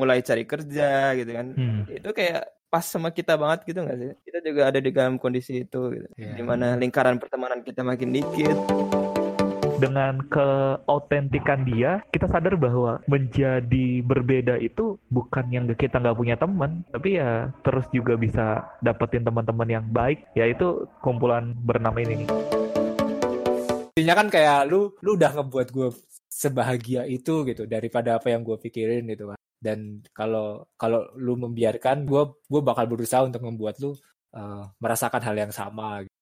mulai 0.00 0.24
cari 0.24 0.48
kerja 0.48 1.12
gitu 1.12 1.30
kan 1.36 1.46
Hmm. 1.52 1.84
itu 1.92 2.08
kayak 2.10 2.42
pas 2.70 2.86
sama 2.86 3.12
kita 3.12 3.36
banget 3.36 3.66
gitu 3.68 3.82
nggak 3.82 3.98
sih 3.98 4.10
kita 4.24 4.38
juga 4.40 4.62
ada 4.72 4.78
di 4.80 4.90
dalam 4.90 5.20
kondisi 5.20 5.66
itu 5.66 5.80
gitu 5.92 6.08
Iya. 6.16 6.32
di 6.38 6.42
mana 6.46 6.78
lingkaran 6.80 7.20
pertemanan 7.20 7.60
kita 7.60 7.84
makin 7.84 8.08
dikit 8.14 8.56
dengan 9.80 10.20
keautentikan 10.28 11.64
dia, 11.64 12.04
kita 12.12 12.28
sadar 12.28 12.52
bahwa 12.60 13.00
menjadi 13.08 14.04
berbeda 14.04 14.60
itu 14.60 15.00
bukan 15.08 15.48
yang 15.48 15.64
kita 15.72 15.96
nggak 15.96 16.18
punya 16.20 16.36
teman, 16.36 16.84
tapi 16.92 17.16
ya 17.16 17.48
terus 17.64 17.88
juga 17.88 18.12
bisa 18.20 18.68
dapetin 18.84 19.24
teman-teman 19.24 19.80
yang 19.80 19.86
baik, 19.88 20.28
yaitu 20.36 20.84
kumpulan 21.00 21.56
bernama 21.64 21.96
ini. 21.96 22.28
Intinya 23.96 24.14
kan 24.20 24.28
kayak 24.28 24.68
lu 24.68 24.92
lu 25.00 25.16
udah 25.16 25.40
ngebuat 25.40 25.72
gue 25.72 25.88
sebahagia 26.28 27.08
itu 27.08 27.48
gitu 27.48 27.64
daripada 27.64 28.20
apa 28.20 28.28
yang 28.28 28.44
gue 28.44 28.60
pikirin 28.60 29.08
gitu 29.08 29.32
kan. 29.32 29.38
Dan 29.60 30.00
kalau 30.16 30.64
kalau 30.72 31.04
lu 31.20 31.36
membiarkan 31.36 32.08
gue 32.08 32.22
gue 32.48 32.60
bakal 32.64 32.88
berusaha 32.88 33.20
untuk 33.28 33.44
membuat 33.44 33.76
lu 33.84 33.92
uh, 34.32 34.64
merasakan 34.80 35.20
hal 35.20 35.36
yang 35.36 35.52
sama. 35.52 36.00
gitu. 36.00 36.16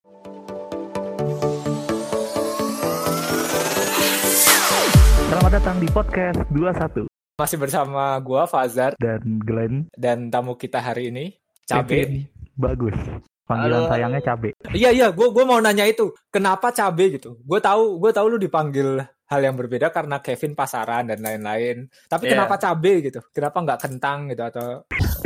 Selamat 5.31 5.53
datang 5.55 5.79
di 5.79 5.87
podcast 5.87 6.43
21 6.51 7.07
Masih 7.39 7.59
bersama 7.63 8.19
gue 8.19 8.43
Fazar 8.51 8.99
dan 8.99 9.23
Glenn 9.39 9.87
dan 9.95 10.35
tamu 10.35 10.59
kita 10.59 10.83
hari 10.83 11.15
ini 11.15 11.39
Cabe. 11.63 12.27
Bagus. 12.59 12.99
Panggilan 13.47 13.87
Halo. 13.87 13.91
sayangnya 13.95 14.23
Cabe. 14.27 14.51
Iya 14.75 14.91
iya, 14.91 15.07
gue 15.15 15.31
gua 15.31 15.45
mau 15.47 15.63
nanya 15.63 15.87
itu, 15.87 16.11
kenapa 16.35 16.75
cabe 16.75 17.15
gitu? 17.15 17.39
Gue 17.47 17.63
tahu 17.63 18.03
gue 18.03 18.11
tahu 18.11 18.35
lu 18.35 18.39
dipanggil 18.43 18.99
hal 19.29 19.41
yang 19.41 19.55
berbeda 19.55 19.89
karena 19.89 20.19
Kevin 20.19 20.53
pasaran 20.53 21.05
dan 21.07 21.21
lain-lain. 21.21 21.85
Tapi 22.07 22.25
Iya. 22.25 22.33
kenapa 22.35 22.57
cabe 22.57 22.93
gitu? 23.03 23.21
Kenapa 23.29 23.61
nggak 23.61 23.81
kentang 23.81 24.19
gitu 24.27 24.43
atau 24.43 24.67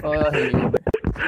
oh 0.03 0.31
iya 0.33 0.69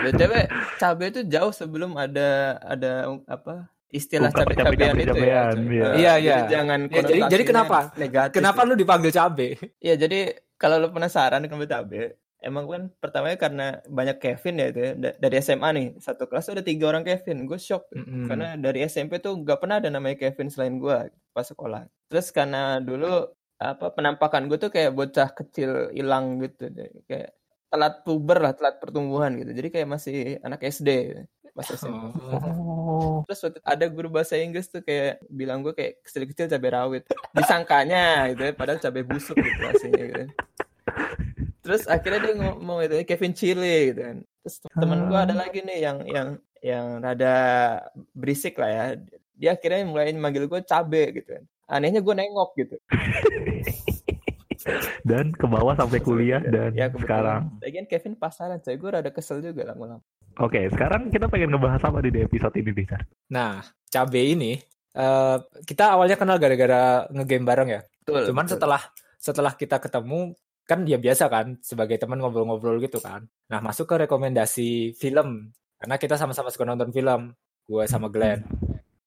btw 0.04 0.32
cabe 0.76 1.04
itu 1.08 1.20
jauh 1.24 1.48
sebelum 1.50 1.94
ada 1.94 2.28
ada 2.60 2.92
apa 3.24 3.68
istilah 3.88 4.28
Ungkapan 4.28 4.52
cabe-cabean 4.58 4.96
itu 4.98 5.16
ya 5.16 5.24
iya. 5.54 5.86
Iya, 5.94 6.12
jadi 6.12 6.20
iya. 6.20 6.38
jangan 6.50 6.80
Ya, 6.88 7.00
jadi- 7.00 7.22
jadi 7.30 7.44
kenapa? 7.46 7.78
negatif 7.94 8.34
kenapa 8.34 8.60
lu 8.62 8.74
dipanggil 8.74 9.10
cabe? 9.10 9.48
Iya 9.78 9.94
jadi 9.96 10.18
kalau 10.56 10.76
lu 10.78 10.90
penasaran 10.90 11.40
dengan 11.40 11.62
cabe 11.62 12.18
emang 12.38 12.66
kan 12.66 12.82
pertamanya 12.92 13.38
karena 13.38 13.66
banyak 13.86 14.18
Kevin 14.18 14.54
ya 14.58 14.66
itu 14.68 14.80
ya. 14.82 14.92
Da- 14.94 15.16
dari 15.16 15.36
SMA 15.38 15.68
nih 15.70 15.86
satu 15.96 16.26
kelas 16.26 16.44
tuh 16.44 16.52
ada 16.52 16.64
tiga 16.66 16.84
orang 16.86 17.00
Kevin 17.00 17.46
gue 17.46 17.56
shock 17.56 17.88
tuh. 17.88 17.96
Mm-mm. 17.96 18.26
karena 18.26 18.48
dari 18.58 18.84
SMP 18.84 19.16
tuh 19.16 19.40
gak 19.40 19.56
pernah 19.58 19.78
ada 19.78 19.88
namanya 19.88 20.18
Kevin 20.18 20.50
selain 20.50 20.76
gue 20.76 20.96
pas 21.30 21.46
sekolah 21.46 21.86
terus 22.08 22.28
karena 22.30 22.78
dulu 22.80 23.32
apa 23.64 23.86
penampakan 23.94 24.50
gue 24.50 24.58
tuh 24.58 24.70
kayak 24.70 24.92
bocah 24.92 25.30
kecil 25.32 25.94
hilang 25.94 26.42
gitu. 26.42 26.68
Kayak 27.08 27.32
telat 27.70 27.94
puber 28.06 28.38
lah 28.38 28.52
telat 28.54 28.76
pertumbuhan 28.78 29.34
gitu. 29.40 29.50
Jadi 29.54 29.68
kayak 29.72 29.88
masih 29.88 30.38
anak 30.42 30.62
SD 30.62 31.22
pas 31.54 31.70
SMP 31.70 32.10
Oh. 32.18 33.22
terus 33.30 33.46
waktu 33.46 33.62
ada 33.62 33.86
guru 33.86 34.10
bahasa 34.10 34.34
Inggris 34.34 34.66
tuh 34.66 34.82
kayak 34.82 35.22
bilang 35.30 35.62
gue 35.62 35.70
kayak 35.70 36.02
kecil-kecil 36.02 36.50
cabai 36.50 36.70
rawit. 36.74 37.04
Disangkanya 37.30 38.26
gitu 38.34 38.42
ya 38.50 38.52
padahal 38.58 38.82
cabai 38.82 39.06
busuk 39.06 39.38
gitu 39.38 39.62
aslinya 39.62 40.04
gitu. 40.10 40.24
Terus 41.62 41.86
akhirnya 41.86 42.20
dia 42.26 42.34
ngomong 42.42 42.78
itu 42.84 43.06
Kevin 43.06 43.34
Chile 43.38 43.94
gitu 43.94 44.00
kan. 44.02 44.16
Terus 44.42 44.56
temen 44.66 45.06
gue 45.06 45.18
ada 45.18 45.34
lagi 45.34 45.62
nih 45.62 45.78
yang 45.78 45.98
yang 46.10 46.28
yang 46.58 46.86
rada 46.98 47.36
berisik 48.10 48.58
lah 48.58 48.70
ya. 48.70 48.84
Dia 49.38 49.50
akhirnya 49.54 49.86
mulai 49.86 50.10
manggil 50.10 50.50
gue 50.50 50.60
cabe 50.66 51.22
gitu 51.22 51.38
kan 51.38 51.44
anehnya 51.68 52.00
gue 52.00 52.14
nengok 52.14 52.50
gitu 52.58 52.76
Dan 55.04 55.36
ke 55.36 55.44
bawah 55.44 55.76
sampai 55.76 56.00
kuliah 56.00 56.40
dan 56.40 56.72
ya 56.72 56.88
sekarang. 56.88 57.52
lagian 57.60 57.84
Kevin 57.84 58.16
pasaran 58.16 58.64
coy 58.64 58.80
gue 58.80 58.90
rada 58.96 59.12
kesel 59.12 59.44
juga 59.44 59.68
lama-lama 59.74 60.00
Oke, 60.42 60.66
sekarang 60.66 61.14
kita 61.14 61.30
pengen 61.30 61.54
ngebahas 61.54 61.78
apa 61.86 62.02
di 62.02 62.10
episode 62.18 62.58
ini, 62.58 62.74
Bisa? 62.74 62.98
Nah, 63.30 63.62
cabe 63.86 64.34
ini 64.34 64.58
eh, 64.90 65.36
kita 65.62 65.94
awalnya 65.94 66.18
kenal 66.18 66.42
gara-gara 66.42 67.06
ngegame 67.06 67.46
bareng 67.46 67.68
ya. 67.70 67.80
betul 68.02 68.34
Cuman 68.34 68.42
betul. 68.42 68.58
setelah 68.58 68.82
setelah 69.14 69.52
kita 69.54 69.78
ketemu 69.78 70.34
kan 70.66 70.82
ya 70.90 70.98
biasa 70.98 71.30
kan 71.30 71.54
sebagai 71.62 72.02
teman 72.02 72.18
ngobrol-ngobrol 72.18 72.82
gitu 72.82 72.98
kan. 72.98 73.30
Nah, 73.46 73.62
masuk 73.62 73.86
ke 73.86 74.08
rekomendasi 74.08 74.98
film 74.98 75.54
karena 75.78 75.96
kita 76.02 76.18
sama-sama 76.18 76.50
suka 76.50 76.66
nonton 76.66 76.90
film. 76.90 77.30
Gue 77.62 77.86
sama 77.86 78.10
Glenn. 78.10 78.42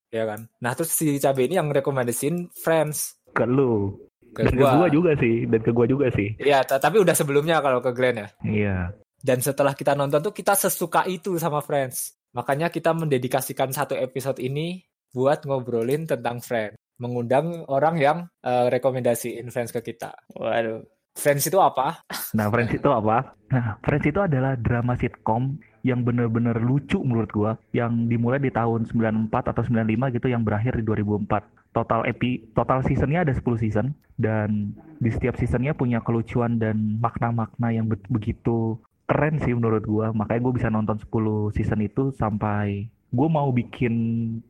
Ya 0.09 0.23
kan. 0.23 0.47
Nah, 0.59 0.71
terus 0.71 0.91
si 0.91 1.19
cabe 1.19 1.45
ini 1.45 1.55
yang 1.55 1.67
rekomendasiin 1.67 2.51
Friends 2.63 3.19
Ke 3.31 3.43
lu. 3.43 3.91
ke 4.31 4.43
Dan 4.45 4.53
ke 4.53 4.61
gua. 4.61 4.85
gua 4.85 4.89
juga 4.91 5.11
sih, 5.17 5.43
dan 5.49 5.59
ke 5.59 5.71
gua 5.73 5.85
juga 5.85 6.07
sih. 6.13 6.29
Iya, 6.37 6.61
ta- 6.61 6.77
tapi 6.77 7.01
udah 7.01 7.15
sebelumnya 7.15 7.57
kalau 7.59 7.81
ke 7.81 7.89
Glenn 7.91 8.21
ya. 8.21 8.27
Iya. 8.45 8.77
Dan 9.17 9.41
setelah 9.41 9.73
kita 9.73 9.97
nonton 9.97 10.21
tuh 10.21 10.31
kita 10.31 10.53
sesuka 10.53 11.03
itu 11.09 11.35
sama 11.41 11.57
Friends. 11.59 12.13
Makanya 12.37 12.69
kita 12.69 12.93
mendedikasikan 12.93 13.73
satu 13.73 13.97
episode 13.97 14.37
ini 14.37 14.85
buat 15.09 15.41
ngobrolin 15.43 16.05
tentang 16.05 16.37
Friends. 16.39 16.77
Mengundang 17.01 17.65
orang 17.65 17.95
yang 17.97 18.17
eh, 18.41 18.67
rekomendasiin 18.69 19.49
Friends 19.49 19.73
ke 19.73 19.81
kita. 19.81 20.13
waduh 20.33 20.85
Friends 21.17 21.49
itu 21.49 21.57
apa? 21.57 22.05
Nah, 22.37 22.45
Friends 22.53 22.77
itu 22.77 22.89
apa? 22.93 23.33
Nah, 23.49 23.81
Friends 23.81 24.05
itu 24.05 24.21
adalah 24.21 24.53
drama 24.53 24.93
sitkom 24.93 25.57
yang 25.87 26.03
bener-bener 26.03 26.59
lucu 26.59 26.99
menurut 26.99 27.31
gua, 27.31 27.51
yang 27.71 28.11
dimulai 28.11 28.43
di 28.43 28.51
tahun 28.51 28.83
94 28.91 29.31
atau 29.55 29.63
95 29.63 30.11
gitu, 30.11 30.27
yang 30.27 30.43
berakhir 30.43 30.75
di 30.75 30.83
2004. 30.83 31.47
Total 31.71 32.03
epi, 32.03 32.43
total 32.51 32.83
seasonnya 32.83 33.23
ada 33.23 33.31
10 33.31 33.55
season, 33.55 33.95
dan 34.19 34.75
di 34.99 35.07
setiap 35.07 35.39
seasonnya 35.39 35.71
punya 35.71 36.03
kelucuan 36.03 36.59
dan 36.59 36.99
makna-makna 36.99 37.71
yang 37.71 37.87
be- 37.87 38.03
begitu 38.11 38.75
keren 39.07 39.39
sih 39.39 39.55
menurut 39.55 39.87
gua. 39.87 40.11
Makanya 40.11 40.41
gue 40.43 40.53
bisa 40.59 40.67
nonton 40.67 40.99
10 40.99 41.55
season 41.55 41.79
itu 41.79 42.11
sampai 42.19 42.91
gue 43.07 43.27
mau 43.31 43.47
bikin, 43.55 43.95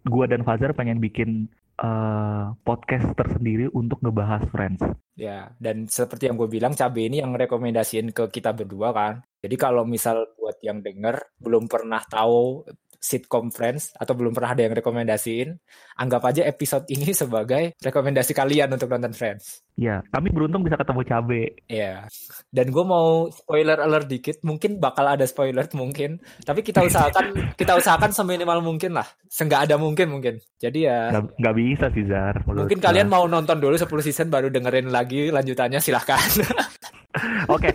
gua 0.01 0.25
dan 0.25 0.41
Fazar 0.41 0.73
pengen 0.73 0.97
bikin 0.97 1.45
eh, 1.77 2.45
podcast 2.61 3.07
tersendiri 3.13 3.69
untuk 3.71 4.01
ngebahas 4.01 4.45
Friends. 4.49 4.81
Ya, 5.17 5.49
dan 5.57 5.89
seperti 5.89 6.29
yang 6.29 6.37
gue 6.37 6.45
bilang, 6.45 6.77
Cabe 6.77 7.09
ini 7.09 7.17
yang 7.21 7.33
rekomendasiin 7.33 8.13
ke 8.13 8.29
kita 8.29 8.53
berdua 8.53 8.93
kan. 8.93 9.25
Jadi 9.41 9.55
kalau 9.57 9.81
misal 9.81 10.29
buat 10.37 10.61
yang 10.61 10.85
denger 10.85 11.37
belum 11.41 11.65
pernah 11.65 12.01
tahu 12.05 12.69
sitcom 12.97 13.53
Friends 13.53 13.93
atau 13.95 14.13
belum 14.17 14.33
pernah 14.33 14.53
ada 14.57 14.65
yang 14.65 14.75
rekomendasiin, 14.77 15.49
anggap 15.97 16.21
aja 16.27 16.41
episode 16.45 16.85
ini 16.91 17.13
sebagai 17.21 17.77
rekomendasi 17.79 18.33
kalian 18.35 18.73
untuk 18.73 18.91
nonton 18.91 19.13
Friends. 19.13 19.65
Ya, 19.77 20.01
kami 20.09 20.33
beruntung 20.33 20.65
bisa 20.65 20.73
ketemu 20.73 21.01
Cabe. 21.05 21.43
Iya. 21.69 22.09
Dan 22.49 22.73
gue 22.73 22.81
mau 22.81 23.29
spoiler 23.29 23.77
alert 23.77 24.09
dikit, 24.09 24.41
mungkin 24.41 24.81
bakal 24.81 25.05
ada 25.05 25.25
spoiler 25.29 25.69
mungkin, 25.77 26.17
tapi 26.41 26.65
kita 26.65 26.81
usahakan 26.81 27.33
kita 27.61 27.77
usahakan 27.77 28.09
seminimal 28.09 28.65
mungkin 28.65 28.97
lah, 28.97 29.05
seenggak 29.29 29.69
ada 29.69 29.77
mungkin 29.77 30.09
mungkin. 30.09 30.41
Jadi 30.57 30.89
ya 30.89 31.13
Nggak, 31.13 31.23
nggak 31.37 31.55
bisa 31.61 31.85
sih 31.93 32.05
Zar. 32.09 32.41
mungkin 32.49 32.81
kalian 32.81 33.05
mau 33.05 33.29
nonton 33.29 33.61
dulu 33.61 33.77
10 33.77 33.85
season 34.01 34.27
baru 34.33 34.49
dengerin 34.49 34.89
lagi 34.89 35.29
lanjutannya 35.29 35.77
silahkan. 35.77 36.17
Oke, 37.53 37.69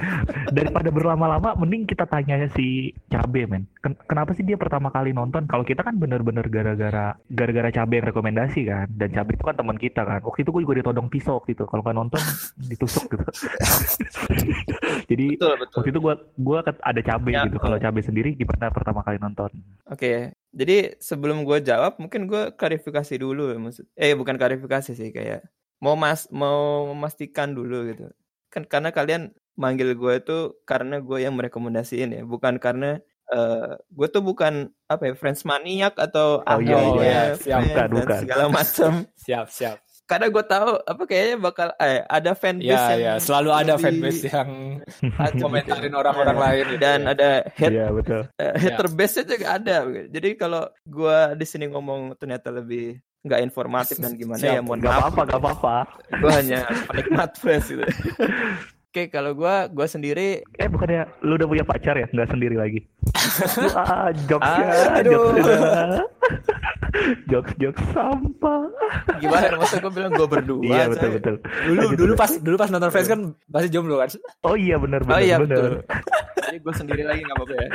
daripada 0.50 0.88
berlama-lama, 0.88 1.54
mending 1.58 1.84
kita 1.88 2.06
tanya 2.06 2.46
si 2.54 2.92
Cabe, 3.10 3.44
men. 3.46 3.66
Ken- 3.82 3.98
kenapa 4.06 4.32
sih 4.32 4.46
dia 4.46 4.56
pertama 4.56 4.88
kali 4.88 5.12
nonton? 5.12 5.44
Kalau 5.50 5.66
kita 5.66 5.82
kan 5.82 5.98
bener-bener 5.98 6.46
gara-gara 6.48 7.16
gara-gara 7.28 7.70
Cabe 7.74 8.00
yang 8.00 8.08
rekomendasi 8.08 8.60
kan, 8.68 8.86
dan 8.94 9.08
Cabe 9.12 9.34
itu 9.34 9.44
kan 9.44 9.56
teman 9.58 9.78
kita 9.78 10.02
kan. 10.06 10.20
Waktu 10.22 10.46
itu 10.46 10.50
gue 10.54 10.62
juga 10.64 10.76
ditodong 10.80 11.08
pisau 11.12 11.42
gitu. 11.44 11.66
Kalau 11.66 11.82
nggak 11.82 11.96
nonton, 11.96 12.22
ditusuk 12.70 13.10
gitu. 13.10 13.24
Jadi 15.10 15.36
betul 15.36 15.54
betul 15.60 15.76
waktu 15.82 15.90
itu 15.92 16.00
gue 16.00 16.14
gua 16.40 16.58
ada 16.64 17.00
Cabe 17.04 17.30
Ya, 17.32 17.44
gitu. 17.48 17.56
Kalau 17.58 17.76
Cabe 17.80 18.00
sendiri 18.04 18.36
gimana 18.36 18.68
pertama 18.72 19.00
kali 19.04 19.16
nonton? 19.20 19.50
Oke, 19.88 20.32
jadi 20.52 20.96
sebelum 21.00 21.44
gue 21.48 21.64
jawab, 21.64 21.96
mungkin 21.96 22.28
gue 22.28 22.52
klarifikasi 22.56 23.14
dulu, 23.16 23.56
maksud, 23.56 23.88
eh 23.96 24.12
bukan 24.12 24.36
klarifikasi 24.36 24.92
sih, 24.92 25.10
kayak 25.12 25.44
mau 25.80 25.96
mas 25.98 26.28
mau 26.30 26.92
memastikan 26.92 27.50
dulu 27.50 27.88
gitu. 27.90 28.06
Kan 28.52 28.62
karena 28.64 28.92
kalian 28.92 29.22
manggil 29.54 29.92
gue 29.92 30.12
itu 30.14 30.38
karena 30.62 31.00
gue 31.00 31.18
yang 31.18 31.32
merekomendasiin 31.32 32.12
ya, 32.12 32.22
bukan 32.22 32.56
karena 32.56 33.00
eh 33.26 33.72
gue 33.88 34.08
tuh 34.08 34.20
bukan 34.20 34.54
apa 34.86 35.02
ya 35.02 35.14
friends 35.14 35.42
maniak 35.42 35.96
atau 35.96 36.44
Oh, 36.44 36.60
iya, 36.60 36.80
iya. 36.92 37.22
Friends 37.32 37.48
Bukan, 37.64 37.88
dan 37.88 37.90
bukan. 37.96 38.20
segala 38.20 38.44
macam. 38.46 38.92
siap, 39.24 39.48
siap. 39.48 39.78
karena 40.02 40.28
gue 40.28 40.44
tahu 40.44 40.70
apa 40.82 41.02
kayaknya 41.06 41.36
bakal 41.40 41.68
eh, 41.78 42.04
ada 42.04 42.34
fanbase 42.34 42.68
Ya, 42.68 42.84
yang 42.92 43.00
ya, 43.00 43.14
selalu 43.16 43.50
ada 43.50 43.64
lebih- 43.72 43.82
fanbase 43.82 44.22
yang 44.26 44.50
komentarin 45.40 45.94
orang-orang 45.94 46.36
Ya, 46.36 46.42
lain 46.42 46.64
gitu. 46.66 46.82
dan 46.82 47.00
ada 47.06 47.28
hate 47.48 47.72
Iya 47.72 47.86
betul. 47.88 48.20
Eh, 48.36 48.52
hater 48.58 48.86
base-nya 48.90 49.24
juga 49.26 49.46
ada. 49.54 49.76
Jadi 50.06 50.28
kalau 50.34 50.62
gua 50.84 51.32
di 51.32 51.46
sini 51.46 51.64
ngomong 51.66 52.12
ternyata 52.14 52.52
lebih 52.52 53.00
nggak 53.22 53.40
informatif 53.40 53.96
dan 53.96 54.12
gimana 54.12 54.38
Siap. 54.38 54.54
ya 54.54 54.60
mohon 54.60 54.78
Gak 54.78 54.88
maaf. 54.88 55.02
apa-apa, 55.08 55.20
gak 55.24 55.38
apa-apa. 55.38 55.76
Gua 56.18 56.32
hanya 56.34 56.60
penikmat 56.84 57.30
Friends 57.36 57.66
gitu. 57.66 57.86
Oke, 58.84 59.08
kalau 59.08 59.32
gua 59.32 59.66
gua 59.66 59.86
sendiri 59.86 60.44
Eh 60.52 60.68
bukannya 60.68 61.06
lu 61.22 61.34
udah 61.34 61.46
punya 61.46 61.62
pacar 61.62 61.94
ya? 61.94 62.06
Nggak 62.08 62.28
sendiri 62.28 62.54
lagi? 62.54 62.82
ah, 63.78 64.10
jokesnya, 64.12 64.68
Aduh. 64.98 65.32
jokesnya. 65.32 66.04
jokes 67.24 67.52
jokes 67.56 67.82
sampah. 67.90 68.68
Gimana 69.16 69.56
masa 69.56 69.80
gue 69.80 69.92
bilang 69.92 70.12
gue 70.12 70.28
berdua? 70.28 70.60
iya 70.60 70.84
betul 70.86 71.10
betul. 71.14 71.34
Dulu 71.40 71.78
Lanjut, 71.80 71.96
dulu 71.96 72.12
pas 72.14 72.30
dulu 72.36 72.56
pas 72.58 72.68
nonton 72.68 72.90
Friends 72.90 73.08
kan 73.08 73.20
masih 73.48 73.70
jomblo 73.70 73.96
kan. 73.96 74.12
Oh 74.44 74.54
iya 74.54 74.76
benar 74.76 75.00
Oh 75.00 75.08
benar 75.08 75.22
iya 75.22 75.36
benar. 75.38 75.48
betul. 75.48 75.72
Jadi 76.42 76.56
gue 76.58 76.74
sendiri 76.74 77.02
lagi 77.02 77.20
nggak 77.22 77.36
apa-apa 77.38 77.54
ya. 77.54 77.68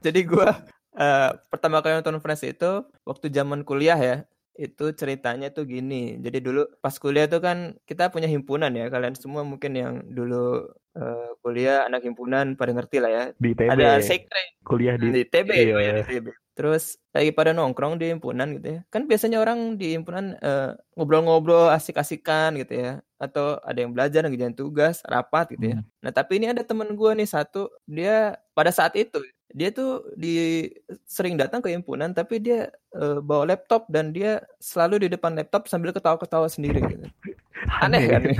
Jadi 0.00 0.20
gue 0.22 0.48
eh, 0.96 1.30
pertama 1.50 1.82
kali 1.82 1.92
nonton 1.94 2.16
Friends 2.18 2.42
itu 2.42 2.70
waktu 3.04 3.26
zaman 3.28 3.60
kuliah 3.62 3.98
ya. 3.98 4.16
Itu 4.54 4.94
ceritanya 4.94 5.50
tuh 5.50 5.66
gini. 5.66 6.18
Jadi 6.22 6.38
dulu 6.38 6.66
pas 6.78 6.94
kuliah 6.96 7.26
tuh 7.26 7.42
kan 7.42 7.74
kita 7.84 8.08
punya 8.14 8.30
himpunan 8.30 8.70
ya. 8.70 8.86
Kalian 8.88 9.18
semua 9.18 9.42
mungkin 9.42 9.74
yang 9.74 9.94
dulu 10.06 10.70
eh, 10.94 11.30
kuliah 11.42 11.84
anak 11.90 12.06
himpunan 12.06 12.54
pada 12.54 12.70
ngerti 12.70 12.98
lah 13.02 13.10
ya. 13.10 13.24
Di 13.34 13.50
TB. 13.52 13.70
Ada 13.70 13.98
sekre 14.00 14.58
kuliah 14.62 14.94
di 14.96 15.10
di 15.10 15.22
TB, 15.26 15.50
iya. 15.52 15.74
oh 15.74 15.82
ya, 15.82 15.92
di 16.00 16.04
TB. 16.06 16.26
Terus 16.54 17.02
lagi 17.10 17.34
pada 17.34 17.50
nongkrong 17.50 17.98
di 17.98 18.14
himpunan 18.14 18.62
gitu 18.62 18.78
ya. 18.78 18.80
Kan 18.88 19.10
biasanya 19.10 19.42
orang 19.42 19.74
di 19.74 19.98
himpunan 19.98 20.38
eh, 20.38 20.70
ngobrol-ngobrol 20.94 21.74
asik-asikan 21.74 22.54
gitu 22.62 22.78
ya. 22.78 22.92
Atau 23.18 23.58
ada 23.66 23.78
yang 23.82 23.90
belajar, 23.90 24.22
ngerjain 24.22 24.54
tugas, 24.54 25.02
rapat 25.02 25.58
gitu 25.58 25.74
ya. 25.74 25.78
Hmm. 25.82 25.86
Nah 25.98 26.12
tapi 26.14 26.38
ini 26.38 26.54
ada 26.54 26.62
temen 26.62 26.94
gue 26.94 27.10
nih 27.18 27.26
satu, 27.26 27.74
dia 27.90 28.38
pada 28.54 28.70
saat 28.70 28.94
itu 28.94 29.18
dia 29.54 29.70
tuh 29.70 30.02
di 30.18 30.66
sering 31.06 31.38
datang 31.38 31.62
ke 31.62 31.70
himpunan 31.70 32.10
tapi 32.10 32.42
dia 32.42 32.74
eh, 32.98 33.18
bawa 33.22 33.54
laptop 33.54 33.86
dan 33.86 34.10
dia 34.10 34.42
selalu 34.58 35.06
di 35.06 35.08
depan 35.14 35.38
laptop 35.38 35.70
sambil 35.70 35.94
ketawa-ketawa 35.94 36.50
sendiri 36.50 36.82
gitu. 36.90 37.06
Aneh 37.80 38.10
kan 38.10 38.26
nih. 38.26 38.38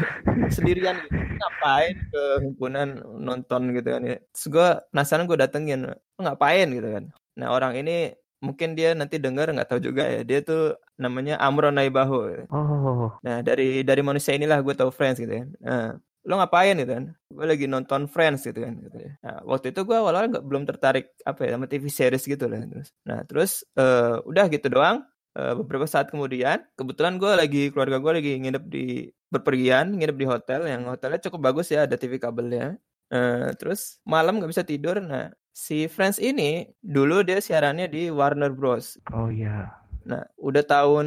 Sendirian 0.50 0.98
gitu. 1.06 1.14
Ngapain 1.14 1.94
ke 2.10 2.22
himpunan 2.42 2.88
nonton 3.22 3.70
gitu 3.72 3.88
kan 3.94 4.02
ya. 4.02 4.18
Terus 4.34 4.44
gue 4.50 4.68
penasaran 4.90 5.24
gue 5.30 5.38
datengin. 5.38 5.80
"Lu 5.88 6.20
ngapain 6.26 6.66
gitu 6.68 6.88
kan. 6.90 7.04
Nah 7.38 7.48
orang 7.54 7.78
ini 7.78 8.12
mungkin 8.42 8.76
dia 8.76 8.92
nanti 8.92 9.16
dengar 9.22 9.48
nggak 9.54 9.70
tahu 9.70 9.80
juga 9.80 10.04
ya. 10.10 10.20
Dia 10.26 10.42
tuh 10.42 10.74
namanya 10.98 11.38
Amron 11.38 11.78
Naibaho. 11.78 12.44
Oh, 12.50 13.14
Nah 13.22 13.40
dari 13.40 13.86
dari 13.86 14.02
manusia 14.02 14.34
inilah 14.34 14.58
gue 14.60 14.74
tahu 14.74 14.90
Friends 14.90 15.22
gitu 15.22 15.30
kan. 15.30 15.48
Nah, 15.62 15.86
lo 16.24 16.40
ngapain 16.40 16.76
gitu 16.76 16.92
kan? 16.92 17.04
Gue 17.28 17.46
lagi 17.46 17.66
nonton 17.68 18.08
Friends 18.08 18.48
gitu 18.48 18.64
kan. 18.64 18.74
Gitu 18.80 18.98
ya. 18.98 19.12
Nah, 19.20 19.36
waktu 19.44 19.76
itu 19.76 19.80
gue 19.84 19.96
awal-awal 19.96 20.32
nggak 20.32 20.44
belum 20.44 20.64
tertarik 20.64 21.12
apa 21.24 21.40
ya 21.44 21.50
sama 21.56 21.66
TV 21.68 21.84
series 21.92 22.24
gitu 22.24 22.44
lah. 22.48 22.64
Terus, 22.64 22.88
nah 23.04 23.20
terus 23.28 23.52
eh, 23.76 24.16
udah 24.24 24.44
gitu 24.48 24.66
doang. 24.72 25.04
Eh, 25.34 25.54
beberapa 25.58 25.84
saat 25.90 26.14
kemudian, 26.14 26.62
kebetulan 26.78 27.18
gue 27.18 27.32
lagi 27.34 27.62
keluarga 27.74 27.98
gue 27.98 28.12
lagi 28.22 28.32
nginep 28.38 28.64
di 28.70 29.10
berpergian, 29.28 29.98
nginep 29.98 30.16
di 30.16 30.26
hotel 30.30 30.60
yang 30.70 30.86
hotelnya 30.86 31.18
cukup 31.26 31.50
bagus 31.50 31.74
ya, 31.74 31.90
ada 31.90 31.98
TV 31.98 32.22
kabelnya. 32.22 32.78
Eh, 33.12 33.50
terus 33.60 34.00
malam 34.08 34.40
nggak 34.40 34.50
bisa 34.50 34.64
tidur. 34.64 35.02
Nah 35.02 35.28
si 35.54 35.86
Friends 35.86 36.18
ini 36.18 36.66
dulu 36.82 37.22
dia 37.22 37.38
siarannya 37.38 37.86
di 37.86 38.10
Warner 38.10 38.50
Bros. 38.50 38.98
oh 39.14 39.30
iya. 39.30 39.83
Nah, 40.04 40.22
udah 40.36 40.62
tahun 40.64 41.06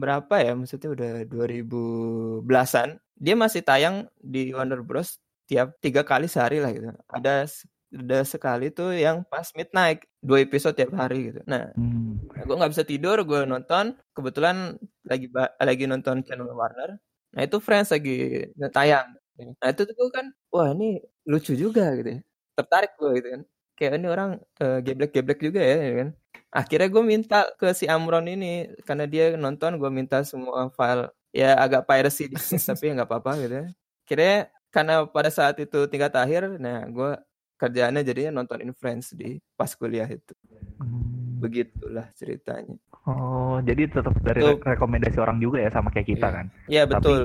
berapa 0.00 0.34
ya? 0.40 0.52
Maksudnya 0.56 0.88
udah 0.96 1.10
2010-an. 1.28 2.96
Dia 3.20 3.34
masih 3.36 3.60
tayang 3.60 4.08
di 4.16 4.52
Warner 4.56 4.80
Bros. 4.80 5.20
tiap 5.50 5.74
tiga 5.82 6.06
kali 6.06 6.30
sehari 6.30 6.62
lah 6.62 6.70
gitu. 6.70 6.94
Ada 7.10 7.42
ada 7.90 8.18
sekali 8.22 8.70
tuh 8.70 8.94
yang 8.94 9.26
pas 9.26 9.50
midnight, 9.58 10.06
dua 10.22 10.46
episode 10.46 10.78
tiap 10.78 10.94
hari 10.94 11.34
gitu. 11.34 11.42
Nah, 11.42 11.74
Hmm. 11.74 12.22
gue 12.46 12.54
nggak 12.54 12.70
bisa 12.70 12.86
tidur, 12.86 13.18
gue 13.26 13.42
nonton. 13.50 13.98
Kebetulan 14.14 14.78
lagi 15.02 15.26
lagi 15.58 15.84
nonton 15.90 16.22
channel 16.22 16.46
Warner. 16.54 17.02
Nah, 17.34 17.42
itu 17.42 17.58
Friends 17.58 17.90
lagi 17.90 18.46
tayang. 18.70 19.10
Nah, 19.58 19.68
itu 19.74 19.82
tuh 19.90 19.94
gue 19.98 20.08
kan, 20.14 20.26
wah 20.54 20.70
ini 20.70 21.02
lucu 21.26 21.58
juga 21.58 21.98
gitu 21.98 22.14
ya. 22.14 22.20
Tertarik 22.54 22.94
gue 22.94 23.10
gitu 23.18 23.28
kan. 23.34 23.42
Kayak 23.80 23.96
ini 23.96 24.06
orang 24.06 24.30
eh, 24.60 24.78
geblek-geblek 24.84 25.40
juga 25.40 25.60
ya, 25.64 25.76
ya 25.80 25.92
kan. 26.04 26.08
Akhirnya 26.52 26.88
gue 26.90 27.00
minta 27.02 27.38
ke 27.56 27.72
si 27.72 27.88
Amron 27.88 28.28
ini 28.28 28.68
karena 28.84 29.08
dia 29.08 29.32
nonton, 29.34 29.80
gue 29.80 29.88
minta 29.88 30.20
semua 30.20 30.68
file 30.68 31.08
ya 31.32 31.56
agak 31.56 31.88
piracy 31.88 32.28
dikit 32.28 32.60
tapi 32.68 32.90
ya 32.90 33.00
nggak 33.00 33.08
apa-apa 33.08 33.32
gitu 33.40 33.54
ya. 33.56 33.66
Akhirnya 34.04 34.36
karena 34.68 34.94
pada 35.08 35.30
saat 35.30 35.56
itu 35.56 35.88
tingkat 35.88 36.12
akhir, 36.12 36.60
nah 36.60 36.84
gue 36.84 37.16
kerjaannya 37.56 38.02
jadinya 38.02 38.30
nontonin 38.36 38.76
Friends 38.76 39.16
di 39.16 39.40
pas 39.54 39.72
kuliah 39.72 40.06
itu. 40.06 40.34
Hmm. 40.76 41.40
Begitulah 41.40 42.12
ceritanya. 42.12 42.76
Oh, 43.08 43.56
jadi 43.64 43.88
tetap 43.88 44.12
dari 44.20 44.44
Tuh. 44.44 44.60
re- 44.60 44.76
rekomendasi 44.76 45.16
orang 45.16 45.40
juga 45.40 45.64
ya 45.64 45.72
sama 45.72 45.88
kayak 45.88 46.08
kita 46.10 46.26
Iya. 46.28 46.36
kan. 46.36 46.46
Iya 46.68 46.82
Tapi- 46.84 46.92
betul. 46.92 47.20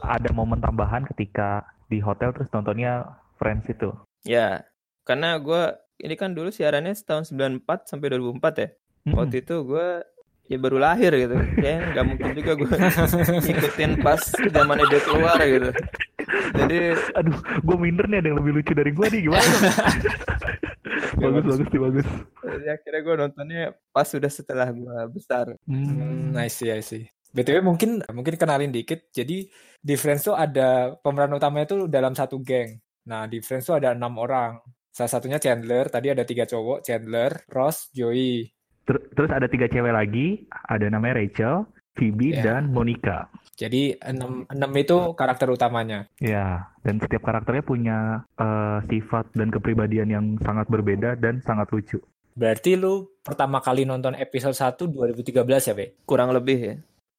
Ada 0.00 0.30
momen 0.32 0.60
tambahan 0.60 1.04
ketika 1.04 1.68
di 1.84 2.00
hotel 2.00 2.32
terus 2.32 2.48
nontonnya 2.48 3.04
Friends 3.36 3.68
itu. 3.68 3.92
Ya, 4.24 4.64
karena 5.04 5.36
gue 5.36 5.76
ini 5.98 6.14
kan 6.14 6.34
dulu 6.34 6.48
siarannya 6.48 6.94
tahun 6.94 7.26
94 7.26 7.90
sampai 7.90 8.06
2004 8.16 8.62
ya. 8.62 8.68
Hmm. 9.08 9.14
Waktu 9.18 9.36
itu 9.42 9.54
gue 9.66 9.88
ya 10.48 10.58
baru 10.58 10.78
lahir 10.80 11.12
gitu. 11.12 11.36
Kayaknya 11.58 11.80
nggak 11.94 12.04
mungkin 12.06 12.28
juga 12.38 12.52
gue 12.56 12.70
ngikutin 13.44 13.90
pas 14.00 14.22
zamannya 14.32 14.86
dia 14.88 15.00
keluar 15.02 15.38
gitu. 15.42 15.70
Jadi 16.54 16.78
Aduh, 17.18 17.38
gue 17.38 17.76
minder 17.76 18.06
nih 18.08 18.18
ada 18.22 18.28
yang 18.32 18.38
lebih 18.40 18.52
lucu 18.62 18.72
dari 18.72 18.90
gue 18.94 19.06
nih 19.10 19.20
gimana? 19.26 19.46
dong? 19.46 19.64
bagus 21.22 21.44
bagus 21.44 21.66
sih 21.70 21.80
bagus. 21.80 22.06
jadi 22.42 22.68
akhirnya 22.78 23.00
gue 23.02 23.14
nontonnya 23.14 23.62
pas 23.92 24.06
sudah 24.08 24.30
setelah 24.30 24.68
gue 24.70 24.98
besar. 25.12 25.54
Hmm, 25.66 26.34
I 26.34 26.48
see, 26.48 26.70
I 26.70 26.82
see. 26.82 27.08
BTW 27.28 27.60
mungkin 27.60 28.00
mungkin 28.08 28.34
kenalin 28.40 28.72
dikit. 28.72 29.12
Jadi 29.12 29.48
di 29.78 29.94
Friends 29.94 30.26
tuh 30.26 30.36
ada 30.36 30.96
pemeran 31.00 31.36
utamanya 31.36 31.66
tuh 31.68 31.80
dalam 31.86 32.16
satu 32.16 32.40
geng. 32.40 32.80
Nah 33.08 33.28
di 33.28 33.44
Friends 33.44 33.68
tuh 33.68 33.76
ada 33.76 33.92
enam 33.92 34.16
orang. 34.16 34.58
Salah 34.98 35.14
satunya 35.14 35.38
Chandler. 35.38 35.86
Tadi 35.86 36.10
ada 36.10 36.26
tiga 36.26 36.42
cowok. 36.42 36.82
Chandler, 36.82 37.46
Ross, 37.54 37.86
Joey. 37.94 38.50
Ter- 38.82 39.06
terus 39.14 39.30
ada 39.30 39.46
tiga 39.46 39.70
cewek 39.70 39.94
lagi, 39.94 40.50
ada 40.50 40.90
namanya 40.90 41.22
Rachel, 41.22 41.70
Phoebe 41.94 42.34
Ya. 42.34 42.42
dan 42.42 42.74
Monica. 42.74 43.30
Jadi 43.54 43.94
enam 44.02 44.42
enam 44.50 44.70
itu 44.74 45.14
karakter 45.14 45.54
utamanya. 45.54 46.10
Ya, 46.18 46.66
dan 46.82 46.98
setiap 46.98 47.22
karakternya 47.22 47.62
punya 47.62 48.26
eh, 48.42 48.78
sifat 48.90 49.30
dan 49.38 49.54
kepribadian 49.54 50.10
yang 50.10 50.26
sangat 50.42 50.66
berbeda 50.66 51.14
dan 51.14 51.46
sangat 51.46 51.70
lucu. 51.70 52.02
Berarti 52.34 52.74
lu 52.74 53.06
pertama 53.22 53.62
kali 53.62 53.86
nonton 53.86 54.18
episode 54.18 54.54
1 54.54 54.82
2013 54.90 55.46
ya, 55.70 55.74
Be? 55.78 55.94
Kurang 56.06 56.34
lebih 56.34 56.58
ya. 56.58 56.74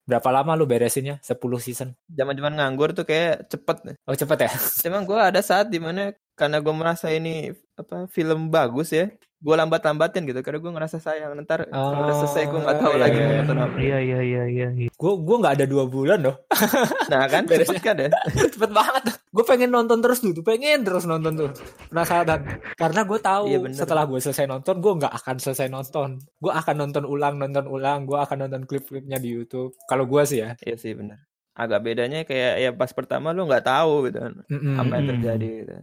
Berapa 0.09 0.31
lama 0.31 0.57
lu 0.57 0.65
beresinnya? 0.65 1.19
10 1.21 1.37
season. 1.61 1.93
Zaman-zaman 2.09 2.57
nganggur 2.57 2.95
tuh 2.97 3.05
kayak 3.05 3.45
cepet. 3.51 3.99
Oh, 4.09 4.15
cepet 4.17 4.47
ya? 4.47 4.51
Emang 4.89 5.05
gue 5.05 5.19
ada 5.19 5.37
saat 5.43 5.69
di 5.69 5.77
mana 5.77 6.09
karena 6.39 6.57
gue 6.57 6.71
merasa 6.71 7.12
ini 7.12 7.51
apa 7.75 8.07
film 8.07 8.47
bagus 8.47 8.89
ya, 8.89 9.12
gue 9.38 9.56
lambat-lambatin 9.56 10.24
gitu 10.24 10.39
karena 10.39 10.59
gue 10.59 10.71
ngerasa 10.71 10.97
sayang 10.97 11.36
ntar 11.44 11.63
kalau 11.65 12.00
udah 12.01 12.15
selesai 12.18 12.44
gue 12.45 12.59
nggak 12.59 12.77
tahu 12.77 12.91
Oh, 12.91 13.00
lagi 13.00 13.13
iya, 13.13 13.24
mau 13.24 13.30
iya. 13.30 13.39
nonton 13.39 13.57
apa. 13.59 13.75
Iya 13.77 13.97
iya 14.00 14.19
iya 14.21 14.44
iya. 14.47 14.68
iya. 14.74 14.89
Gue 14.91 15.13
gua 15.18 15.38
nggak 15.38 15.56
ada 15.56 15.65
dua 15.65 15.83
bulan 15.86 16.19
loh. 16.21 16.36
Nah 17.12 17.25
kan 17.25 17.44
Beresnya. 17.44 17.75
cepet 17.75 17.81
kan 17.81 17.95
ya. 17.97 18.09
cepet 18.56 18.69
banget. 18.69 19.03
Gue 19.30 19.44
pengen 19.44 19.69
nonton 19.69 20.00
terus 20.00 20.19
tuh, 20.19 20.31
pengen 20.39 20.81
terus 20.81 21.03
nonton 21.03 21.33
tuh. 21.36 21.50
Penasaran. 21.88 22.39
Karena 22.73 23.02
gue 23.04 23.19
tahu 23.19 23.44
Iya, 23.47 23.59
bener. 23.59 23.75
setelah 23.75 24.04
gue 24.06 24.19
selesai 24.19 24.45
nonton, 24.45 24.75
gue 24.78 24.94
nggak 24.95 25.13
akan 25.16 25.35
selesai 25.37 25.68
nonton. 25.68 26.09
Gue 26.37 26.52
akan 26.52 26.75
nonton 26.78 27.04
ulang, 27.04 27.35
nonton 27.35 27.66
ulang. 27.66 28.04
Gue 28.04 28.18
akan 28.18 28.44
nonton 28.44 28.63
klip-klipnya 28.63 29.18
di 29.18 29.30
YouTube. 29.31 29.75
Kalau 29.85 30.04
gue 30.04 30.21
sih 30.23 30.40
ya. 30.40 30.54
Iya 30.59 30.75
sih 30.75 30.94
benar. 30.94 31.23
Agak 31.56 31.80
bedanya 31.81 32.23
kayak 32.23 32.54
ya 32.57 32.71
pas 32.71 32.87
pertama 32.90 33.31
lu 33.31 33.44
nggak 33.44 33.66
tahu 33.66 34.07
gitu 34.07 34.16
kan 34.18 34.31
Mm-mm. 34.47 34.80
apa 34.80 34.94
yang 34.95 35.07
terjadi 35.11 35.49
gitu. 35.59 35.73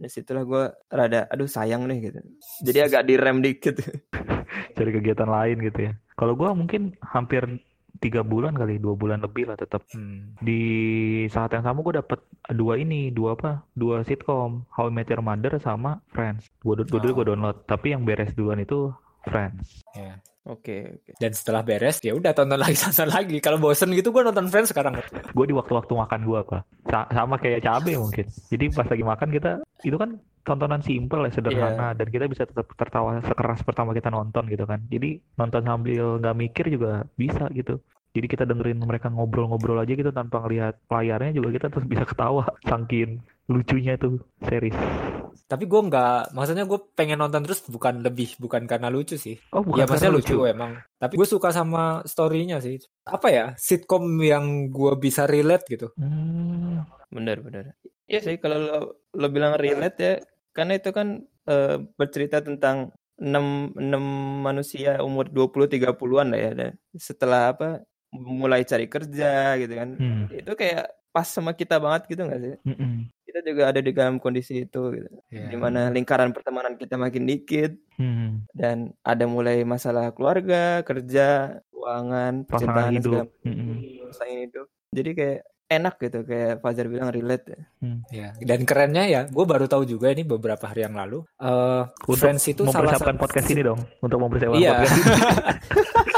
Di 0.00 0.08
situlah 0.08 0.48
gue 0.48 0.64
rada 0.88 1.28
aduh 1.28 1.44
sayang 1.44 1.84
nih 1.84 2.08
gitu. 2.08 2.20
Jadi 2.64 2.78
agak 2.88 3.02
direm 3.04 3.44
dikit. 3.44 3.76
Cari 4.76 4.90
kegiatan 4.96 5.28
lain 5.28 5.60
gitu 5.60 5.92
ya. 5.92 5.92
Kalau 6.16 6.32
gua 6.36 6.56
mungkin 6.56 6.96
hampir 7.04 7.44
tiga 8.00 8.24
bulan 8.24 8.56
kali, 8.56 8.80
dua 8.80 8.96
bulan 8.96 9.20
lebih 9.20 9.52
lah 9.52 9.60
tetap. 9.60 9.84
Hmm. 9.92 10.32
Di 10.40 10.62
saat 11.28 11.52
yang 11.52 11.64
sama 11.68 11.84
gue 11.84 12.00
dapet 12.00 12.20
dua 12.56 12.80
ini, 12.80 13.12
dua 13.12 13.36
apa? 13.36 13.60
Dua 13.76 14.00
sitcom, 14.00 14.64
How 14.72 14.88
I 14.88 14.92
Met 14.92 15.12
Your 15.12 15.20
Mother 15.20 15.60
sama 15.60 16.00
Friends. 16.16 16.48
Gue 16.64 16.80
dulu 16.80 17.12
Oh. 17.12 17.14
gue 17.20 17.24
download, 17.28 17.56
tapi 17.68 17.92
yang 17.92 18.08
beres 18.08 18.32
duluan 18.32 18.60
itu 18.60 18.88
Friends. 19.28 19.84
Ya. 19.92 20.16
Oke 20.48 20.88
oke. 20.88 21.10
Dan 21.20 21.36
setelah 21.36 21.60
beres, 21.60 22.00
ya 22.00 22.16
udah 22.16 22.32
tonton 22.32 22.56
lagi, 22.56 22.72
tonton 22.84 23.12
lagi. 23.12 23.36
Kalau 23.44 23.60
bosen 23.60 23.92
gitu, 23.92 24.08
gue 24.08 24.24
nonton 24.24 24.48
Friends 24.48 24.72
sekarang. 24.72 24.96
Gue 25.36 25.44
di 25.44 25.52
waktu-waktu 25.52 25.92
makan 25.92 26.20
gue 26.24 26.38
apa? 26.40 26.58
Sa- 26.88 27.08
sama 27.12 27.36
kayak 27.36 27.60
cabe 27.60 28.00
mungkin. 28.00 28.24
Jadi 28.48 28.64
pas 28.72 28.88
lagi 28.88 29.04
makan 29.04 29.28
kita 29.28 29.50
itu 29.84 29.96
kan 30.00 30.16
tontonan 30.40 30.80
simple 30.80 31.28
ya 31.28 31.32
sederhana 31.36 31.92
dan 31.92 32.08
kita 32.08 32.24
bisa 32.24 32.48
tetap 32.48 32.72
tertawa 32.72 33.20
sekeras 33.20 33.60
pertama 33.60 33.92
kita 33.92 34.08
nonton 34.08 34.48
gitu 34.48 34.64
kan. 34.64 34.80
Jadi 34.88 35.20
nonton 35.36 35.60
sambil 35.60 36.16
nggak 36.16 36.36
mikir 36.40 36.64
juga 36.72 37.04
bisa 37.14 37.44
gitu. 37.52 37.76
Jadi 38.10 38.26
kita 38.26 38.42
dengerin 38.42 38.82
mereka 38.82 39.06
ngobrol-ngobrol 39.06 39.78
aja 39.78 39.92
gitu 39.94 40.10
tanpa 40.10 40.42
ngelihat 40.42 40.82
layarnya 40.90 41.38
juga 41.38 41.48
kita 41.54 41.66
terus 41.70 41.86
bisa 41.86 42.04
ketawa 42.06 42.44
saking 42.70 43.22
lucunya 43.46 43.94
tuh 43.98 44.18
series. 44.46 44.74
Tapi 45.50 45.66
gue 45.66 45.80
nggak, 45.82 46.30
maksudnya 46.30 46.62
gue 46.62 46.78
pengen 46.94 47.18
nonton 47.18 47.42
terus 47.42 47.66
bukan 47.66 48.06
lebih, 48.06 48.38
bukan 48.38 48.70
karena 48.70 48.86
lucu 48.86 49.18
sih. 49.18 49.34
Oh 49.50 49.66
bukan 49.66 49.82
Ya 49.82 49.84
maksudnya 49.86 50.14
karena 50.14 50.22
lucu, 50.22 50.36
emang. 50.46 50.72
Tapi 50.94 51.18
gue 51.18 51.26
suka 51.26 51.50
sama 51.50 52.06
story-nya 52.06 52.62
sih. 52.62 52.78
Apa 53.02 53.34
ya, 53.34 53.46
sitcom 53.58 54.06
yang 54.22 54.70
gue 54.70 54.94
bisa 54.94 55.26
relate 55.26 55.66
gitu. 55.66 55.90
Hmm, 55.98 56.86
Bener 57.10 57.42
bener. 57.42 57.74
Iya 58.06 58.20
sih 58.22 58.36
kalau 58.38 58.58
lo, 58.58 58.78
lo 59.18 59.26
bilang 59.30 59.58
relate 59.58 59.98
ya 59.98 60.14
karena 60.54 60.78
itu 60.78 60.90
kan 60.94 61.22
eh, 61.46 61.76
bercerita 61.98 62.42
tentang 62.42 62.94
enam 63.20 63.74
enam 63.76 64.04
manusia 64.40 65.02
umur 65.02 65.28
20 65.28 65.66
30-an 65.66 66.26
lah 66.30 66.40
ya. 66.40 66.50
Dan 66.54 66.70
setelah 66.94 67.54
apa 67.54 67.82
mulai 68.12 68.62
cari 68.62 68.86
kerja 68.86 69.32
gitu 69.56 69.72
kan. 69.72 69.88
Hmm. 69.94 70.24
Itu 70.28 70.52
kayak 70.52 70.90
pas 71.10 71.26
sama 71.26 71.52
kita 71.52 71.78
banget 71.78 72.06
gitu 72.06 72.22
nggak 72.22 72.40
sih? 72.40 72.54
Mm-mm. 72.64 73.10
Kita 73.22 73.40
juga 73.42 73.62
ada 73.70 73.78
di 73.78 73.90
dalam 73.90 74.18
kondisi 74.18 74.62
itu 74.62 74.82
gitu. 74.90 75.10
Ya. 75.30 75.46
Di 75.46 75.56
mana 75.56 75.86
lingkaran 75.88 76.30
pertemanan 76.30 76.74
kita 76.74 76.94
makin 76.94 77.26
dikit 77.26 77.74
Hmm. 77.94 78.48
dan 78.56 78.96
ada 79.04 79.28
mulai 79.28 79.60
masalah 79.60 80.08
keluarga, 80.10 80.80
kerja, 80.82 81.60
keuangan, 81.68 82.48
percintaan 82.48 82.96
hidup. 82.96 83.28
segala 83.28 83.44
Mm-mm. 83.44 83.74
pasangan 84.08 84.38
hidup. 84.40 84.66
Jadi 84.90 85.10
kayak 85.12 85.38
enak 85.70 85.94
gitu 86.00 86.18
kayak 86.24 86.58
Fajar 86.58 86.86
bilang 86.86 87.14
relate 87.14 87.44
ya. 87.46 87.60
Ya, 88.10 88.28
dan 88.40 88.64
kerennya 88.64 89.04
ya, 89.06 89.20
gue 89.28 89.44
baru 89.44 89.70
tahu 89.70 89.86
juga 89.86 90.10
ini 90.10 90.24
beberapa 90.24 90.66
hari 90.66 90.82
yang 90.82 90.98
lalu. 90.98 91.22
eh 91.38 91.82
Untuk 92.08 92.18
Friends 92.18 92.42
itu 92.46 92.66
salah 92.66 92.90
mempersiapkan 92.90 93.14
satu 93.14 93.22
podcast 93.22 93.48
ini 93.48 93.62
dong, 93.62 93.80
untuk 94.00 94.18
mempersiapkan 94.18 94.58
Iya. 94.58 94.70
podcast 94.74 94.94
ini. 94.96 95.12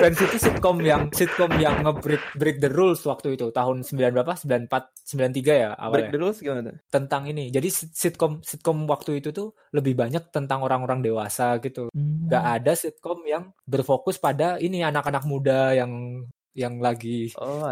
Friends 0.00 0.18
itu 0.18 0.36
sitkom 0.40 0.80
yang 0.80 1.02
sitkom 1.12 1.52
yang 1.56 1.84
nge-break 1.84 2.24
break 2.32 2.56
the 2.56 2.66
rules 2.66 3.04
waktu 3.04 3.36
itu 3.36 3.52
tahun 3.52 3.84
9 3.84 4.00
berapa? 4.10 4.32
94 4.32 4.96
93 5.04 5.36
ya 5.54 5.70
Break 5.70 5.78
awalnya. 5.78 6.08
the 6.08 6.18
rules 6.18 6.38
gimana 6.40 6.60
tuh? 6.64 6.76
Tentang 6.88 7.22
ini. 7.26 7.48
Jadi 7.48 7.68
sit- 7.68 7.92
sitkom 7.92 8.40
sitkom 8.40 8.84
waktu 8.84 9.20
itu 9.20 9.28
tuh 9.30 9.52
lebih 9.70 9.94
banyak 9.94 10.30
tentang 10.30 10.60
orang-orang 10.60 11.00
dewasa 11.00 11.60
gitu. 11.60 11.92
Hmm. 11.92 12.26
Gak 12.26 12.44
ada 12.56 12.72
sitkom 12.72 13.20
yang 13.22 13.52
berfokus 13.62 14.16
pada 14.16 14.56
ini 14.56 14.80
anak-anak 14.80 15.22
muda 15.22 15.76
yang 15.76 16.24
yang 16.50 16.82
lagi 16.82 17.30
Oh. 17.38 17.62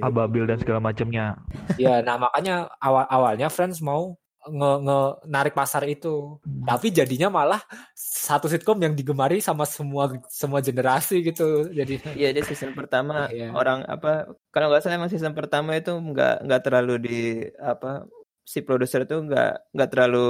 Ababil 0.00 0.46
dan 0.46 0.56
segala 0.56 0.80
macamnya. 0.80 1.36
ya 1.76 2.00
nah 2.00 2.16
makanya 2.16 2.72
awal 2.78 3.04
awalnya 3.04 3.48
Friends 3.48 3.84
mau 3.84 4.16
nge, 4.50 4.70
nge 4.84 4.98
narik 5.28 5.54
pasar 5.56 5.82
itu. 5.88 6.40
Tapi 6.42 6.92
jadinya 6.92 7.28
malah 7.32 7.60
satu 7.96 8.46
sitkom 8.48 8.78
yang 8.80 8.94
digemari 8.96 9.40
sama 9.40 9.64
semua 9.68 10.12
semua 10.28 10.60
generasi 10.60 11.24
gitu. 11.24 11.68
Jadi 11.72 12.00
Iya 12.20 12.34
dia 12.36 12.44
season 12.44 12.72
pertama. 12.76 13.28
Iya. 13.32 13.50
orang 13.56 13.86
apa 13.88 14.28
kalau 14.52 14.68
nggak 14.70 14.82
salah 14.84 14.96
emang 15.00 15.12
season 15.12 15.32
pertama 15.32 15.76
itu 15.78 15.90
nggak 15.92 16.44
nggak 16.44 16.62
terlalu 16.64 16.94
di 17.00 17.18
apa 17.60 18.04
si 18.44 18.60
produser 18.60 19.08
itu 19.08 19.16
nggak 19.24 19.72
nggak 19.72 19.90
terlalu 19.92 20.28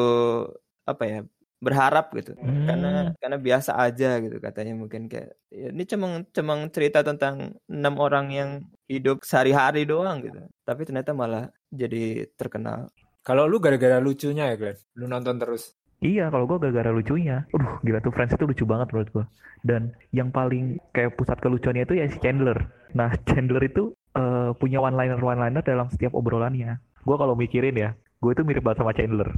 apa 0.87 1.05
ya 1.09 1.21
berharap 1.65 2.13
gitu. 2.13 2.37
Hmm. 2.37 2.69
karena 2.69 2.91
karena 3.17 3.39
biasa 3.41 3.73
aja 3.81 4.21
gitu 4.21 4.37
katanya 4.37 4.77
mungkin 4.77 5.09
kayak 5.09 5.33
ya, 5.49 5.73
ini 5.73 5.85
cuma 5.89 6.21
cuma 6.29 6.55
cerita 6.69 7.01
tentang 7.01 7.57
enam 7.73 7.95
orang 7.97 8.27
yang 8.29 8.51
hidup 8.85 9.25
sehari-hari 9.25 9.89
doang 9.89 10.21
gitu. 10.21 10.45
Tapi 10.69 10.81
ternyata 10.85 11.17
malah 11.17 11.49
jadi 11.73 12.29
terkenal 12.37 12.93
kalau 13.25 13.49
lu 13.49 13.59
gara-gara 13.59 13.99
lucunya 13.99 14.53
ya 14.53 14.57
Glenn 14.61 14.79
lu 14.95 15.09
nonton 15.09 15.41
terus 15.41 15.75
Iya, 16.05 16.29
kalau 16.29 16.45
gue 16.45 16.61
gara-gara 16.61 16.93
lucunya. 16.93 17.49
Aduh, 17.57 17.81
gila 17.81 17.97
tuh 18.05 18.13
Friends 18.13 18.37
itu 18.37 18.45
lucu 18.45 18.69
banget 18.69 18.93
menurut 18.93 19.09
gue. 19.09 19.25
Dan 19.65 19.97
yang 20.13 20.29
paling 20.29 20.77
kayak 20.93 21.17
pusat 21.17 21.41
kelucuannya 21.41 21.89
itu 21.89 21.97
ya 21.97 22.05
si 22.13 22.21
Chandler. 22.21 22.69
Nah, 22.93 23.09
Chandler 23.29 23.65
itu 23.65 23.97
eh, 24.13 24.53
punya 24.61 24.85
one-liner 24.85 25.17
one-liner 25.17 25.65
dalam 25.65 25.89
setiap 25.89 26.13
obrolannya. 26.13 26.77
Gue 27.09 27.17
kalau 27.17 27.33
mikirin 27.33 27.73
ya, 27.73 27.97
gue 28.21 28.31
itu 28.37 28.45
mirip 28.45 28.61
banget 28.61 28.85
sama 28.85 28.93
Chandler. 28.93 29.33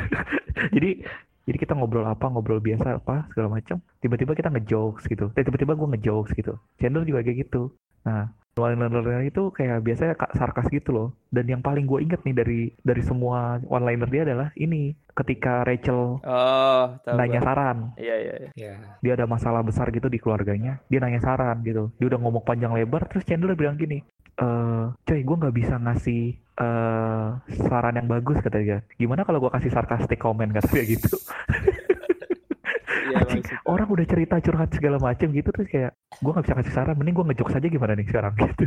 jadi 0.78 1.02
jadi 1.46 1.56
kita 1.58 1.74
ngobrol 1.74 2.06
apa, 2.06 2.30
ngobrol 2.30 2.62
biasa 2.62 3.02
apa, 3.02 3.26
segala 3.34 3.58
macam. 3.58 3.82
Tiba-tiba 3.98 4.38
kita 4.38 4.54
ngejokes 4.54 5.10
gitu. 5.10 5.34
Eh, 5.34 5.42
tiba-tiba 5.42 5.74
gue 5.74 5.88
ngejokes 5.90 6.38
gitu. 6.38 6.54
Chandler 6.78 7.02
juga 7.02 7.26
kayak 7.26 7.50
gitu. 7.50 7.74
Nah, 8.06 8.30
one-liner 8.56 9.20
itu 9.28 9.52
kayak 9.52 9.84
biasanya 9.84 10.14
ka- 10.16 10.32
sarkas 10.32 10.66
gitu 10.72 10.90
loh. 10.90 11.08
Dan 11.28 11.44
yang 11.46 11.60
paling 11.60 11.84
gue 11.84 12.00
inget 12.00 12.24
nih 12.24 12.34
dari 12.34 12.60
dari 12.80 13.02
semua 13.04 13.60
one-liner 13.68 14.08
dia 14.08 14.22
adalah 14.24 14.48
ini 14.56 14.96
ketika 15.12 15.64
Rachel 15.64 16.20
oh 16.24 16.84
nanya 17.08 17.40
saran, 17.40 17.92
iya 17.96 18.16
iya 18.20 18.34
iya. 18.36 18.50
ya 18.52 18.72
dia 19.00 19.12
ada 19.16 19.24
masalah 19.24 19.64
besar 19.64 19.88
gitu 19.92 20.08
di 20.08 20.20
keluarganya, 20.20 20.80
dia 20.88 20.98
nanya 21.00 21.20
saran 21.20 21.60
gitu. 21.64 21.92
Dia 22.00 22.06
udah 22.08 22.20
ngomong 22.20 22.44
panjang 22.44 22.72
lebar, 22.72 23.04
terus 23.08 23.24
Chandler 23.28 23.56
bilang 23.56 23.76
gini, 23.76 24.04
eh 24.40 24.84
coy 24.92 25.20
gue 25.20 25.36
nggak 25.40 25.56
bisa 25.56 25.74
ngasih 25.76 26.36
eh 26.36 27.28
saran 27.68 27.96
yang 27.96 28.08
bagus 28.08 28.40
kata 28.40 28.60
dia. 28.60 28.78
Gimana 28.96 29.24
kalau 29.24 29.40
gue 29.40 29.52
kasih 29.52 29.72
sarkastik 29.72 30.20
komen 30.20 30.52
kata 30.56 30.68
dia 30.72 30.84
gitu. 30.84 31.12
iya 33.28 33.42
Anjing, 33.42 33.60
orang 33.66 33.88
udah 33.90 34.06
cerita 34.06 34.36
curhat 34.38 34.70
segala 34.72 34.96
macem 35.02 35.28
gitu 35.34 35.50
terus 35.50 35.68
kayak 35.68 35.92
gue 36.22 36.30
nggak 36.30 36.44
bisa 36.46 36.58
kasih 36.62 36.74
saran, 36.74 36.96
mending 36.96 37.14
gue 37.18 37.26
ngejok 37.32 37.48
saja 37.52 37.66
gimana 37.66 37.92
nih 37.98 38.06
sekarang 38.06 38.34
gitu. 38.42 38.66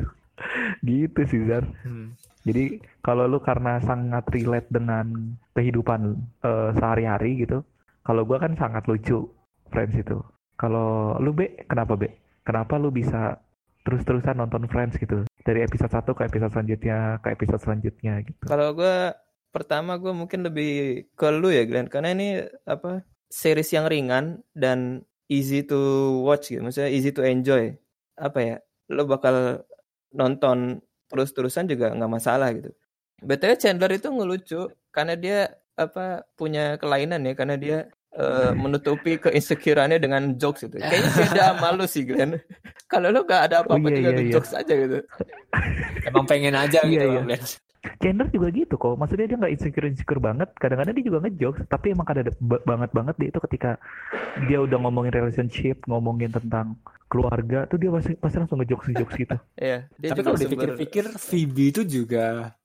gitu 0.83 1.21
sih 1.27 1.41
Zar. 1.47 1.63
Hmm. 1.83 2.15
Jadi 2.47 2.79
kalau 3.03 3.27
lu 3.27 3.43
karena 3.43 3.83
sangat 3.83 4.23
relate 4.31 4.69
dengan 4.71 5.35
kehidupan 5.53 6.15
eh, 6.43 6.69
sehari-hari 6.79 7.43
gitu, 7.43 7.63
kalau 8.03 8.23
gua 8.23 8.39
kan 8.41 8.55
sangat 8.55 8.87
lucu 8.87 9.27
Friends 9.69 9.93
itu. 9.93 10.17
Kalau 10.57 11.13
lu 11.21 11.29
B, 11.29 11.45
kenapa 11.69 11.93
B? 11.93 12.09
Kenapa 12.41 12.81
lu 12.81 12.89
bisa 12.89 13.37
terus-terusan 13.85 14.41
nonton 14.41 14.65
Friends 14.65 14.97
gitu? 14.97 15.29
Dari 15.45 15.61
episode 15.61 15.93
1 15.93 16.17
ke 16.17 16.21
episode 16.25 16.51
selanjutnya, 16.51 17.21
ke 17.21 17.27
episode 17.37 17.61
selanjutnya 17.61 18.25
gitu. 18.25 18.43
Kalau 18.49 18.73
gue 18.73 19.13
pertama 19.53 20.01
gue 20.01 20.09
mungkin 20.09 20.41
lebih 20.41 21.05
ke 21.13 21.27
lu 21.29 21.53
ya 21.53 21.69
Glenn 21.69 21.89
karena 21.89 22.13
ini 22.13 22.41
apa 22.65 23.05
series 23.29 23.69
yang 23.71 23.85
ringan 23.85 24.41
dan 24.57 25.05
easy 25.29 25.61
to 25.61 25.77
watch 26.25 26.49
gitu 26.49 26.61
maksudnya 26.61 26.89
easy 26.89 27.13
to 27.13 27.21
enjoy 27.21 27.69
apa 28.17 28.39
ya 28.41 28.55
lo 28.89 29.05
bakal 29.05 29.61
nonton 30.11 30.81
terus-terusan 31.09 31.65
juga 31.65 31.93
nggak 31.93 32.09
masalah 32.11 32.49
gitu. 32.53 32.69
BTW 33.21 33.53
Chandler 33.57 33.91
itu 33.93 34.09
ngelucu 34.09 34.61
karena 34.89 35.13
dia 35.17 35.39
apa 35.77 36.25
punya 36.37 36.77
kelainan 36.81 37.21
ya 37.25 37.33
karena 37.37 37.55
dia 37.57 37.77
eh, 38.13 38.51
menutupi 38.53 39.17
keinsecureannya 39.21 40.01
dengan 40.01 40.33
jokes 40.37 40.65
gitu. 40.69 40.77
Kayaknya 40.81 41.09
beda 41.13 41.43
sama 41.53 41.67
lu 41.73 41.85
sih 41.85 42.03
Glenn. 42.05 42.37
Kalau 42.91 43.13
lu 43.13 43.21
gak 43.25 43.49
ada 43.53 43.61
apa-apa 43.61 43.85
Oh, 43.85 43.91
iya, 43.93 43.97
juga 44.01 44.09
iya, 44.09 44.21
iya. 44.25 44.33
jokes 44.33 44.51
aja 44.57 44.73
gitu. 44.73 44.97
emang 46.09 46.25
pengen 46.25 46.55
aja 46.57 46.79
gitu 46.85 47.05
Iya, 47.05 47.21
iya. 47.25 47.37
Chandler 47.99 48.27
juga 48.29 48.47
gitu 48.51 48.75
kok. 48.75 48.95
Maksudnya 48.99 49.25
dia 49.29 49.37
nggak 49.39 49.53
insecure-insecure 49.55 50.21
banget. 50.21 50.49
Kadang-kadang 50.59 50.93
dia 50.99 51.05
juga 51.05 51.19
ngejokes. 51.23 51.67
Tapi 51.71 51.85
emang 51.95 52.07
kadang 52.07 52.27
banget-banget 52.41 53.15
dia 53.15 53.27
itu 53.31 53.39
ketika 53.49 53.71
dia 54.47 54.59
udah 54.59 54.77
ngomongin 54.83 55.13
relationship, 55.15 55.79
ngomongin 55.87 56.31
tentang 56.31 56.75
keluarga, 57.09 57.65
tuh 57.65 57.81
dia 57.81 57.89
pasti, 57.89 58.13
pasti 58.19 58.37
langsung 58.37 58.59
ngejokes-ngejokes 58.61 59.15
gitu. 59.17 59.37
Iya, 59.59 59.79
dia 59.99 60.09
tapi 60.11 60.21
kalau 60.23 60.37
sumber- 60.37 60.45
dipikir-pikir 60.51 61.05
Phoebe 61.19 61.65
itu 61.71 61.81
juga 61.83 62.55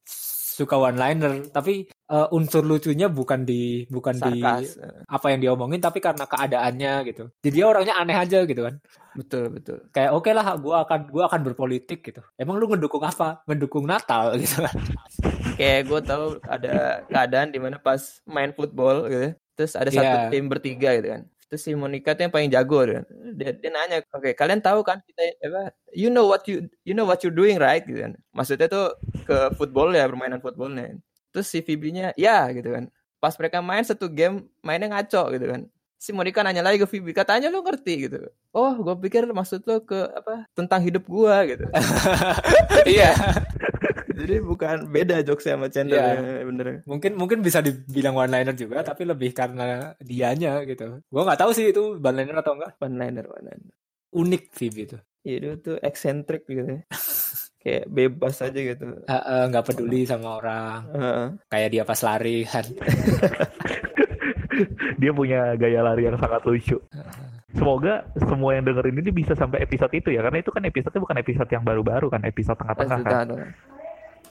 suka 0.54 0.78
one 0.78 0.94
liner 0.94 1.50
tapi 1.50 1.90
eh, 1.90 2.28
unsur 2.30 2.62
lucunya 2.62 3.11
bukan 3.11 3.42
di 3.42 3.90
bukan 3.90 4.14
di 4.14 4.38
sarkas. 4.38 4.78
apa 5.11 5.26
yang 5.35 5.42
diomongin 5.42 5.83
tapi 5.83 5.99
karena 5.99 6.30
keadaannya 6.30 6.92
gitu 7.11 7.25
jadi 7.42 7.50
dia 7.59 7.66
orangnya 7.66 7.99
aneh 7.99 8.14
aja 8.14 8.47
gitu 8.47 8.62
kan 8.62 8.78
Betul, 9.14 9.44
betul. 9.54 9.78
kayak 9.94 10.11
oke 10.11 10.26
lah 10.35 10.59
gua 10.59 10.83
akan 10.83 11.00
gua 11.06 11.25
akan 11.30 11.40
berpolitik 11.47 12.02
gitu 12.02 12.18
emang 12.35 12.59
lu 12.59 12.66
ngedukung 12.66 13.02
apa 13.06 13.42
ngedukung 13.47 13.87
Natal 13.87 14.35
gitu 14.42 14.66
kan 14.66 14.75
Kayak 15.54 15.80
gue 15.87 16.00
tahu 16.02 16.25
ada 16.50 17.06
keadaan 17.06 17.54
di 17.54 17.62
mana 17.62 17.78
pas 17.78 18.18
main 18.26 18.50
football 18.50 19.06
gitu. 19.06 19.38
Terus 19.54 19.73
ada 19.78 19.87
satu 19.87 20.02
Iya. 20.02 20.30
tim 20.35 20.50
bertiga 20.50 20.90
gitu 20.99 21.09
kan. 21.14 21.23
Terus 21.47 21.62
si 21.62 21.71
Monica 21.78 22.11
tuh 22.11 22.26
yang 22.26 22.35
paling 22.35 22.50
jago 22.50 22.83
gitu 22.83 22.92
kan. 22.99 23.04
Dia, 23.38 23.50
dia 23.54 23.71
nanya, 23.71 24.02
"Oke, 24.11 24.35
kalian 24.35 24.59
tahu 24.59 24.83
kan 24.83 24.99
kita 25.06 25.23
apa 25.47 25.71
you 25.94 26.11
know 26.11 26.26
what 26.26 26.42
you 26.50 26.66
you 26.83 26.90
know 26.90 27.06
what 27.06 27.23
you're 27.23 27.35
doing 27.35 27.54
right?" 27.62 27.87
gitu 27.87 28.02
kan. 28.02 28.18
Maksudnya 28.35 28.66
tuh 28.66 28.99
ke 29.23 29.54
football 29.54 29.94
ya, 29.94 30.11
permainan 30.11 30.42
footballnya. 30.42 30.99
Terus 31.30 31.47
si 31.47 31.62
Phoebe-nya, 31.62 32.11
"Ya," 32.18 32.50
gitu 32.50 32.75
kan. 32.75 32.90
Pas 33.23 33.38
mereka 33.38 33.62
main 33.62 33.87
satu 33.87 34.11
game, 34.11 34.50
mainnya 34.59 34.90
ngaco 34.90 35.30
gitu 35.30 35.47
kan. 35.47 35.71
Si 36.04 36.12
Monica 36.12 36.44
nanya 36.44 36.61
lagi 36.61 36.76
ke 36.76 36.84
Phoebe, 36.84 37.16
katanya 37.16 37.49
lu 37.49 37.64
ngerti 37.64 37.92
gitu. 38.04 38.20
Oh, 38.52 38.76
gue 38.76 38.92
pikir 39.00 39.25
maksud 39.26 39.64
lo 39.64 39.80
ke 39.80 39.96
apa 40.04 40.44
tentang 40.52 40.84
hidup 40.84 41.08
gua 41.08 41.49
gitu. 41.49 41.64
iya 42.87 43.16
Jadi 44.14 44.38
bukan 44.38 44.84
beda 44.87 45.25
jokes 45.25 45.42
sama 45.42 45.66
Chandler 45.66 45.96
Iya. 45.96 46.12
ya, 46.38 46.44
bener. 46.44 46.66
mungkin 46.84 47.16
mungkin 47.16 47.40
bisa 47.40 47.58
dibilang 47.58 48.14
one 48.14 48.30
liner 48.30 48.52
juga 48.52 48.84
tapi 48.84 49.02
lebih 49.02 49.32
karena 49.32 49.96
dianya 49.99 50.61
gitu 50.62 51.00
gua 51.08 51.25
nggak 51.25 51.40
tahu 51.40 51.50
sih 51.50 51.73
itu 51.73 51.96
one 51.96 52.14
liner 52.14 52.37
atau 52.38 52.52
enggak 52.52 52.76
One 52.78 52.94
liner, 52.94 53.25
one 53.26 53.42
liner. 53.42 53.73
unik 54.12 54.42
Phoebe 54.52 54.80
itu 54.84 54.99
Iya 55.25 55.37
dia 55.40 55.52
tuh 55.58 55.76
eksentrik 55.80 56.44
gitu 56.44 56.62
ya. 56.68 56.80
Kayak 57.64 57.84
bebas 57.88 58.37
aja 58.38 58.61
gitu. 58.61 58.87
Eh, 59.02 59.16
eh, 59.16 59.42
nggak 59.49 59.64
peduli 59.64 60.04
sama 60.04 60.37
orang 60.37 60.80
Heeh. 60.92 61.26
kayak 61.49 61.68
dia 61.73 61.82
pas 61.82 62.00
lari 62.04 62.44
kan 62.44 62.64
Dia 65.00 65.11
punya 65.14 65.54
gaya 65.58 65.80
lari 65.82 66.06
yang 66.06 66.16
sangat 66.18 66.42
lucu. 66.46 66.78
Semoga 67.54 68.02
semua 68.18 68.58
yang 68.58 68.66
dengerin 68.66 68.99
ini 68.99 69.11
bisa 69.14 69.38
sampai 69.38 69.62
episode 69.62 69.94
itu 69.94 70.11
ya, 70.11 70.26
karena 70.26 70.42
itu 70.42 70.50
kan 70.50 70.62
episode 70.66 70.99
bukan 70.99 71.23
episode 71.23 71.50
yang 71.54 71.62
baru-baru 71.62 72.11
kan, 72.11 72.23
episode 72.26 72.58
tengah-tengah 72.58 73.00
kan. 73.06 73.26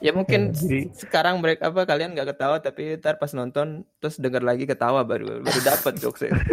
Ya 0.02 0.12
mungkin 0.12 0.52
Ya, 0.52 0.58
jadi- 0.58 0.90
sekarang 0.92 1.40
mereka 1.40 1.70
apa 1.72 1.86
kalian 1.86 2.12
nggak 2.12 2.34
ketawa 2.34 2.58
tapi 2.60 2.98
ntar 3.00 3.16
pas 3.16 3.30
nonton 3.32 3.86
terus 4.02 4.20
denger 4.20 4.42
lagi 4.42 4.68
ketawa 4.68 5.06
baru 5.06 5.40
baru 5.40 5.60
dapat 5.64 5.96
jokesnya. 6.02 6.34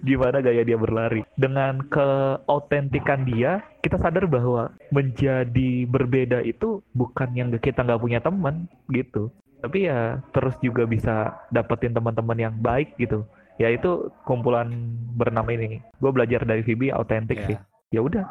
gimana 0.00 0.40
gaya 0.40 0.64
dia 0.64 0.80
berlari. 0.80 1.20
Dengan 1.36 1.84
keautentikan 1.92 3.28
dia, 3.28 3.60
kita 3.84 4.00
sadar 4.00 4.24
bahwa 4.24 4.72
menjadi 4.88 5.84
berbeda 5.84 6.40
itu 6.40 6.80
bukan 6.96 7.28
yang 7.36 7.52
kita 7.60 7.84
nggak 7.84 8.00
punya 8.00 8.24
teman 8.24 8.64
gitu. 8.88 9.28
Tapi 9.62 9.78
ya 9.82 10.00
terus 10.28 10.58
juga 10.58 10.82
bisa 10.84 11.14
dapetin 11.48 11.90
teman-teman 11.90 12.36
yang 12.36 12.54
baik 12.54 12.94
gitu. 12.96 13.22
ya 13.54 13.68
itu 13.68 13.90
kumpulan 14.24 14.66
berenam 15.12 15.44
ini 15.46 15.76
gue 15.94 16.10
belajar 16.10 16.42
dari 16.42 16.60
Phoebe 16.60 16.88
autentik 16.88 17.36
Iya. 17.38 17.46
sih 17.46 17.58
ya 17.90 18.00
udah 18.00 18.24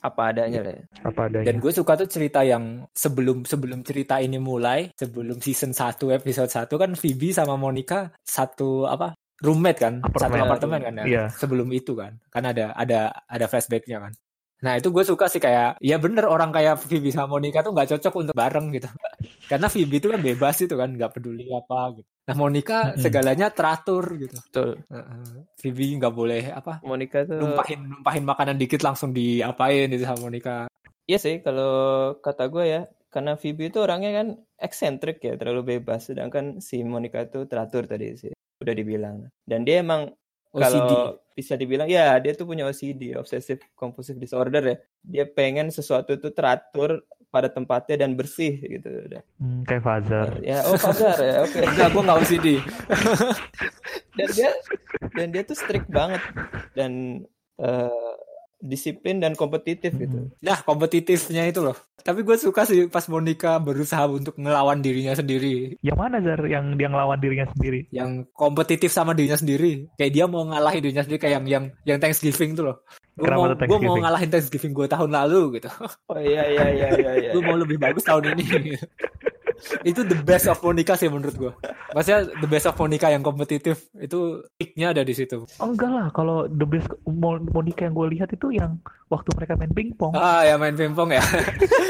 Apa 0.00 0.30
adanya 0.30 0.62
lah. 0.62 0.70
ya. 0.72 0.82
apa 1.02 1.20
adanya 1.26 1.44
Dan 1.44 1.58
gue 1.58 1.72
suka 1.72 1.92
tuh 1.94 2.06
cerita 2.06 2.40
yang 2.40 2.86
sebelum 2.88 3.42
sebelum 3.42 3.82
cerita 3.82 4.16
ini 4.16 4.38
mulai, 4.38 4.94
sebelum 4.94 5.38
season 5.38 5.74
1 5.74 5.98
episode 6.14 6.46
1 6.46 6.70
kan 6.72 6.90
Phoebe 6.94 7.30
sama 7.30 7.54
Monica 7.54 8.14
satu 8.22 8.86
apa? 8.86 9.18
roommate 9.38 9.78
kan, 9.78 9.94
satu 9.98 10.06
Apartemen. 10.08 10.42
apartemen 10.42 10.80
kan 10.80 10.94
ya. 10.94 11.04
Iya. 11.04 11.24
Sebelum 11.32 11.68
itu 11.70 11.92
kan. 11.94 12.14
Kan 12.26 12.42
ada 12.44 12.70
ada 12.72 13.00
ada 13.26 13.46
flashbacknya 13.46 13.98
kan. 14.00 14.12
Nah 14.58 14.74
itu 14.74 14.90
gue 14.90 15.04
suka 15.06 15.30
sih 15.30 15.38
kayak 15.38 15.78
ya 15.78 15.96
bener 16.02 16.26
orang 16.26 16.50
kayak 16.50 16.82
Phoebe 16.82 17.14
sama 17.14 17.38
Monica 17.38 17.62
tuh 17.62 17.70
nggak 17.70 17.94
cocok 17.94 18.14
untuk 18.18 18.34
bareng 18.34 18.66
gitu. 18.74 18.88
Karena 19.50 19.66
Phoebe 19.70 20.02
itu 20.02 20.08
kan 20.10 20.20
bebas 20.20 20.56
itu 20.60 20.74
kan 20.74 20.90
nggak 20.90 21.12
peduli 21.14 21.46
apa 21.54 21.94
gitu. 21.94 22.08
Nah 22.28 22.34
Monica 22.34 22.78
segalanya 22.98 23.48
teratur 23.54 24.04
gitu. 24.18 24.36
Betul. 24.50 24.70
Heeh. 24.90 25.46
Phoebe 25.56 25.84
nggak 26.02 26.14
boleh 26.14 26.42
apa 26.52 26.82
Monica 26.82 27.22
tuh 27.24 27.38
numpahin 27.38 27.80
numpahin 27.86 28.24
makanan 28.26 28.56
dikit 28.58 28.82
langsung 28.82 29.14
diapain 29.14 29.88
itu 29.88 30.02
sama 30.02 30.26
Monica. 30.26 30.68
Iya 31.08 31.18
sih, 31.24 31.40
kalau 31.40 31.72
kata 32.20 32.52
gue 32.52 32.64
ya, 32.68 32.80
karena 33.08 33.32
Phoebe 33.40 33.72
itu 33.72 33.80
orangnya 33.80 34.12
kan 34.20 34.28
eksentrik 34.60 35.24
ya, 35.24 35.40
terlalu 35.40 35.80
bebas. 35.80 36.12
Sedangkan 36.12 36.60
si 36.60 36.84
Monica 36.84 37.24
itu 37.24 37.48
teratur 37.48 37.88
tadi 37.88 38.12
sih, 38.12 38.32
udah 38.60 38.74
dibilang. 38.76 39.24
Dan 39.48 39.64
dia 39.64 39.80
emang 39.80 40.12
OCD. 40.48 40.64
kalau 40.64 41.20
bisa 41.36 41.54
dibilang, 41.54 41.86
ya 41.86 42.16
dia 42.18 42.32
tuh 42.34 42.48
punya 42.48 42.66
OCD, 42.66 43.14
Obsessive 43.14 43.62
Compulsive 43.76 44.18
Disorder 44.18 44.62
ya. 44.64 44.76
Dia 45.04 45.24
pengen 45.28 45.70
sesuatu 45.70 46.16
itu 46.16 46.32
teratur 46.32 47.04
pada 47.28 47.52
tempatnya 47.52 48.00
dan 48.00 48.16
bersih 48.16 48.56
gitu. 48.56 48.88
Udah. 48.88 49.22
Hmm, 49.36 49.60
kayak 49.68 49.82
Fazer 49.84 50.28
Ya, 50.40 50.64
oh 50.64 50.80
Fajar 50.80 51.18
ya, 51.20 51.36
oke. 51.44 51.60
Enggak, 51.68 51.88
gue 51.92 52.02
nggak 52.02 52.18
OCD. 52.24 52.46
Dan 54.16 54.28
dia 54.34 54.50
dan 55.14 55.26
dia 55.30 55.42
tuh 55.44 55.56
strict 55.56 55.88
banget 55.92 56.22
dan 56.72 57.22
eh, 57.60 58.07
disiplin 58.58 59.22
dan 59.22 59.38
kompetitif 59.38 59.94
gitu. 59.94 60.26
Mm. 60.26 60.34
Nah, 60.42 60.58
kompetitifnya 60.66 61.46
itu 61.46 61.62
loh. 61.62 61.78
Tapi 62.02 62.26
gue 62.26 62.36
suka 62.38 62.66
sih 62.66 62.90
pas 62.90 63.06
Monica 63.06 63.58
berusaha 63.62 64.06
untuk 64.10 64.34
ngelawan 64.38 64.82
dirinya 64.82 65.14
sendiri. 65.14 65.78
yang 65.82 65.98
mana 65.98 66.18
Zar 66.22 66.42
yang 66.46 66.74
dia 66.78 66.88
ngelawan 66.90 67.18
dirinya 67.18 67.46
sendiri 67.54 67.86
Yang 67.90 68.30
kompetitif 68.34 68.90
sama 68.90 69.14
dirinya 69.14 69.38
sendiri. 69.38 69.86
Kayak 69.94 70.12
dia 70.14 70.24
mau 70.26 70.42
ngalahin 70.46 70.82
dirinya 70.82 71.04
sendiri 71.06 71.20
kayak 71.22 71.34
yang 71.38 71.46
yang 71.46 71.64
yang 71.84 71.98
Thanksgiving 72.02 72.58
tuh 72.58 72.74
loh. 72.74 72.76
Gue 73.18 73.30
mau, 73.34 73.50
gua 73.50 73.78
mau 73.82 73.96
ngalahin 73.98 74.30
Thanksgiving 74.30 74.72
gue 74.74 74.86
tahun 74.86 75.10
lalu 75.10 75.58
gitu. 75.58 75.70
Oh 76.06 76.18
iya 76.22 76.46
iya 76.46 76.66
iya 76.70 76.88
iya. 76.94 77.12
iya. 77.26 77.30
gue 77.34 77.42
mau 77.42 77.58
lebih 77.58 77.78
bagus 77.78 78.06
tahun 78.06 78.38
ini. 78.38 78.46
itu 79.82 80.00
the 80.06 80.18
best 80.22 80.46
of 80.46 80.58
Monica 80.60 80.94
sih 80.94 81.10
menurut 81.10 81.34
gue. 81.34 81.52
Maksudnya 81.92 82.30
the 82.38 82.48
best 82.48 82.66
of 82.66 82.78
Monica 82.78 83.10
yang 83.10 83.22
kompetitif 83.22 83.90
itu 83.98 84.42
peaknya 84.54 84.94
ada 84.94 85.02
di 85.02 85.14
situ. 85.14 85.44
oh, 85.46 85.68
enggak 85.68 85.90
lah 85.90 86.06
kalau 86.14 86.46
the 86.46 86.66
best 86.66 86.88
Mo- 87.04 87.42
Monica 87.50 87.84
yang 87.86 87.94
gue 87.94 88.06
lihat 88.18 88.30
itu 88.30 88.54
yang 88.54 88.78
waktu 89.08 89.32
mereka 89.34 89.56
main 89.56 89.72
pingpong 89.72 90.12
Ah 90.12 90.44
ya 90.44 90.54
main 90.60 90.76
pingpong 90.76 91.10
ya. 91.10 91.22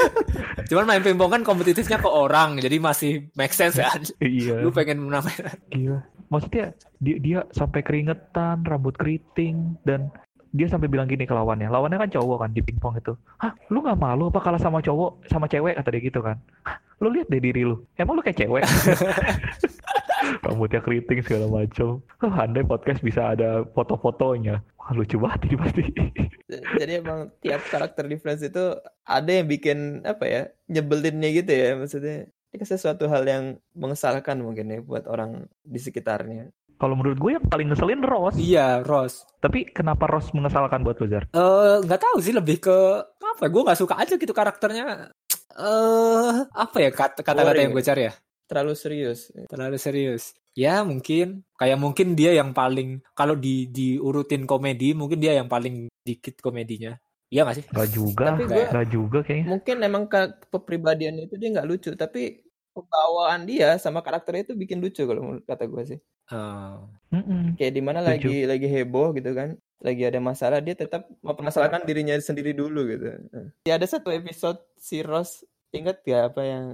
Cuman 0.69 0.85
main 0.85 1.01
pingpong 1.01 1.31
kan 1.33 1.41
kompetitifnya 1.41 1.97
ke 1.97 2.09
orang, 2.09 2.61
jadi 2.61 2.77
masih 2.77 3.27
make 3.33 3.53
sense 3.53 3.77
ya. 3.77 3.89
iya 4.21 4.61
Lu 4.61 4.69
pengen 4.69 5.01
menamain 5.01 5.49
Gila. 5.73 5.99
Maksudnya 6.29 6.77
dia 7.01 7.17
dia 7.17 7.39
sampai 7.49 7.81
keringetan, 7.81 8.61
rambut 8.61 8.93
keriting 8.93 9.73
dan 9.81 10.13
dia 10.49 10.67
sampai 10.69 10.89
bilang 10.89 11.05
gini 11.05 11.29
ke 11.29 11.33
lawannya. 11.33 11.69
Lawannya 11.69 12.01
kan 12.01 12.09
cowok 12.09 12.37
kan 12.45 12.51
di 12.53 12.61
pingpong 12.65 12.97
itu. 12.97 13.13
Hah, 13.37 13.53
lu 13.69 13.85
nggak 13.85 13.99
malu 14.01 14.33
apa 14.33 14.41
kalah 14.41 14.61
sama 14.61 14.81
cowok 14.81 15.29
sama 15.29 15.45
cewek 15.45 15.77
kata 15.77 15.89
dia 15.93 16.01
gitu 16.01 16.19
kan. 16.25 16.37
Hah, 16.65 16.77
lu 17.01 17.13
lihat 17.13 17.29
deh 17.29 17.41
diri 17.41 17.61
lu. 17.65 17.85
Emang 17.95 18.17
lu 18.17 18.25
kayak 18.25 18.41
cewek? 18.41 18.63
Rambutnya 20.45 20.81
keriting 20.81 21.21
segala 21.25 21.45
macam. 21.47 22.01
Oh, 22.21 22.33
andai 22.33 22.65
podcast 22.65 23.01
bisa 23.05 23.33
ada 23.33 23.65
foto-fotonya. 23.73 24.61
Wah, 24.77 24.91
lucu 24.93 25.21
banget 25.21 25.49
ini 25.49 25.55
pasti. 25.57 25.83
Jadi 26.81 26.93
emang 26.97 27.29
tiap 27.45 27.61
karakter 27.69 28.09
di 28.09 28.17
Friends 28.17 28.41
itu 28.41 28.73
ada 29.05 29.29
yang 29.29 29.45
bikin 29.45 30.01
apa 30.05 30.25
ya 30.25 30.41
nyebelinnya 30.65 31.29
gitu 31.33 31.51
ya 31.53 31.77
maksudnya. 31.77 32.17
Ini 32.49 32.65
sesuatu 32.65 33.05
hal 33.05 33.29
yang 33.29 33.43
mengesalkan 33.77 34.41
mungkin 34.41 34.73
ya 34.73 34.79
buat 34.81 35.05
orang 35.05 35.45
di 35.61 35.77
sekitarnya. 35.77 36.49
Kalau 36.79 36.95
menurut 36.95 37.19
gue 37.19 37.31
yang 37.35 37.43
paling 37.43 37.67
ngeselin 37.67 37.99
Ross. 38.01 38.39
Iya, 38.39 38.79
Ross. 38.81 39.27
Tapi 39.43 39.67
kenapa 39.67 40.07
Ross 40.07 40.31
mengesalkan 40.31 40.79
buat 40.79 40.95
lu, 40.95 41.11
Zar? 41.11 41.27
Eh, 41.27 41.75
nggak 41.83 41.99
tahu 41.99 42.17
sih 42.23 42.31
lebih 42.31 42.63
ke 42.63 42.77
apa? 43.19 43.51
Gue 43.51 43.67
nggak 43.67 43.75
suka 43.75 43.99
aja 43.99 44.15
gitu 44.15 44.31
karakternya. 44.31 45.11
Eh, 45.59 46.35
apa 46.47 46.77
ya 46.79 46.89
kata- 46.89 47.19
kata-kata 47.19 47.59
yang 47.59 47.75
gue 47.75 47.83
cari 47.83 48.07
ya? 48.07 48.13
Terlalu 48.47 48.73
serius. 48.73 49.27
Terlalu 49.45 49.75
serius. 49.77 50.31
Ya 50.55 50.81
mungkin 50.81 51.43
kayak 51.53 51.77
mungkin 51.77 52.15
dia 52.15 52.31
yang 52.31 52.55
paling 52.55 53.03
kalau 53.11 53.35
di 53.35 53.67
diurutin 53.67 54.47
komedi 54.47 54.95
mungkin 54.95 55.19
dia 55.19 55.35
yang 55.35 55.51
paling 55.51 55.91
dikit 56.01 56.39
komedinya. 56.39 56.95
Iya 57.29 57.45
gak 57.45 57.61
sih? 57.61 57.65
Gak 57.69 57.89
juga, 57.93 58.33
Tapi 58.33 58.43
gue- 58.49 58.69
gak 58.73 58.87
juga 58.89 59.19
kayaknya. 59.21 59.45
Mungkin 59.53 59.75
emang 59.85 60.03
ke 60.09 60.21
kepribadian 60.49 61.21
itu 61.21 61.37
dia 61.37 61.53
nggak 61.53 61.67
lucu, 61.69 61.93
tapi 61.93 62.41
pembawaan 62.73 63.43
dia 63.49 63.75
sama 63.81 63.99
karakternya 63.99 64.51
itu 64.51 64.53
bikin 64.55 64.79
lucu 64.79 65.03
kalau 65.03 65.21
menurut 65.25 65.45
kata 65.45 65.65
gue 65.65 65.83
sih. 65.95 65.99
Eh, 66.29 66.75
Mm-mm. 67.15 67.57
Kayak 67.57 67.73
di 67.73 67.81
mana 67.81 67.99
lagi 68.05 68.45
lagi 68.45 68.67
heboh 68.69 69.11
gitu 69.17 69.33
kan, 69.33 69.57
lagi 69.81 70.03
ada 70.05 70.21
masalah 70.21 70.61
dia 70.61 70.77
tetap 70.77 71.09
mempermasalahkan 71.25 71.83
dirinya 71.83 72.13
sendiri 72.21 72.53
dulu 72.53 72.85
gitu. 72.85 73.17
Ya 73.65 73.81
ada 73.81 73.87
satu 73.89 74.13
episode 74.13 74.61
si 74.77 75.01
Ross 75.01 75.41
ingat 75.73 76.01
gak 76.05 76.33
apa 76.33 76.41
yang 76.45 76.65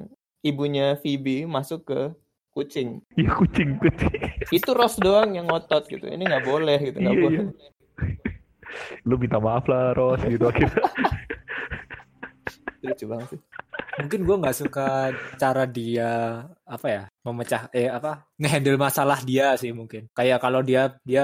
ibunya 0.43 0.99
Phoebe 0.99 1.47
masuk 1.47 1.87
ke 1.87 2.01
kucing. 2.55 3.03
Iya 3.19 3.31
kucing, 3.35 3.79
kucing. 3.79 4.11
Itu 4.51 4.71
Ross 4.75 4.95
doang 4.99 5.35
yang 5.35 5.47
ngotot 5.51 5.87
gitu. 5.91 6.07
Ini 6.07 6.23
nggak 6.23 6.45
boleh 6.47 6.77
gitu, 6.79 6.97
nggak 6.99 7.15
Iya, 7.15 7.23
boleh. 7.23 7.43
Lu 9.07 9.15
minta 9.19 9.39
maaf 9.39 9.67
lah, 9.67 9.91
Ross 9.95 10.23
gitu 10.23 10.47
akhirnya. 10.47 10.83
Lucu 12.85 13.05
banget 13.09 13.27
sih. 13.35 13.41
Mungkin 13.95 14.27
gue 14.27 14.35
nggak 14.43 14.57
suka 14.57 15.11
cara 15.39 15.63
dia 15.63 16.43
apa 16.67 16.87
ya 16.87 17.03
memecah 17.23 17.71
eh 17.71 17.87
apa 17.87 18.27
ngehandle 18.35 18.75
masalah 18.75 19.19
dia 19.23 19.55
sih 19.55 19.71
mungkin 19.71 20.11
kayak 20.11 20.43
kalau 20.43 20.59
dia 20.59 20.99
dia 21.07 21.23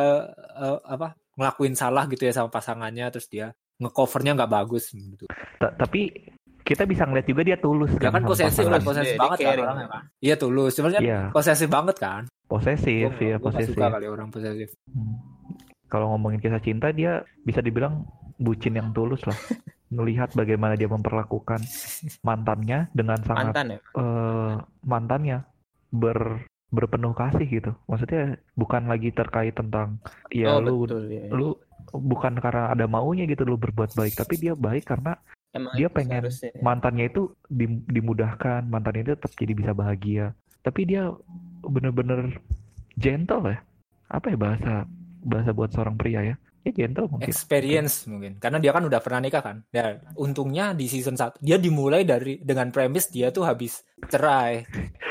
eh, 0.56 0.80
apa 0.88 1.14
ngelakuin 1.36 1.76
salah 1.76 2.08
gitu 2.08 2.24
ya 2.24 2.32
sama 2.32 2.48
pasangannya 2.48 3.12
terus 3.12 3.28
dia 3.28 3.52
ngecovernya 3.82 4.38
nggak 4.38 4.52
bagus 4.52 4.94
gitu. 4.94 5.26
Ta- 5.58 5.74
tapi 5.74 6.14
kita 6.62 6.86
bisa 6.86 7.10
ngeliat 7.10 7.26
juga 7.26 7.42
dia 7.42 7.58
tulus 7.58 7.90
Dia 7.98 8.14
kan 8.14 8.22
sama 8.22 8.30
posesif 8.30 8.66
lah, 8.70 8.78
posesif 8.78 9.18
Iya, 9.18 9.22
banget 9.26 9.38
kan 9.42 9.58
orangnya 9.58 9.88
kan. 9.90 10.04
Iya 10.22 10.36
tulus, 10.38 10.72
sebenarnya 10.78 11.02
Iya, 11.02 11.20
posesif 11.34 11.68
banget 11.68 11.98
kan. 11.98 12.22
posesif, 12.46 13.10
ya 13.18 13.36
posesif. 13.42 13.74
suka 13.74 13.90
kali 13.90 14.06
orang 14.06 14.30
posesif. 14.30 14.70
Hmm. 14.86 15.18
Kalau 15.90 16.14
ngomongin 16.14 16.38
kisah 16.38 16.62
cinta 16.62 16.94
dia 16.94 17.26
bisa 17.42 17.60
dibilang 17.60 18.06
bucin 18.38 18.78
yang 18.78 18.94
tulus 18.94 19.26
lah. 19.26 19.36
Melihat 19.92 20.32
bagaimana 20.34 20.80
dia 20.80 20.88
memperlakukan 20.88 21.60
mantannya 22.28 22.88
dengan 22.96 23.20
sangat 23.28 23.54
Mantan 23.54 23.68
ya. 23.76 23.80
eh, 24.00 24.54
mantannya 24.88 25.38
ber 25.92 26.48
berpenuh 26.72 27.12
kasih 27.12 27.48
gitu. 27.52 27.72
Maksudnya 27.92 28.40
bukan 28.56 28.88
lagi 28.88 29.12
terkait 29.12 29.52
tentang 29.52 30.00
ya 30.32 30.56
oh 30.56 30.64
lu 30.64 30.88
betul 30.88 31.04
ya. 31.12 31.28
lu 31.28 31.60
bukan 31.92 32.40
karena 32.40 32.72
ada 32.72 32.88
maunya 32.88 33.28
gitu 33.28 33.44
lu 33.44 33.60
berbuat 33.60 33.92
baik, 34.00 34.16
tapi 34.16 34.40
dia 34.40 34.56
baik 34.56 34.88
karena 34.88 35.20
Emang 35.52 35.76
dia 35.76 35.92
pengen 35.92 36.24
seharusnya. 36.24 36.56
mantannya 36.64 37.12
itu 37.12 37.36
dim- 37.52 37.84
dimudahkan, 37.92 38.64
mantannya 38.72 39.04
itu 39.04 39.12
tetap 39.20 39.32
jadi 39.36 39.52
bisa 39.52 39.72
bahagia. 39.76 40.32
Tapi 40.64 40.88
dia 40.88 41.12
bener-bener 41.68 42.40
gentle 42.96 43.52
ya. 43.52 43.60
Apa 44.08 44.32
ya 44.32 44.38
bahasa 44.40 44.74
bahasa 45.28 45.52
buat 45.52 45.76
seorang 45.76 46.00
pria 46.00 46.24
ya? 46.24 46.36
Ya 46.62 46.72
gentle 46.74 47.10
mungkin. 47.10 47.26
Experience 47.26 48.06
mungkin. 48.06 48.38
Karena 48.38 48.62
dia 48.62 48.70
kan 48.70 48.86
udah 48.86 49.02
pernah 49.02 49.18
nikah 49.18 49.42
kan. 49.42 49.66
Ya, 49.74 49.98
untungnya 50.14 50.78
di 50.78 50.86
season 50.86 51.18
1 51.18 51.42
dia 51.42 51.58
dimulai 51.58 52.06
dari 52.06 52.38
dengan 52.38 52.70
premis 52.70 53.10
dia 53.10 53.34
tuh 53.34 53.50
habis 53.50 53.82
cerai. 54.06 54.62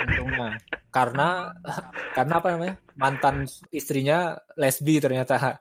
Untungnya. 0.07 0.63
Karena 0.95 1.51
karena 2.17 2.35
apa 2.39 2.49
namanya? 2.55 2.75
Mantan 2.95 3.51
istrinya 3.75 4.39
lesbi 4.55 5.03
ternyata. 5.03 5.59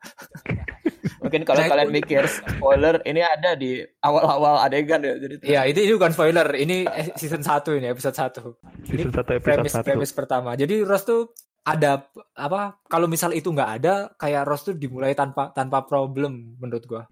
Mungkin 1.23 1.43
kalau 1.43 1.59
Nah, 1.59 1.67
kalian 1.67 1.91
mikir 1.91 2.23
spoiler, 2.31 3.03
ini 3.03 3.19
ada 3.19 3.51
di 3.55 3.83
awal-awal 3.99 4.63
adegan 4.63 5.03
ya. 5.03 5.13
Jadi 5.19 5.35
Iya, 5.43 5.61
itu, 5.67 5.79
itu 5.83 5.93
bukan 5.99 6.15
spoiler. 6.15 6.47
Ini 6.55 6.87
eh, 6.87 7.07
season 7.19 7.43
1 7.43 7.75
ini, 7.75 7.87
episode 7.91 8.15
1. 8.15 8.87
Season 8.87 9.11
1 9.11 9.19
episode 9.19 9.43
premis 9.43 9.73
1. 9.75 9.83
premis 9.83 10.11
pertama. 10.15 10.55
Jadi 10.55 10.79
Ross 10.85 11.03
tuh 11.03 11.33
ada 11.75 11.91
apa 12.33 12.79
kalau 12.89 13.05
misal 13.05 13.29
itu 13.35 13.53
nggak 13.53 13.71
ada 13.81 13.93
kayak 14.17 14.47
Ross 14.49 14.65
tuh 14.65 14.75
dimulai 14.75 15.13
tanpa 15.13 15.53
tanpa 15.53 15.85
problem 15.85 16.57
menurut 16.57 16.83
gua. 16.89 17.03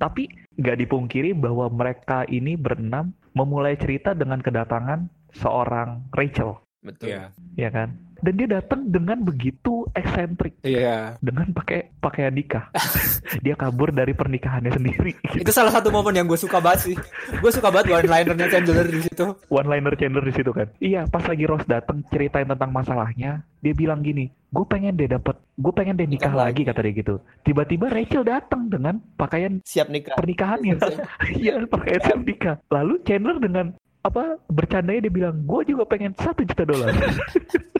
Tapi 0.00 0.30
nggak 0.56 0.78
dipungkiri 0.86 1.36
bahwa 1.36 1.68
mereka 1.68 2.24
ini 2.30 2.56
berenam 2.56 3.12
memulai 3.36 3.76
cerita 3.76 4.16
dengan 4.16 4.40
kedatangan 4.40 5.06
seorang 5.36 6.10
Rachel, 6.10 6.58
betul. 6.82 7.14
Iya. 7.14 7.30
ya 7.54 7.70
kan? 7.70 7.94
Dan 8.20 8.32
dia 8.34 8.48
datang 8.50 8.86
dengan 8.86 9.18
begitu 9.20 9.84
eksentrik 9.90 10.54
Iya. 10.60 11.16
dengan 11.18 11.50
pakai 11.50 11.90
pakaian 11.98 12.30
nikah. 12.30 12.68
dia 13.44 13.54
kabur 13.54 13.90
dari 13.90 14.12
pernikahannya 14.12 14.70
sendiri. 14.70 15.16
Itu 15.34 15.50
salah 15.50 15.70
satu 15.70 15.88
momen 15.88 16.12
yang 16.12 16.24
gue 16.24 16.36
suka 16.36 16.60
banget 16.60 16.92
sih. 16.92 16.96
Gue 17.36 17.50
suka 17.50 17.68
banget 17.68 17.90
one 17.90 18.06
linernya 18.06 18.46
Chandler 18.48 18.86
di 18.86 19.00
situ. 19.00 19.24
One 19.48 19.66
liner 19.66 19.94
Chandler 19.94 20.22
di 20.22 20.32
situ 20.32 20.50
kan. 20.50 20.68
Iya, 20.78 21.04
pas 21.06 21.24
lagi 21.24 21.44
Rose 21.44 21.64
datang 21.64 22.04
ceritain 22.08 22.44
tentang 22.44 22.70
masalahnya, 22.70 23.40
dia 23.58 23.72
bilang 23.72 24.00
gini, 24.00 24.28
gue 24.48 24.64
pengen 24.64 24.94
deh 24.94 25.06
dapet, 25.06 25.34
gue 25.56 25.72
pengen 25.72 25.96
deh 25.96 26.04
nikah, 26.04 26.30
Nikah 26.30 26.34
lagi 26.38 26.62
lagi. 26.62 26.70
kata 26.70 26.80
dia 26.82 26.94
gitu. 26.94 27.14
Tiba-tiba 27.42 27.86
Rachel 27.88 28.22
datang 28.22 28.68
dengan 28.68 29.00
pakaian 29.14 29.58
Siap 29.62 29.88
nikah. 29.88 30.14
pernikahannya. 30.14 30.76
Iya, 31.40 31.64
pakaian 31.66 32.00
siap 32.02 32.20
nikah. 32.20 32.56
Lalu 32.68 33.00
Chandler 33.02 33.38
dengan 33.38 33.66
apa 34.00 34.40
bercandanya 34.48 35.04
dia 35.04 35.12
bilang, 35.12 35.44
gue 35.44 35.62
juga 35.66 35.84
pengen 35.84 36.12
satu 36.14 36.40
juta 36.42 36.64
dolar. 36.64 36.88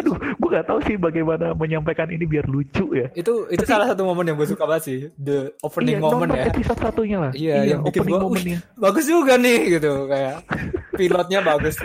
Aduh, 0.00 0.14
gue 0.16 0.48
gak 0.50 0.66
tahu 0.66 0.78
sih 0.86 0.96
bagaimana 0.96 1.52
menyampaikan 1.54 2.10
ini 2.10 2.24
biar 2.24 2.46
lucu 2.46 2.92
ya. 2.94 3.08
Itu 3.14 3.46
itu 3.48 3.64
salah 3.64 3.90
satu 3.90 4.04
momen 4.04 4.28
yang 4.28 4.36
gue 4.36 4.48
suka 4.48 4.64
banget 4.66 4.82
sih. 4.86 4.98
The 5.16 5.54
opening 5.62 5.98
Iya, 5.98 6.04
moment 6.04 6.30
ya. 6.32 6.44
episode 6.50 6.80
satunya 6.80 7.18
lah. 7.18 7.32
Iya, 7.32 7.56
yang 7.76 7.80
bikin 7.84 8.02
opening 8.02 8.14
gua, 8.16 8.24
momennya. 8.26 8.58
Bagus 8.76 9.04
juga 9.06 9.34
nih 9.36 9.58
gitu 9.78 9.92
kayak 10.06 10.36
pilotnya 10.94 11.40
bagus. 11.40 11.76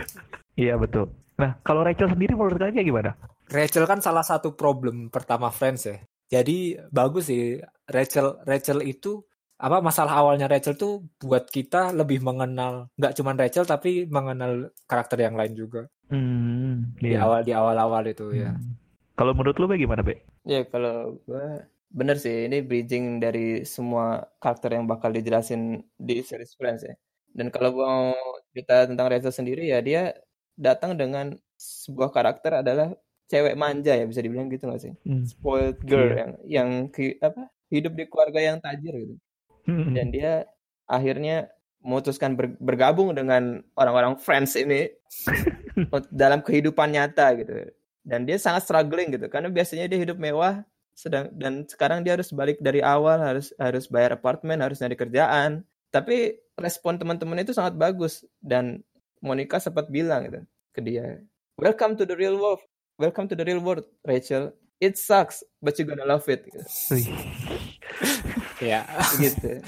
Iya 0.56 0.80
betul. 0.80 1.12
Nah, 1.36 1.60
kalau 1.62 1.84
Rachel 1.84 2.12
sendiri 2.12 2.32
menurut 2.32 2.56
kalian 2.56 2.80
gimana? 2.80 3.12
Rachel 3.52 3.86
kan 3.86 4.00
salah 4.00 4.24
satu 4.24 4.56
problem 4.56 5.12
pertama 5.12 5.52
Friends 5.52 5.86
ya. 5.86 5.98
Jadi 6.26 6.74
bagus 6.90 7.30
sih 7.30 7.62
Rachel 7.86 8.42
Rachel 8.42 8.82
itu 8.82 9.22
apa 9.56 9.80
masalah 9.80 10.20
awalnya 10.20 10.52
Rachel 10.52 10.76
tuh 10.76 11.08
buat 11.16 11.48
kita 11.48 11.96
lebih 11.96 12.20
mengenal 12.20 12.92
nggak 13.00 13.16
cuma 13.16 13.32
Rachel 13.32 13.64
tapi 13.64 14.04
mengenal 14.04 14.68
karakter 14.84 15.16
yang 15.24 15.40
lain 15.40 15.56
juga 15.56 15.88
Hmm, 16.08 16.94
di 16.98 17.12
iya. 17.12 17.26
awal 17.26 17.42
di 17.42 17.52
awal-awal 17.52 18.04
itu 18.06 18.30
ya. 18.32 18.54
Hmm. 18.54 18.78
Kalau 19.16 19.32
menurut 19.32 19.58
lu 19.58 19.66
bagaimana, 19.66 20.04
Be? 20.04 20.22
Ya 20.44 20.62
kalau 20.64 21.18
gue 21.24 21.66
bener 21.90 22.20
sih 22.20 22.46
ini 22.46 22.60
bridging 22.60 23.18
dari 23.18 23.64
semua 23.64 24.28
karakter 24.38 24.76
yang 24.76 24.86
bakal 24.86 25.10
dijelasin 25.10 25.82
di 25.96 26.20
series 26.22 26.54
Friends 26.54 26.84
ya. 26.84 26.94
Dan 27.32 27.50
kalau 27.50 27.74
mau 27.74 28.04
cerita 28.52 28.86
tentang 28.86 29.08
Rachel 29.08 29.32
sendiri 29.32 29.66
ya 29.66 29.80
dia 29.80 30.14
datang 30.56 30.96
dengan 30.96 31.36
sebuah 31.56 32.12
karakter 32.12 32.62
adalah 32.62 32.92
cewek 33.26 33.56
manja 33.56 33.92
ya 33.92 34.06
bisa 34.06 34.22
dibilang 34.22 34.48
gitu 34.48 34.68
nggak 34.68 34.82
sih? 34.82 34.94
Hmm. 35.04 35.24
Spoiled 35.26 35.80
girl 35.82 36.06
Iya. 36.06 36.16
yang 36.20 36.32
yang 36.46 36.70
ke- 36.92 37.18
apa 37.20 37.50
hidup 37.72 37.96
di 37.96 38.06
keluarga 38.06 38.40
yang 38.40 38.58
tajir 38.60 38.94
gitu. 38.94 39.16
Hmm. 39.66 39.96
Dan 39.96 40.14
dia 40.14 40.46
akhirnya 40.86 41.50
memutuskan 41.82 42.36
ber- 42.36 42.58
bergabung 42.60 43.14
dengan 43.14 43.64
orang-orang 43.74 44.20
Friends 44.20 44.54
ini 44.54 44.92
dalam 46.10 46.40
kehidupan 46.42 46.92
nyata 46.96 47.36
gitu. 47.40 47.54
Dan 48.06 48.30
dia 48.30 48.38
sangat 48.38 48.70
struggling 48.70 49.14
gitu 49.14 49.28
karena 49.30 49.50
biasanya 49.50 49.90
dia 49.90 49.98
hidup 49.98 50.22
mewah 50.22 50.62
sedang 50.96 51.28
dan 51.36 51.68
sekarang 51.68 52.08
dia 52.08 52.16
harus 52.16 52.32
balik 52.32 52.56
dari 52.64 52.80
awal 52.80 53.20
harus 53.20 53.52
harus 53.60 53.92
bayar 53.92 54.16
apartemen 54.16 54.64
harus 54.64 54.80
nyari 54.80 54.96
kerjaan 54.96 55.68
tapi 55.92 56.40
respon 56.56 56.96
teman-teman 56.96 57.44
itu 57.44 57.52
sangat 57.52 57.76
bagus 57.76 58.24
dan 58.40 58.80
Monica 59.20 59.60
sempat 59.60 59.92
bilang 59.92 60.24
gitu 60.32 60.42
ke 60.72 60.80
dia 60.80 61.20
welcome 61.60 62.00
to 62.00 62.08
the 62.08 62.16
real 62.16 62.40
world 62.40 62.64
welcome 62.96 63.28
to 63.28 63.36
the 63.36 63.44
real 63.44 63.60
world 63.60 63.84
Rachel 64.08 64.56
it 64.80 64.96
sucks 64.96 65.44
but 65.60 65.76
you 65.76 65.84
gonna 65.84 66.08
love 66.08 66.26
it 66.32 66.48
gitu. 66.48 66.64
Ya. 68.64 68.88
gitu 69.24 69.60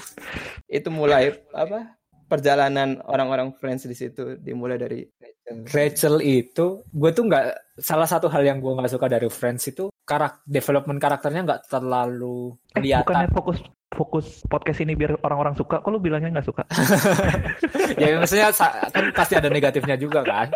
itu 0.64 0.88
mulai 0.88 1.36
apa 1.52 1.92
perjalanan 2.28 3.00
orang-orang 3.02 3.56
Friends 3.56 3.82
di 3.82 3.96
situ 3.96 4.36
dimulai 4.36 4.76
dari 4.76 5.00
Rachel. 5.02 5.56
Rachel 5.66 6.16
itu 6.20 6.84
gue 6.84 7.10
tuh 7.10 7.24
nggak 7.24 7.44
salah 7.74 8.04
satu 8.04 8.28
hal 8.28 8.44
yang 8.44 8.60
gue 8.60 8.68
nggak 8.68 8.92
suka 8.92 9.08
dari 9.08 9.26
Friends 9.26 9.64
itu 9.66 9.88
karak 10.04 10.44
development 10.44 11.00
karakternya 11.00 11.42
nggak 11.42 11.62
terlalu 11.66 12.52
Eh, 12.70 12.78
kelihatan. 12.78 13.02
bukannya 13.02 13.28
fokus 13.32 13.58
fokus 13.88 14.26
podcast 14.44 14.84
ini 14.84 14.92
biar 14.92 15.16
orang-orang 15.24 15.56
suka, 15.56 15.80
kok 15.80 15.88
lu 15.88 15.98
bilangnya 15.98 16.28
nggak 16.30 16.46
suka? 16.46 16.62
ya 18.00 18.20
maksudnya 18.20 18.52
kan 18.52 19.04
pasti 19.12 19.34
ada 19.34 19.48
negatifnya 19.48 19.96
juga 19.96 20.20
kan. 20.22 20.52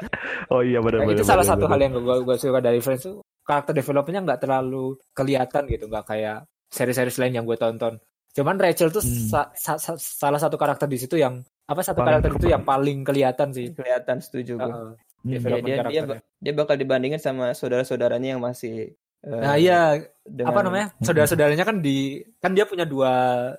Oh 0.53 0.61
iya 0.61 0.79
benar 0.79 1.03
Nah, 1.03 1.07
benar. 1.11 1.19
itu 1.19 1.25
salah 1.27 1.43
satu 1.43 1.65
hal 1.67 1.81
yang 1.81 1.97
gue 1.97 2.17
gue 2.23 2.37
suka 2.37 2.61
dari 2.61 2.79
Friends 2.79 3.09
tuh 3.09 3.25
karakter 3.43 3.73
developmentnya 3.75 4.23
nggak 4.23 4.41
terlalu 4.45 4.95
kelihatan 5.11 5.65
gitu, 5.67 5.89
nggak 5.89 6.05
kayak 6.07 6.45
seri-seri 6.69 7.11
lain 7.19 7.43
yang 7.43 7.47
gue 7.49 7.57
tonton. 7.57 7.99
Cuman 8.33 8.57
Rachel 8.57 8.89
tuh 8.89 9.05
Hmm. 9.05 9.29
sa- 9.29 9.51
sa- 9.53 9.77
sa- 9.77 9.99
salah 10.01 10.41
satu 10.41 10.57
karakter 10.57 10.89
di 10.89 10.97
situ 10.97 11.21
yang 11.21 11.45
apa 11.67 11.81
satu 11.81 12.03
Paling 12.03 12.21
karakter 12.21 12.31
itu 12.37 12.47
yang 12.51 12.65
paling 12.67 12.99
kelihatan 13.07 13.49
sih. 13.55 13.71
kelihatan 13.73 14.19
setuju 14.19 14.53
gue. 14.59 14.67
Heeh. 14.67 14.93
Hmm. 15.23 15.31
Ya, 15.31 15.39
dia, 15.39 15.63
dia, 15.63 15.77
karakternya. 15.79 16.21
dia 16.43 16.53
bakal 16.59 16.75
dibandingin 16.75 17.23
sama 17.23 17.55
saudara-saudaranya 17.55 18.35
yang 18.35 18.43
masih 18.43 18.99
eh, 19.23 19.31
Nah 19.39 19.55
iya 19.55 20.03
dengan 20.27 20.51
apa 20.51 20.61
namanya 20.67 20.87
saudara-saudaranya 20.99 21.63
kan 21.63 21.79
di 21.79 22.27
kan 22.43 22.51
dia 22.59 22.67
punya 22.67 22.83
dua 22.83 23.13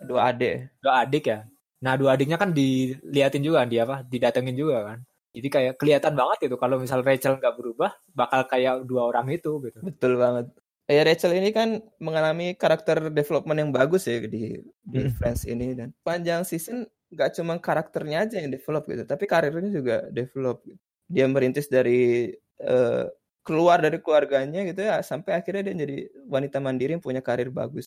dua 0.04 0.28
adik 0.28 0.76
dua 0.84 1.08
adik 1.08 1.24
ya. 1.32 1.48
Nah 1.80 1.96
dua 1.96 2.20
adiknya 2.20 2.36
kan 2.36 2.52
diliatin 2.52 3.44
juga 3.48 3.64
kan 3.64 3.70
dia 3.72 3.88
apa 3.88 4.04
didatengin 4.04 4.60
juga 4.60 4.78
kan. 4.92 5.00
Jadi 5.34 5.48
kayak 5.50 5.74
kelihatan 5.80 6.14
banget 6.14 6.38
gitu 6.52 6.56
kalau 6.60 6.76
misal 6.78 7.00
Rachel 7.02 7.40
nggak 7.40 7.56
berubah 7.56 7.96
bakal 8.12 8.44
kayak 8.46 8.84
dua 8.84 9.08
orang 9.08 9.32
itu 9.32 9.64
gitu. 9.64 9.80
betul 9.82 10.20
banget 10.20 10.52
ya 10.84 11.02
Rachel 11.08 11.32
ini 11.40 11.50
kan 11.56 11.80
mengalami 11.98 12.60
karakter 12.60 13.08
development 13.10 13.56
yang 13.56 13.72
bagus 13.72 14.04
ya 14.06 14.20
di 14.20 14.60
di 14.84 15.00
Mm. 15.08 15.16
Friends 15.16 15.48
ini 15.48 15.74
dan 15.74 15.96
panjang 16.04 16.44
season 16.44 16.84
nggak 17.14 17.38
cuma 17.38 17.62
karakternya 17.62 18.26
aja 18.28 18.42
yang 18.42 18.50
develop 18.50 18.84
gitu 18.90 19.04
tapi 19.06 19.24
karirnya 19.30 19.70
juga 19.70 19.96
develop 20.10 20.66
gitu. 20.66 20.82
dia 21.08 21.26
merintis 21.30 21.70
dari 21.70 22.34
eh, 22.60 23.06
keluar 23.44 23.84
dari 23.84 24.00
keluarganya 24.00 24.64
gitu 24.64 24.82
ya 24.88 25.04
sampai 25.04 25.36
akhirnya 25.36 25.72
dia 25.72 25.76
jadi 25.84 25.98
wanita 26.32 26.64
mandiri 26.64 26.96
yang 26.96 27.04
punya 27.04 27.20
karir 27.20 27.52
bagus 27.52 27.86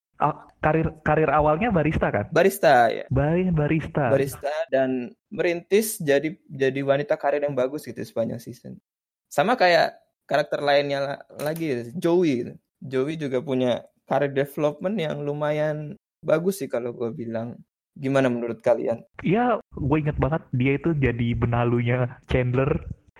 karir 0.60 0.92
karir 1.04 1.28
awalnya 1.32 1.68
barista 1.72 2.08
kan? 2.08 2.26
barista 2.32 2.88
ya 2.92 3.04
Baik 3.12 3.52
barista. 3.52 4.08
barista 4.12 4.52
dan 4.72 5.12
merintis 5.28 6.00
jadi 6.00 6.36
jadi 6.48 6.80
wanita 6.84 7.16
karir 7.20 7.44
yang 7.44 7.52
bagus 7.56 7.84
gitu 7.84 8.00
sepanjang 8.00 8.40
season. 8.40 8.80
Sama 9.28 9.54
kayak 9.56 9.96
karakter 10.24 10.60
lainnya 10.64 10.98
la- 11.04 11.24
lagi 11.44 11.92
Joey. 11.96 12.32
gitu. 12.42 12.52
Joey 12.80 13.14
juga 13.20 13.38
punya 13.44 13.84
karir 14.08 14.32
development 14.32 14.96
yang 14.96 15.20
lumayan 15.20 15.96
bagus 16.24 16.64
sih 16.64 16.68
kalau 16.68 16.92
gue 16.96 17.12
bilang. 17.12 17.60
Gimana 17.96 18.28
menurut 18.28 18.60
kalian? 18.60 19.00
Iya, 19.24 19.56
gue 19.72 19.96
inget 19.96 20.20
banget 20.20 20.44
dia 20.52 20.76
itu 20.76 20.92
jadi 20.92 21.32
benalunya 21.32 22.20
Chandler. 22.28 22.68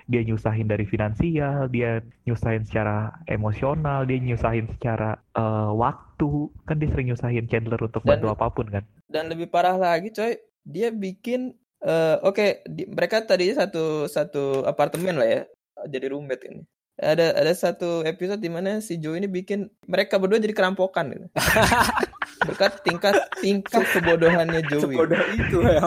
Dia 0.06 0.22
nyusahin 0.22 0.70
dari 0.70 0.86
finansial, 0.86 1.66
dia 1.66 1.98
nyusahin 2.22 2.62
secara 2.62 3.10
emosional, 3.26 4.06
dia 4.06 4.22
nyusahin 4.22 4.70
secara 4.70 5.18
eh, 5.34 5.70
waktu. 5.74 6.46
Kan 6.62 6.78
dia 6.78 6.92
sering 6.94 7.10
nyusahin 7.10 7.50
Chandler 7.50 7.80
untuk 7.80 8.06
Dan- 8.06 8.22
bantu 8.22 8.26
apa 8.30 8.46
pun 8.54 8.66
kan. 8.70 8.84
Dan 9.10 9.26
lebih 9.26 9.50
parah 9.50 9.74
lagi 9.74 10.14
coy, 10.14 10.38
dia 10.62 10.94
bikin 10.94 11.56
eh, 11.82 12.16
oke 12.22 12.62
di- 12.66 12.86
mereka 12.86 13.26
tadinya 13.26 13.66
satu 13.66 14.06
satu 14.06 14.62
apartemen 14.62 15.18
lah 15.18 15.26
ya, 15.26 15.42
jadi 15.90 16.14
roommate 16.14 16.44
ini. 16.46 16.62
Ada 16.96 17.36
ada 17.36 17.52
satu 17.52 18.00
episode 18.02 18.38
di 18.38 18.48
mana 18.48 18.78
si 18.78 18.96
Joe 18.96 19.18
ini 19.18 19.26
bikin 19.26 19.66
mereka 19.84 20.16
berdua 20.16 20.38
jadi 20.38 20.54
kerampokan 20.54 21.12
gitu. 21.12 21.26
Berkat 22.42 22.82
tingkat 22.82 23.14
tingkat 23.38 23.82
kebodohannya 23.90 24.60
Joey. 24.66 24.82
Sebodoh 24.82 25.20
itu 25.32 25.58
ya. 25.62 25.80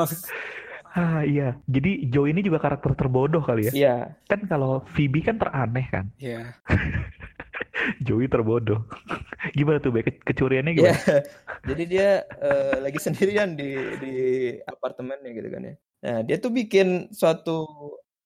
Ah 0.89 1.21
iya, 1.21 1.53
jadi 1.69 2.09
Joe 2.09 2.25
ini 2.27 2.41
juga 2.41 2.57
karakter 2.57 2.97
terbodoh 2.97 3.45
kali 3.45 3.69
ya. 3.69 3.73
Iya, 3.73 3.95
Kan 4.25 4.49
kalau 4.49 4.81
Phoebe 4.89 5.21
kan 5.21 5.37
teraneh 5.37 5.85
kan, 5.85 6.09
Iya. 6.17 6.57
Joey 8.05 8.25
terbodoh. 8.25 8.83
Gimana 9.57 9.77
tuh, 9.77 9.93
Be? 9.93 10.01
Ke- 10.01 10.19
Kecuriannya 10.19 10.73
Iya. 10.73 10.93
gimana? 10.97 11.17
Jadi 11.63 11.83
dia 11.85 12.09
eh, 12.41 12.75
lagi 12.81 12.99
sendirian 12.99 13.53
di 13.53 13.69
di 14.01 14.13
apartemennya 14.61 15.29
gitu 15.29 15.47
kan 15.47 15.61
ya. 15.63 15.73
Nah, 15.99 16.17
dia 16.23 16.37
tuh 16.39 16.49
bikin 16.49 17.11
suatu 17.11 17.67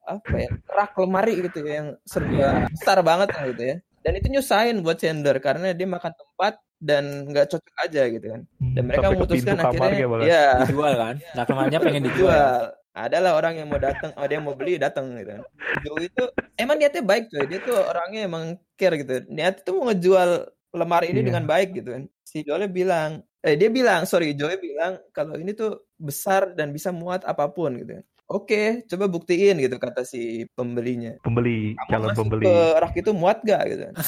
apa 0.04 0.36
ya 0.36 0.50
rak 0.68 0.96
lemari 1.00 1.40
gitu 1.42 1.64
ya, 1.64 1.80
yang 1.80 1.90
serba 2.04 2.68
besar 2.70 3.00
banget 3.02 3.30
lah 3.32 3.44
gitu 3.50 3.64
ya. 3.64 3.76
Dan 4.04 4.20
itu 4.20 4.28
nyusahin 4.30 4.84
buat 4.84 5.00
Chandler 5.00 5.40
karena 5.40 5.72
dia 5.72 5.88
makan 5.88 6.12
tempat 6.12 6.60
dan 6.78 7.24
nggak 7.32 7.48
cocok 7.48 7.76
aja 7.80 8.02
gitu 8.12 8.26
kan. 8.28 8.42
Dan 8.76 8.84
mereka 8.86 9.08
Sampai 9.08 9.16
ke 9.16 9.20
memutuskan 9.24 9.56
akhirnya, 9.58 10.06
bahkan. 10.12 10.28
ya 10.28 10.44
Dijual 10.68 10.94
kan. 11.00 11.16
Nah 11.34 11.44
kemarinnya 11.48 11.80
pengen 11.82 12.04
dijual. 12.06 12.54
Adalah 12.94 13.32
orang 13.34 13.58
yang 13.58 13.74
mau 13.74 13.82
datang, 13.82 14.14
oh 14.14 14.26
dia 14.30 14.38
mau 14.38 14.54
beli 14.54 14.78
datang 14.78 15.18
gitu 15.18 15.34
kan. 15.34 15.42
Joe 15.82 15.98
itu 15.98 16.24
emang 16.62 16.78
niatnya 16.78 17.02
baik 17.02 17.26
coy, 17.26 17.50
dia 17.50 17.60
tuh 17.66 17.74
orangnya 17.74 18.22
emang 18.30 18.44
care 18.78 18.94
gitu. 19.02 19.26
Niat 19.34 19.66
itu 19.66 19.70
mau 19.74 19.90
ngejual 19.90 20.30
lemari 20.78 21.10
ini 21.10 21.26
Iya. 21.26 21.28
dengan 21.34 21.44
baik 21.50 21.70
gitu 21.74 21.90
kan. 21.90 22.04
Si 22.22 22.46
Joe 22.46 22.70
bilang, 22.70 23.26
eh 23.42 23.58
dia 23.58 23.74
bilang, 23.74 24.06
sorry 24.06 24.38
Joe 24.38 24.54
bilang 24.62 25.02
kalau 25.10 25.42
ini 25.42 25.58
tuh 25.58 25.90
besar 25.98 26.54
dan 26.54 26.70
bisa 26.70 26.94
muat 26.94 27.26
apa 27.26 27.50
pun 27.50 27.74
gitu 27.82 27.98
Oke, 28.34 28.82
coba 28.90 29.06
buktiin 29.06 29.62
gitu 29.62 29.78
kata 29.78 30.02
si 30.02 30.50
pembelinya. 30.58 31.14
Pembeli, 31.22 31.78
Kamu 31.78 31.90
calon 31.94 32.08
masuk 32.10 32.18
pembeli. 32.26 32.46
ke 32.50 32.56
rak 32.82 32.94
itu 32.98 33.12
muat 33.14 33.38
gak 33.46 33.62
gitu 33.70 33.82
kan. 33.90 33.96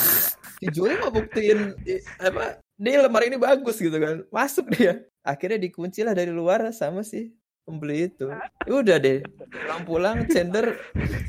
Si 0.56 0.72
Joe 0.72 0.96
mau 1.04 1.12
buktiin 1.12 1.76
apa 2.16 2.64
dia 2.80 3.04
lemari 3.04 3.28
ini 3.28 3.36
bagus 3.36 3.76
gitu 3.76 4.00
kan. 4.00 4.24
Masuk 4.32 4.72
dia. 4.72 5.04
Akhirnya 5.20 5.60
dikunci 5.60 6.00
lah 6.00 6.16
dari 6.16 6.32
luar 6.32 6.64
sama 6.72 7.04
si 7.04 7.36
membeli 7.68 8.08
itu. 8.08 8.32
Udah 8.64 8.96
deh, 8.96 9.20
pulang-pulang 9.52 10.24
Chandler 10.32 10.80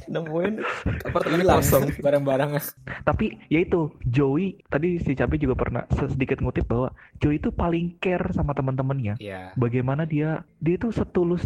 nemuin 0.07 0.63
apartemen 1.03 1.43
kosong. 1.43 1.91
barang-barangnya. 1.99 2.63
Tapi 3.03 3.35
ya 3.51 3.67
itu 3.67 3.91
Joey 4.07 4.63
tadi 4.71 5.03
si 5.03 5.19
Cabe 5.19 5.43
juga 5.43 5.59
pernah 5.59 5.83
sedikit 5.91 6.39
ngutip 6.39 6.71
bahwa 6.71 6.95
Joey 7.19 7.43
itu 7.43 7.51
paling 7.51 7.99
care 7.99 8.31
sama 8.31 8.55
teman-temannya. 8.55 9.19
Iya. 9.19 9.59
Bagaimana 9.59 10.07
dia 10.07 10.47
dia 10.63 10.79
itu 10.79 10.95
setulus 10.95 11.43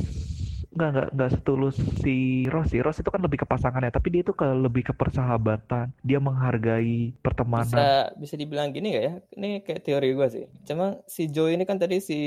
nggak 0.71 0.91
nggak 0.91 1.09
nggak 1.13 1.31
setulus 1.31 1.77
si 1.99 2.17
Ross 2.47 2.71
sih. 2.71 2.79
Ross 2.79 2.99
itu 2.99 3.11
kan 3.11 3.19
lebih 3.19 3.43
ke 3.43 3.47
pasangannya, 3.47 3.91
tapi 3.91 4.09
dia 4.09 4.23
itu 4.23 4.31
ke 4.31 4.47
lebih 4.47 4.87
ke 4.87 4.95
persahabatan. 4.95 5.91
Dia 6.01 6.19
menghargai 6.19 7.15
pertemanan. 7.19 7.67
Bisa 7.67 7.87
bisa 8.15 8.35
dibilang 8.35 8.71
gini 8.71 8.95
gak 8.95 9.05
ya? 9.05 9.15
Ini 9.35 9.49
kayak 9.63 9.83
teori 9.83 10.09
gue 10.15 10.29
sih. 10.31 10.45
Cuma 10.63 11.03
si 11.05 11.27
Joey 11.27 11.55
ini 11.55 11.65
kan 11.65 11.77
tadi 11.77 11.99
si 11.99 12.19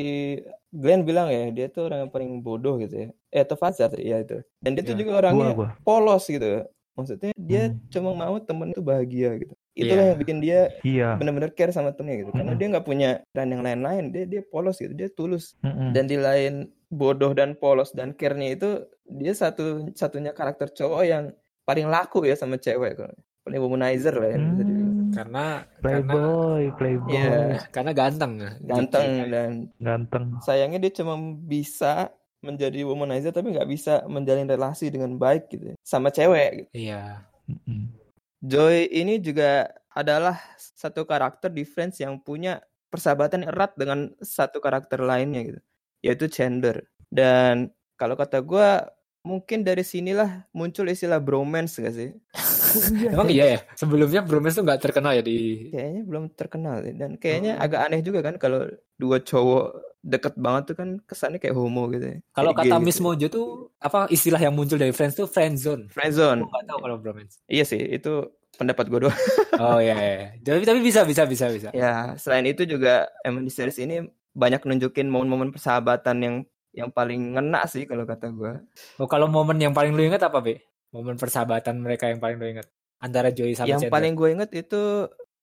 Glenn 0.69 1.03
bilang 1.03 1.29
ya, 1.29 1.49
dia 1.49 1.67
tuh 1.67 1.88
orang 1.88 2.06
yang 2.06 2.12
paling 2.12 2.32
bodoh 2.39 2.75
gitu 2.77 2.95
ya. 2.95 3.10
Eh 3.29 3.41
atau 3.41 3.56
Fajar 3.56 3.93
ya 3.95 4.19
itu. 4.19 4.43
Dan 4.60 4.75
dia 4.75 4.84
tuh 4.84 4.93
Ya, 4.93 4.99
juga 4.99 5.12
Gua 5.12 5.21
orangnya 5.23 5.49
gua. 5.53 5.69
polos 5.82 6.25
gitu. 6.25 6.67
Maksudnya 6.93 7.32
dia 7.34 7.63
Hmm. 7.71 7.79
cuma 7.89 8.12
mau 8.13 8.38
temen 8.38 8.69
itu 8.69 8.82
bahagia 8.82 9.39
gitu. 9.39 9.53
Itulah 9.74 10.06
Iya. 10.06 10.10
yang 10.10 10.20
bikin 10.20 10.38
dia 10.38 10.60
Iya. 10.82 11.10
benar-benar 11.18 11.52
care 11.52 11.70
sama 11.70 11.92
temennya 11.92 12.26
gitu. 12.26 12.32
Karena 12.32 12.54
Mm-mm. 12.54 12.60
dia 12.62 12.68
nggak 12.70 12.86
punya 12.86 13.10
dan 13.30 13.50
yang 13.50 13.62
lain-lain. 13.62 14.10
Dia 14.10 14.24
dia 14.24 14.42
polos 14.42 14.78
gitu. 14.78 14.94
Dia 14.94 15.10
tulus. 15.10 15.58
Mm-mm. 15.62 15.92
Dan 15.92 16.06
di 16.06 16.18
lain 16.18 16.54
bodoh 16.88 17.34
dan 17.34 17.58
polos 17.58 17.90
dan 17.90 18.14
care-nya 18.14 18.54
itu 18.54 18.70
dia 19.04 19.34
satu 19.34 19.90
satunya 19.92 20.30
karakter 20.30 20.70
cowok 20.70 21.02
yang 21.04 21.34
paling 21.64 21.90
laku 21.90 22.22
ya 22.24 22.36
sama 22.36 22.56
cewek 22.56 22.94
kalau 22.96 23.16
paling 23.42 23.60
womanizer 23.60 24.14
lah 24.14 24.30
ya 24.30 24.38
bisa 24.38 24.62
dibilang. 24.62 24.94
Hmm, 24.94 25.12
Karena 25.12 25.46
karena 25.82 25.82
Playboy, 25.82 26.64
playboy, 26.78 27.12
Iya, 27.12 27.40
karena 27.68 27.92
ganteng. 27.92 28.34
ganteng 28.62 29.08
dan 29.28 29.52
ganteng. 29.78 30.26
sayangnya 30.40 30.80
dia 30.80 30.94
cuma 30.94 31.18
bisa 31.40 32.14
menjadi 32.40 32.84
womanizer 32.84 33.32
tapi 33.32 33.52
nggak 33.52 33.68
bisa 33.68 34.04
menjalin 34.06 34.46
relasi 34.46 34.88
dengan 34.88 35.16
baik 35.16 35.50
gitu 35.50 35.72
ya, 35.72 35.76
sama 35.82 36.08
cewek 36.08 36.50
gitu. 36.62 36.70
Iya. 36.78 37.24
Mm-mm. 37.48 38.03
Joy 38.43 38.91
ini 38.91 39.23
juga 39.23 39.71
adalah 39.95 40.36
satu 40.60 41.08
karakter 41.08 41.47
di 41.47 41.63
Friends 41.63 42.03
yang 42.03 42.19
punya 42.19 42.60
persahabatan 42.91 43.47
erat 43.47 43.71
dengan 43.73 44.12
satu 44.19 44.60
karakter 44.60 44.99
lainnya 44.99 45.41
gitu 45.47 45.60
yaitu 46.03 46.27
Chandler 46.27 46.84
dan 47.08 47.71
kalau 47.95 48.19
kata 48.19 48.43
gua 48.43 48.91
mungkin 49.23 49.63
dari 49.63 49.88
sinilah 49.88 50.43
muncul 50.51 50.84
istilah 50.91 51.23
bromance 51.23 51.79
gak 51.79 51.95
sih 51.95 52.12
Emang 53.13 53.29
iya 53.29 53.45
ya. 53.56 53.60
Sebelumnya 53.77 54.25
bromance 54.25 54.58
tuh 54.58 54.65
nggak 54.65 54.82
terkenal 54.82 55.13
ya 55.13 55.21
di. 55.21 55.69
kayaknya 55.71 56.01
belum 56.03 56.23
terkenal 56.36 56.82
dan 56.84 57.15
kayaknya 57.15 57.56
Oh. 57.56 57.63
agak 57.63 57.79
aneh 57.88 58.01
juga 58.01 58.19
kan 58.25 58.36
kalau 58.36 58.65
dua 58.97 59.21
cowok 59.21 59.92
deket 60.04 60.36
banget 60.36 60.63
tuh 60.68 60.76
kan 60.76 60.89
kesannya 61.08 61.39
kayak 61.39 61.56
homo 61.56 61.88
gitu 61.89 62.04
ya 62.04 62.18
Kalau 62.36 62.52
kata 62.52 62.76
gay 62.76 62.84
Miss 62.84 63.00
gitu. 63.00 63.08
Mojo 63.08 63.28
tuh 63.28 63.48
apa 63.80 64.12
istilah 64.12 64.38
yang 64.38 64.52
muncul 64.52 64.76
dari 64.76 64.92
Friends 64.92 65.16
tuh 65.16 65.26
friend 65.26 65.56
zone. 65.56 65.88
friendzone 65.88 66.44
Aku 66.44 66.52
nggak 66.52 66.66
tahu 66.68 66.80
kalau 66.84 66.96
bromance. 67.00 67.39
iya 67.48 67.63
sih 67.63 67.80
itu 67.80 68.28
pendapat 68.54 68.86
gue 68.86 69.00
doang 69.08 69.20
Oh 69.63 69.80
iya, 69.80 69.96
iya. 69.96 70.28
Tapi 70.38 70.62
tapi 70.62 70.80
bisa 70.84 71.08
bisa 71.08 71.24
bisa 71.24 71.48
bisa. 71.50 71.70
Ya, 71.72 72.13
selain 72.20 72.44
itu 72.44 72.68
juga 72.68 73.08
emang 73.24 73.42
di 73.42 73.50
series 73.50 73.80
ini 73.80 74.04
banyak 74.34 74.66
nunjukin 74.66 75.08
momen-momen 75.08 75.50
persahabatan 75.50 76.18
yang 76.20 76.36
yang 76.74 76.89
paling 76.89 77.38
ngena 77.38 77.63
sih 77.70 77.86
kalau 77.86 78.02
kata 78.04 78.34
gua. 78.34 78.58
Oh 78.98 79.06
kalau 79.06 79.30
momen 79.30 79.56
yang 79.58 79.72
paling 79.72 79.94
lu 79.94 80.04
inget 80.04 80.20
apa 80.20 80.42
be? 80.42 80.58
Momen 80.89 81.16
persahabatan 81.16 81.80
mereka 81.80 82.10
yang 82.10 82.18
paling 82.18 82.38
lu 82.38 82.50
inget 82.50 82.66
antara 82.98 83.30
Joey 83.30 83.54
sama 83.54 83.70
yang 83.70 83.78
Chandler. 83.78 83.94
paling 83.94 84.13
gue 84.13 84.30
inget 84.34 84.50
itu 84.58 84.82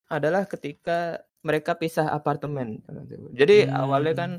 adalah 0.07 0.43
ketika 0.45 1.23
mereka 1.43 1.75
pisah 1.77 2.09
apartemen. 2.13 2.81
Jadi 3.33 3.67
Hmm. 3.67 3.73
awalnya 3.73 4.13
kan 4.17 4.31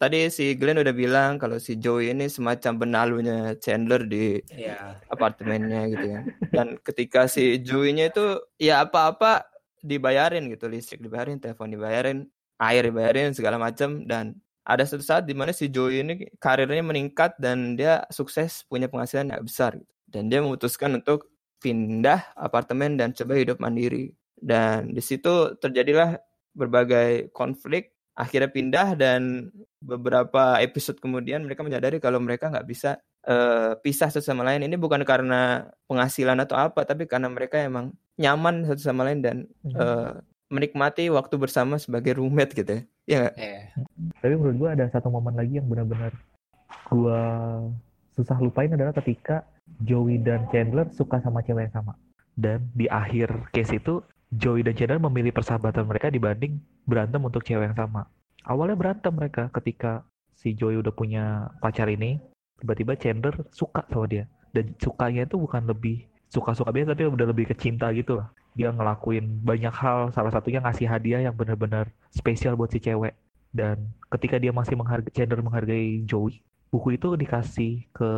tadi 0.00 0.26
si 0.32 0.56
Glenn 0.56 0.80
udah 0.80 0.94
bilang 0.96 1.36
kalau 1.36 1.60
si 1.60 1.76
Joey 1.76 2.10
ini 2.14 2.26
semacam 2.26 2.72
benalunya 2.82 3.54
Chandler 3.60 4.02
di 4.08 4.40
Iya. 4.50 4.98
apartemennya 5.12 5.80
gitu 5.94 6.06
ya. 6.10 6.20
Dan 6.50 6.78
ketika 6.82 7.28
si 7.30 7.60
Joey-nya 7.62 8.10
itu 8.10 8.40
ya 8.58 8.82
apa-apa 8.84 9.46
dibayarin 9.80 10.48
gitu, 10.52 10.66
listrik 10.68 11.00
dibayarin, 11.00 11.38
telepon 11.40 11.70
dibayarin, 11.72 12.18
air 12.60 12.82
dibayarin 12.88 13.32
segala 13.32 13.56
macam 13.56 14.04
dan 14.04 14.36
ada 14.64 14.84
suatu 14.84 15.02
saat 15.02 15.24
di 15.24 15.32
mana 15.34 15.50
si 15.56 15.68
Joey 15.72 16.04
ini 16.04 16.28
karirnya 16.38 16.84
meningkat 16.84 17.36
dan 17.40 17.74
dia 17.80 18.04
sukses 18.12 18.64
punya 18.68 18.86
penghasilan 18.92 19.32
yang 19.32 19.42
besar 19.44 19.74
gitu. 19.78 19.92
Dan 20.10 20.28
dia 20.28 20.42
memutuskan 20.42 20.94
untuk 20.98 21.30
pindah 21.62 22.34
apartemen 22.36 22.96
dan 22.98 23.12
coba 23.14 23.36
hidup 23.38 23.58
mandiri. 23.62 24.12
Dan 24.40 24.92
di 24.96 25.02
situ 25.04 25.54
terjadilah 25.60 26.16
berbagai 26.54 27.30
konflik 27.34 27.94
akhirnya 28.18 28.50
pindah 28.52 28.88
dan 28.98 29.48
beberapa 29.80 30.60
episode 30.60 31.00
kemudian 31.00 31.46
mereka 31.46 31.64
menyadari 31.64 32.02
kalau 32.02 32.20
mereka 32.20 32.52
nggak 32.52 32.68
bisa 32.68 33.00
eh, 33.24 33.72
pisah 33.80 34.12
satu 34.12 34.24
sama 34.24 34.44
lain 34.44 34.66
ini 34.66 34.76
bukan 34.76 35.00
karena 35.08 35.72
penghasilan 35.88 36.36
atau 36.44 36.58
apa 36.58 36.84
tapi 36.84 37.08
karena 37.08 37.32
mereka 37.32 37.56
emang 37.62 37.96
nyaman 38.20 38.68
satu 38.68 38.82
sama 38.82 39.08
lain 39.08 39.24
dan 39.24 39.36
eh, 39.64 40.12
menikmati 40.50 41.08
waktu 41.08 41.38
bersama 41.40 41.80
sebagai 41.80 42.18
roommate 42.18 42.52
gitu 42.52 42.72
ya 42.76 42.82
Iya? 43.10 43.26
Eh, 43.34 43.62
Tapi 44.22 44.34
menurut 44.38 44.56
gua 44.62 44.70
ada 44.78 44.86
satu 44.86 45.10
momen 45.10 45.34
lagi 45.34 45.58
yang 45.58 45.66
benar-benar 45.66 46.14
gua 46.86 47.18
susah 48.14 48.38
lupain 48.38 48.70
adalah 48.70 48.94
ketika 48.94 49.42
Joey 49.82 50.22
dan 50.22 50.46
Chandler 50.54 50.86
suka 50.94 51.18
sama 51.18 51.42
cewek 51.42 51.66
yang 51.66 51.74
sama. 51.74 51.98
Dan 52.38 52.70
di 52.70 52.86
akhir 52.86 53.50
case 53.50 53.82
itu 53.82 53.98
Joey 54.30 54.62
dan 54.62 54.78
Chandler 54.78 55.02
memilih 55.02 55.34
persahabatan 55.34 55.90
mereka 55.90 56.06
dibanding 56.06 56.62
berantem 56.86 57.18
untuk 57.18 57.42
cewek 57.42 57.74
yang 57.74 57.78
sama. 57.78 58.06
Awalnya 58.46 58.76
berantem 58.78 59.10
mereka 59.10 59.50
ketika 59.50 60.06
si 60.38 60.54
Joey 60.54 60.78
udah 60.78 60.94
punya 60.94 61.50
pacar 61.58 61.90
ini, 61.90 62.22
tiba-tiba 62.62 62.94
Chandler 62.94 63.34
suka 63.50 63.82
sama 63.90 64.06
dia. 64.06 64.30
Dan 64.54 64.74
sukanya 64.78 65.26
itu 65.26 65.34
bukan 65.34 65.66
lebih 65.66 66.06
suka-suka 66.30 66.70
biasa 66.70 66.94
tapi 66.94 67.10
udah 67.10 67.26
lebih 67.26 67.50
ke 67.50 67.54
cinta 67.58 67.90
gitu 67.90 68.22
lah. 68.22 68.30
Dia 68.54 68.70
ngelakuin 68.70 69.42
banyak 69.42 69.74
hal, 69.74 70.14
salah 70.14 70.30
satunya 70.30 70.62
ngasih 70.62 70.86
hadiah 70.86 71.26
yang 71.26 71.34
benar-benar 71.34 71.90
spesial 72.14 72.54
buat 72.54 72.70
si 72.70 72.78
cewek. 72.78 73.14
Dan 73.50 73.90
ketika 74.14 74.38
dia 74.38 74.54
masih 74.54 74.78
menghargai 74.78 75.10
Chandler 75.10 75.42
menghargai 75.42 76.06
Joey, 76.06 76.38
buku 76.70 76.94
itu 76.94 77.18
dikasih 77.18 77.90
ke 77.90 78.10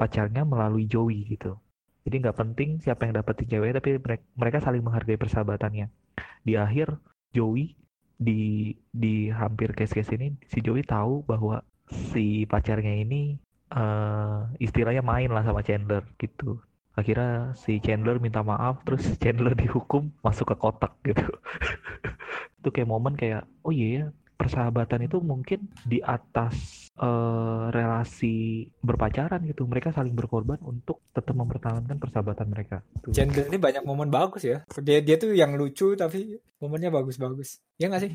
pacarnya 0.00 0.48
melalui 0.48 0.88
Joey 0.88 1.28
gitu. 1.28 1.60
Jadi 2.08 2.24
nggak 2.24 2.38
penting 2.40 2.80
siapa 2.80 3.04
yang 3.04 3.20
dapetin 3.20 3.52
cewek, 3.52 3.76
tapi 3.76 4.00
mereka, 4.32 4.64
saling 4.64 4.80
menghargai 4.80 5.20
persahabatannya. 5.20 5.92
Di 6.40 6.56
akhir 6.56 6.96
Joey 7.36 7.76
di 8.16 8.72
di 8.88 9.28
hampir 9.28 9.76
case-case 9.76 10.16
ini 10.16 10.32
si 10.48 10.64
Joey 10.64 10.82
tahu 10.88 11.20
bahwa 11.28 11.60
si 11.92 12.48
pacarnya 12.48 13.04
ini 13.04 13.36
eh 13.68 14.40
istilahnya 14.56 15.04
main 15.04 15.28
lah 15.28 15.44
sama 15.44 15.60
Chandler 15.60 16.00
gitu. 16.16 16.56
Akhirnya 16.96 17.52
si 17.60 17.76
Chandler 17.84 18.16
minta 18.24 18.40
maaf, 18.40 18.80
terus 18.88 19.04
Chandler 19.20 19.52
dihukum 19.60 20.08
masuk 20.24 20.48
ke 20.50 20.56
kotak 20.56 20.96
gitu. 21.04 21.28
itu 22.58 22.68
kayak 22.72 22.88
momen 22.88 23.14
kayak 23.20 23.44
oh 23.62 23.70
iya 23.70 23.86
ya 23.86 24.04
persahabatan 24.38 25.10
itu 25.10 25.18
mungkin 25.18 25.66
di 25.82 25.98
atas 25.98 26.88
eh, 26.94 27.64
relasi 27.74 28.70
berpacaran 28.78 29.42
gitu 29.50 29.66
mereka 29.66 29.90
saling 29.90 30.14
berkorban 30.14 30.62
untuk 30.62 31.02
tetap 31.10 31.34
mempertahankan 31.34 31.98
persahabatan 31.98 32.46
mereka 32.46 32.80
Tuh. 33.02 33.10
Chandler 33.10 33.50
ini 33.50 33.58
banyak 33.58 33.82
momen 33.82 34.08
bagus 34.08 34.46
ya. 34.46 34.62
Dia 34.78 35.02
dia 35.02 35.18
tuh 35.18 35.34
yang 35.34 35.58
lucu 35.58 35.98
tapi 35.98 36.38
momennya 36.62 36.94
bagus-bagus. 36.94 37.58
Ya 37.82 37.90
nggak 37.90 38.02
sih? 38.06 38.12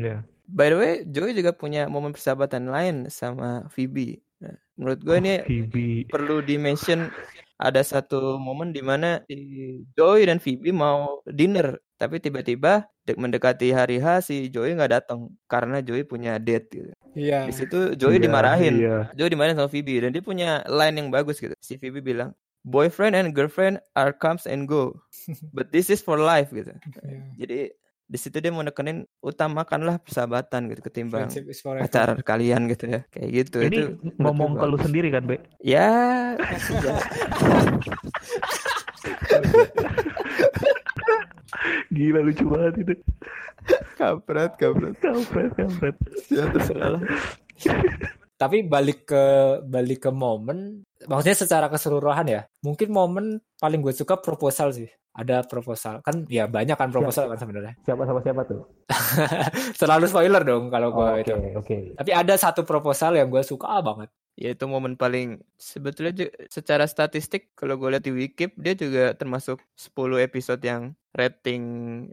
ya 0.00 0.24
By 0.50 0.74
the 0.74 0.76
way, 0.80 0.92
Joey 1.06 1.36
juga 1.36 1.54
punya 1.54 1.86
momen 1.86 2.10
persahabatan 2.10 2.66
lain 2.66 2.96
sama 3.06 3.70
Phoebe. 3.70 4.18
Nah, 4.42 4.56
menurut 4.74 5.00
gue 5.04 5.16
ini 5.22 5.32
Phoebe 5.46 6.10
perlu 6.10 6.42
di-mention 6.42 7.06
ada 7.60 7.84
satu 7.84 8.40
momen 8.40 8.72
di 8.72 8.80
mana 8.80 9.20
si 9.28 9.38
Joey 9.94 10.26
dan 10.26 10.40
Phoebe 10.40 10.72
mau 10.72 11.20
dinner, 11.28 11.76
tapi 12.00 12.18
tiba-tiba 12.18 12.88
mendekati 13.14 13.70
hari 13.70 13.98
H 13.98 14.26
si 14.26 14.46
Joey 14.46 14.74
nggak 14.74 14.92
datang 14.92 15.30
karena 15.46 15.78
Joey 15.80 16.02
punya 16.02 16.36
date 16.36 16.66
gitu. 16.70 16.90
Iya. 17.14 17.46
Di 17.46 17.52
situ 17.52 17.94
Joey 17.94 18.18
Iya, 18.18 18.28
dimarahin. 18.28 18.74
iya. 18.76 18.96
Joey 19.14 19.30
dimarahin 19.30 19.54
sama 19.54 19.66
Phoebe 19.66 19.98
dan 19.98 20.10
dia 20.10 20.20
punya 20.20 20.60
line 20.66 20.94
yang 20.96 21.08
bagus 21.08 21.38
gitu. 21.38 21.52
Si 21.58 21.74
Phoebe 21.74 21.98
bilang, 21.98 22.30
"Boyfriend 22.62 23.14
and 23.14 23.32
girlfriend 23.32 23.78
are 23.94 24.12
comes 24.12 24.44
and 24.44 24.64
go, 24.64 24.92
but 25.56 25.70
this 25.70 25.88
is 25.88 25.98
for 25.98 26.16
life" 26.16 26.48
gitu. 26.50 26.70
Iya. 27.02 27.20
Jadi 27.36 27.58
di 28.10 28.18
situ 28.18 28.38
dia 28.38 28.50
mau 28.50 28.60
nekenin 28.60 29.06
utamakanlah 29.22 30.02
persahabatan 30.02 30.66
gitu 30.66 30.82
ketimbang 30.82 31.30
pacaran 31.78 32.18
kalian 32.20 32.66
gitu 32.66 32.90
ya. 32.90 33.00
Kayak 33.06 33.28
gitu. 33.46 33.58
ini 33.62 33.70
itu 33.70 33.86
ngomong 34.18 34.58
ke 34.58 34.64
lu 34.66 34.76
sendiri 34.78 35.08
kan 35.14 35.22
Be 35.30 35.38
Ya, 35.62 36.34
ya. 36.82 36.94
gila 41.90 42.20
lucu 42.22 42.46
banget 42.46 42.74
itu 42.80 42.94
kampret, 43.94 44.56
kampret. 44.56 44.94
kampret 44.98 45.50
kampret 45.52 45.96
Ya 46.30 46.48
terserah 46.48 46.96
lah. 46.96 47.02
Tapi 48.34 48.64
balik 48.64 49.04
ke 49.04 49.24
balik 49.68 50.08
ke 50.08 50.10
momen, 50.10 50.80
maksudnya 51.04 51.36
secara 51.36 51.68
keseluruhan 51.68 52.24
ya. 52.24 52.40
Mungkin 52.64 52.88
momen 52.88 53.24
paling 53.60 53.84
gue 53.84 53.92
suka 53.92 54.16
proposal 54.16 54.72
sih. 54.72 54.88
Ada 55.10 55.42
proposal 55.44 56.00
kan 56.00 56.24
ya 56.24 56.46
banyak 56.46 56.72
kan 56.72 56.88
proposal 56.88 57.26
kan 57.26 57.36
sebenarnya. 57.36 57.74
siapa 57.82 58.06
sama 58.06 58.22
siapa 58.22 58.46
tuh 58.46 58.62
Selalu 59.82 60.06
spoiler 60.06 60.46
dong 60.46 60.70
kalau 60.70 60.94
gue 60.94 61.02
Oh, 61.02 61.10
oke 61.10 61.20
itu. 61.20 61.34
oke 61.58 61.76
Tapi 61.98 62.10
ada 62.14 62.38
satu 62.38 62.62
proposal 62.62 63.18
yang 63.18 63.26
gue 63.26 63.42
suka 63.42 63.82
banget. 63.82 64.06
Ya 64.40 64.56
itu 64.56 64.64
momen 64.64 64.96
paling 64.96 65.36
sebetulnya 65.54 66.16
secara 66.48 66.88
statistik 66.88 67.52
kalau 67.52 67.76
gue 67.76 67.92
lihat 67.92 68.00
di 68.00 68.08
Wikip 68.08 68.56
dia 68.56 68.72
juga 68.72 69.12
termasuk 69.12 69.60
10 69.76 69.92
episode 70.18 70.64
yang 70.64 70.96
rating 71.12 71.62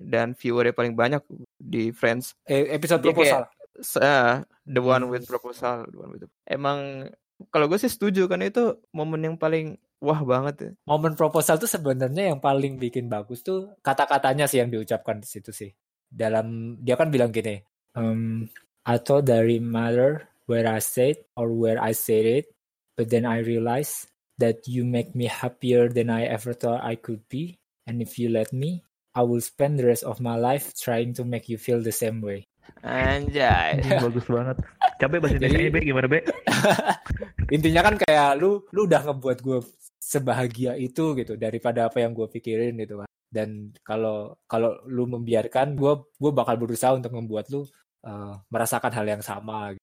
dan 0.03 0.35
viewernya 0.35 0.75
paling 0.75 0.91
banyak 0.91 1.23
di 1.55 1.95
Friends. 1.95 2.35
Eh, 2.43 2.67
episode 2.75 2.99
Dia 2.99 3.15
proposal. 3.15 3.41
S- 3.79 3.95
ah, 3.95 4.43
the 4.67 4.83
one 4.83 5.07
Hmm. 5.07 5.13
with 5.15 5.23
proposal, 5.23 5.87
the 5.87 5.95
one 5.95 6.11
with 6.11 6.27
emang 6.43 7.07
kalau 7.47 7.69
gue 7.69 7.79
sih 7.79 7.87
setuju 7.87 8.27
karena 8.27 8.51
itu 8.51 8.75
momen 8.91 9.23
yang 9.23 9.37
paling 9.39 9.79
wah 10.03 10.19
banget 10.19 10.55
ya. 10.59 10.71
Momen 10.83 11.13
proposal 11.15 11.55
tuh 11.55 11.69
sebenarnya 11.69 12.33
yang 12.33 12.43
paling 12.43 12.75
bikin 12.75 13.07
bagus 13.07 13.39
tuh 13.39 13.77
kata-katanya 13.79 14.49
sih 14.49 14.59
yang 14.59 14.67
diucapkan 14.67 15.21
di 15.21 15.29
situ 15.29 15.53
sih. 15.55 15.71
Dalam 16.09 16.75
dia 16.81 16.97
kan 16.97 17.07
bilang 17.07 17.31
gini, 17.31 17.61
um, 17.93 18.49
thought 19.05 19.23
dari 19.23 19.61
matter 19.61 20.25
where 20.47 20.65
I 20.65 20.79
said 20.79 21.21
or 21.36 21.53
where 21.53 21.77
I 21.77 21.91
said 21.93 22.25
it, 22.25 22.45
but 22.95 23.12
then 23.12 23.27
I 23.27 23.45
realized 23.45 24.10
that 24.41 24.65
you 24.65 24.83
make 24.83 25.13
me 25.13 25.27
happier 25.27 25.89
than 25.89 26.10
I 26.10 26.25
ever 26.25 26.53
thought 26.53 26.83
I 26.83 26.95
could 26.95 27.27
be, 27.29 27.60
and 27.86 28.01
if 28.01 28.17
you 28.17 28.29
let 28.33 28.51
me, 28.51 28.81
I 29.13 29.25
will 29.25 29.41
spend 29.41 29.77
the 29.77 29.89
rest 29.89 30.05
of 30.05 30.21
my 30.21 30.38
life 30.38 30.73
trying 30.77 31.13
to 31.17 31.25
make 31.25 31.49
you 31.49 31.57
feel 31.57 31.81
the 31.81 31.93
same 31.93 32.21
way. 32.21 32.45
Anjay. 32.86 33.81
Bagus 34.03 34.27
banget. 34.29 34.57
Capek 34.97 35.17
bahasa 35.21 35.38
Indonesia 35.39 35.71
Be 35.73 35.81
gimana 35.81 36.07
Be? 36.10 36.19
Intinya 37.55 37.81
kan 37.86 37.95
kayak 37.97 38.38
lu 38.38 38.65
lu 38.73 38.86
udah 38.86 39.01
ngebuat 39.07 39.38
gue 39.41 39.60
sebahagia 39.97 40.75
itu 40.77 41.15
gitu 41.15 41.33
daripada 41.39 41.88
apa 41.89 42.03
yang 42.03 42.13
gue 42.13 42.27
pikirin 42.27 42.75
gitu 42.77 43.01
kan. 43.01 43.10
Dan 43.27 43.71
kalau 43.81 44.36
kalau 44.45 44.77
lu 44.86 45.07
membiarkan 45.07 45.77
gue 45.77 45.93
gue 46.17 46.31
bakal 46.33 46.60
berusaha 46.60 46.93
untuk 46.93 47.13
membuat 47.13 47.49
lu 47.53 47.63
uh, 48.05 48.36
merasakan 48.49 48.91
hal 48.93 49.05
yang 49.05 49.23
sama. 49.23 49.76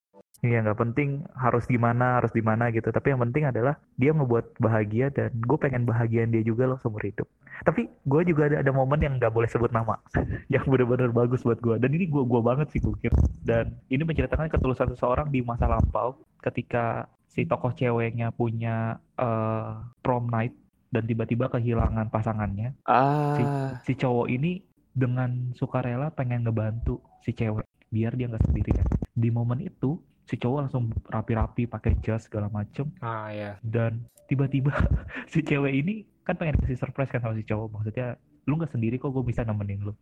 Iya 0.45 0.61
nggak 0.61 0.77
penting 0.77 1.25
harus 1.33 1.65
gimana 1.65 2.21
harus 2.21 2.29
di 2.37 2.45
mana 2.45 2.69
gitu. 2.69 2.93
Tapi 2.93 3.17
yang 3.17 3.25
penting 3.25 3.49
adalah 3.49 3.81
dia 3.97 4.13
ngebuat 4.13 4.61
bahagia 4.61 5.09
dan 5.09 5.33
gue 5.33 5.57
pengen 5.57 5.89
bahagian 5.89 6.29
dia 6.29 6.45
juga 6.45 6.69
loh 6.69 6.77
seumur 6.77 7.01
hidup. 7.01 7.25
Tapi 7.65 7.89
gue 7.89 8.23
juga 8.29 8.53
ada 8.53 8.61
ada 8.61 8.69
momen 8.69 9.01
yang 9.01 9.17
nggak 9.17 9.33
boleh 9.33 9.49
sebut 9.49 9.73
nama, 9.73 9.97
yang 10.53 10.69
benar-benar 10.69 11.17
bagus 11.17 11.41
buat 11.41 11.57
gue. 11.65 11.81
Dan 11.81 11.97
ini 11.97 12.13
gue 12.13 12.21
gue 12.29 12.41
banget 12.45 12.69
sih 12.77 12.81
gue 12.85 12.93
kira. 13.01 13.17
Dan 13.41 13.73
ini 13.89 14.05
menceritakan 14.05 14.53
ketulusan 14.53 14.93
seseorang 14.93 15.33
di 15.33 15.41
masa 15.41 15.65
lampau 15.65 16.21
ketika 16.45 17.09
si 17.33 17.49
tokoh 17.49 17.73
ceweknya 17.73 18.29
punya 18.29 19.01
eh, 19.17 19.73
prom 20.05 20.29
night 20.29 20.53
dan 20.93 21.09
tiba-tiba 21.09 21.49
kehilangan 21.49 22.13
pasangannya. 22.13 22.77
Ah, 22.85 23.81
Si 23.81 23.97
cowok 23.97 24.29
ini 24.29 24.61
dengan 24.93 25.57
sukarela 25.57 26.13
pengen 26.13 26.45
ngebantu 26.45 27.01
si 27.25 27.33
cewek 27.33 27.65
biar 27.89 28.13
dia 28.13 28.29
nggak 28.29 28.45
sendirian. 28.45 28.87
Di 29.17 29.33
momen 29.33 29.65
itu 29.65 29.99
si 30.25 30.41
cowok 30.41 30.59
langsung 30.69 30.85
rapi-rapi 31.09 31.69
pakai 31.69 32.01
jas 32.01 32.27
segala 32.27 32.49
macem. 32.49 32.89
Ah 33.05 33.29
ya. 33.31 33.61
dan 33.61 34.05
tiba-tiba 34.25 34.73
si 35.33 35.45
cewek 35.45 35.73
ini 35.73 36.09
kan 36.25 36.41
pengen 36.41 36.57
kasih 36.65 36.81
surprise 36.81 37.13
kan 37.13 37.21
sama 37.21 37.37
si 37.37 37.45
cowok. 37.45 37.69
Maksudnya 37.81 38.17
lu 38.49 38.57
nggak 38.57 38.73
sendiri 38.73 38.97
kok 38.97 39.13
gue 39.13 39.25
bisa 39.25 39.45
nemenin 39.45 39.85
lu. 39.85 39.93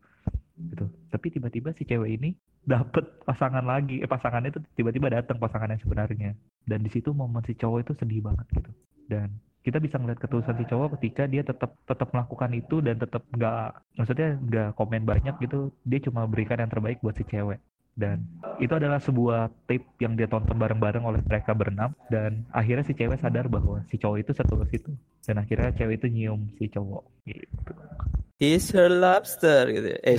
Gitu. 0.54 0.86
Tapi 1.10 1.26
tiba-tiba 1.34 1.74
si 1.74 1.82
cewek 1.82 2.22
ini 2.22 2.38
dapet 2.72 3.02
pasangan 3.26 3.66
lagi. 3.66 3.98
Eh 3.98 4.10
pasangannya 4.10 4.54
itu 4.54 4.62
tiba-tiba 4.78 5.10
datang 5.10 5.42
pasangan 5.42 5.74
yang 5.74 5.82
sebenarnya. 5.82 6.38
Dan 6.62 6.86
di 6.86 6.90
situ 6.90 7.10
momen 7.10 7.42
si 7.42 7.58
cowok 7.58 7.78
itu 7.82 7.92
sedih 7.98 8.22
banget 8.22 8.46
gitu. 8.54 8.70
Dan 9.10 9.34
kita 9.62 9.78
bisa 9.78 9.94
ngeliat 9.98 10.18
ketulusan 10.18 10.58
si 10.58 10.66
cowok 10.66 10.98
ketika 10.98 11.26
dia 11.30 11.46
tetap 11.46 11.78
tetap 11.86 12.10
melakukan 12.10 12.50
itu 12.50 12.82
dan 12.82 12.98
tetap 12.98 13.22
nggak 13.30 13.78
maksudnya 13.94 14.38
nggak 14.38 14.68
komen 14.78 15.02
banyak 15.02 15.34
gitu. 15.42 15.74
Dia 15.82 15.98
cuma 16.06 16.30
berikan 16.30 16.62
yang 16.62 16.70
terbaik 16.70 17.02
buat 17.02 17.18
si 17.18 17.26
cewek 17.26 17.58
dan 17.92 18.24
itu 18.56 18.72
adalah 18.72 18.96
sebuah 18.96 19.52
tape 19.68 19.84
yang 20.00 20.16
dia 20.16 20.24
tonton 20.24 20.56
bareng-bareng 20.56 21.04
oleh 21.04 21.20
mereka 21.20 21.52
berenam 21.52 21.92
dan 22.08 22.48
akhirnya 22.48 22.88
si 22.88 22.96
cewek 22.96 23.20
sadar 23.20 23.52
bahwa 23.52 23.84
si 23.92 24.00
cowok 24.00 24.18
itu 24.24 24.32
setulus 24.32 24.70
itu 24.72 24.90
dan 25.22 25.36
akhirnya 25.38 25.76
cewek 25.76 26.00
itu 26.00 26.06
nyium 26.08 26.48
si 26.56 26.72
cowok 26.72 27.04
gitu. 27.28 27.72
he's 28.40 28.72
her 28.72 28.88
lobster 28.90 29.68
gitu. 29.70 29.88
ya. 29.92 29.98
Eh, 30.02 30.16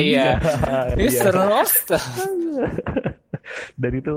Iya. 0.14 0.28
Ini 0.96 1.02
Iya. 1.02 1.10
seru 1.12 1.42
lost. 1.44 1.88
dan 3.80 3.92
itu 3.94 4.16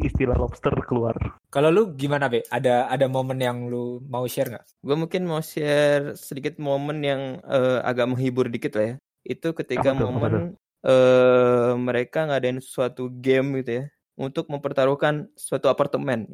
istilah 0.00 0.34
lobster 0.34 0.74
keluar. 0.88 1.14
Kalau 1.52 1.70
lu 1.70 1.94
gimana 1.94 2.26
be? 2.26 2.42
Ada 2.50 2.90
ada 2.90 3.06
momen 3.06 3.38
yang 3.38 3.68
lu 3.70 4.02
mau 4.08 4.24
share 4.26 4.50
nggak? 4.50 4.64
gue 4.82 4.96
mungkin 4.96 5.22
mau 5.28 5.38
share 5.44 6.16
sedikit 6.18 6.58
momen 6.58 6.98
yang 7.04 7.20
eh, 7.44 7.78
agak 7.82 8.08
menghibur 8.10 8.48
dikit 8.50 8.74
lah 8.78 8.84
ya. 8.84 8.96
Itu 9.24 9.52
ketika 9.54 9.94
apa 9.94 10.04
momen 10.04 10.56
eh 10.84 11.72
mereka 11.80 12.28
ngadain 12.28 12.60
suatu 12.60 13.08
game 13.08 13.64
gitu 13.64 13.82
ya 13.82 13.84
untuk 14.14 14.46
mempertaruhkan 14.46 15.26
suatu 15.34 15.66
apartemen. 15.66 16.30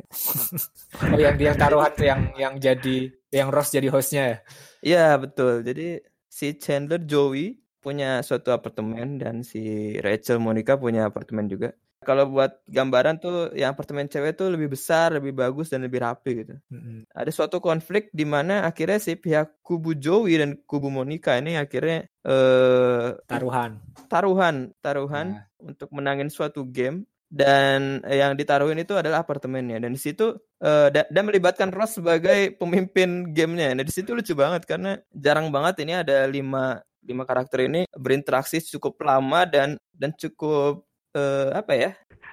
Oh 1.14 1.18
yang 1.18 1.36
yang 1.40 1.56
taruhan 1.56 1.90
tuh 1.96 2.06
yang 2.06 2.20
yang 2.36 2.54
jadi 2.60 3.08
yang 3.32 3.48
Ross 3.48 3.72
jadi 3.72 3.88
hostnya 3.88 4.22
ya? 4.22 4.36
Iya 4.80 5.06
betul. 5.16 5.64
Jadi 5.64 6.04
si 6.28 6.52
Chandler 6.60 7.00
Joey 7.00 7.62
punya 7.80 8.20
suatu 8.20 8.52
apartemen 8.52 9.16
dan 9.16 9.40
si 9.40 9.96
Rachel 10.04 10.36
Monica 10.36 10.76
punya 10.76 11.08
apartemen 11.08 11.48
juga. 11.48 11.72
Kalau 12.00 12.32
buat 12.32 12.64
gambaran 12.64 13.20
tuh 13.20 13.52
yang 13.52 13.76
apartemen 13.76 14.08
cewek 14.08 14.32
tuh 14.32 14.48
lebih 14.48 14.72
besar, 14.72 15.12
lebih 15.12 15.36
bagus 15.36 15.68
dan 15.68 15.84
lebih 15.84 16.00
rapi 16.00 16.44
gitu. 16.44 16.56
Mm-mm. 16.72 17.04
Ada 17.12 17.28
suatu 17.28 17.60
konflik 17.60 18.08
di 18.08 18.24
mana 18.24 18.64
akhirnya 18.64 18.96
si 18.96 19.20
pihak 19.20 19.60
kubu 19.60 19.92
Joey 19.92 20.40
dan 20.40 20.56
kubu 20.64 20.88
Monica 20.88 21.36
ini 21.36 21.60
akhirnya 21.60 22.08
eh 22.24 23.08
Taruhan. 23.28 23.76
taruhan, 24.08 24.72
taruhan 24.80 25.26
Nah. 25.36 25.44
untuk 25.60 25.92
menangin 25.92 26.32
suatu 26.32 26.64
game 26.64 27.04
dan 27.28 28.00
yang 28.08 28.32
ditaruhin 28.32 28.80
itu 28.80 28.96
adalah 28.96 29.20
apartemennya 29.20 29.76
dan 29.78 29.92
di 29.92 30.00
situ 30.00 30.40
eh, 30.64 30.88
da- 30.88 31.08
dan 31.12 31.22
melibatkan 31.28 31.68
Ross 31.68 32.00
sebagai 32.00 32.56
pemimpin 32.56 33.28
gamenya. 33.36 33.76
Nah 33.76 33.84
di 33.84 33.92
situ 33.92 34.16
lucu 34.16 34.32
banget 34.32 34.64
karena 34.64 34.96
jarang 35.12 35.52
banget 35.52 35.84
ini 35.84 36.00
ada 36.00 36.24
lima 36.24 36.80
lima 37.04 37.24
karakter 37.28 37.68
ini 37.68 37.84
berinteraksi 37.92 38.60
cukup 38.72 38.96
lama 39.04 39.44
dan 39.44 39.76
dan 39.92 40.16
cukup 40.16 40.88
eh, 41.12 41.48
apa 41.52 41.72
ya? 41.74 41.90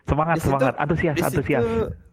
Semangat, 0.07 0.35
Di 0.35 0.39
situ- 0.39 0.47
semangat, 0.55 0.73
antusias, 0.79 1.13
Di 1.13 1.19
situ 1.19 1.27
antusias. 1.35 1.63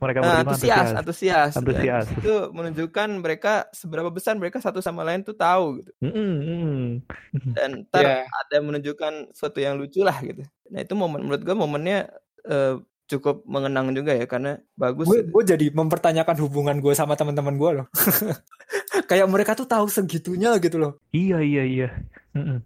Mereka 0.03 0.19
berdua 0.19 0.41
antusias, 0.43 0.89
antusias. 0.93 1.51
antusias. 1.55 2.05
Situ 2.11 2.35
menunjukkan 2.51 3.09
mereka 3.23 3.53
seberapa 3.71 4.11
besar 4.11 4.35
mereka 4.35 4.59
satu 4.59 4.83
sama 4.83 5.07
lain 5.07 5.23
tuh 5.23 5.39
tahu 5.39 5.79
gitu. 5.79 5.91
Mm. 6.03 7.07
Dan 7.55 7.87
ntar 7.87 8.03
Iya. 8.03 8.17
ada 8.27 8.57
menunjukkan 8.59 9.31
sesuatu 9.31 9.63
yang 9.63 9.79
lucu 9.79 10.03
lah 10.03 10.19
gitu. 10.21 10.43
Nah 10.69 10.83
itu 10.83 10.93
momen 10.93 11.23
menurut 11.23 11.41
gue 11.41 11.55
momennya 11.55 12.11
eh, 12.45 12.83
cukup 13.05 13.47
mengenang 13.47 13.95
juga 13.95 14.11
ya 14.11 14.27
karena 14.27 14.59
bagus. 14.75 15.07
Gue 15.07 15.23
gitu. 15.23 15.31
gue 15.31 15.43
jadi 15.55 15.67
mempertanyakan 15.71 16.37
hubungan 16.43 16.83
gue 16.83 16.99
sama 16.99 17.15
teman-teman 17.15 17.55
gue 17.55 17.71
loh. 17.79 17.87
Kayak 19.07 19.31
mereka 19.31 19.55
tuh 19.55 19.71
tahu 19.71 19.87
segitunya 19.87 20.57
gitu 20.59 20.83
loh. 20.83 20.99
Iya, 21.15 21.39
iya, 21.41 21.63
iya. 21.63 21.89
Mm-mm. 22.35 22.59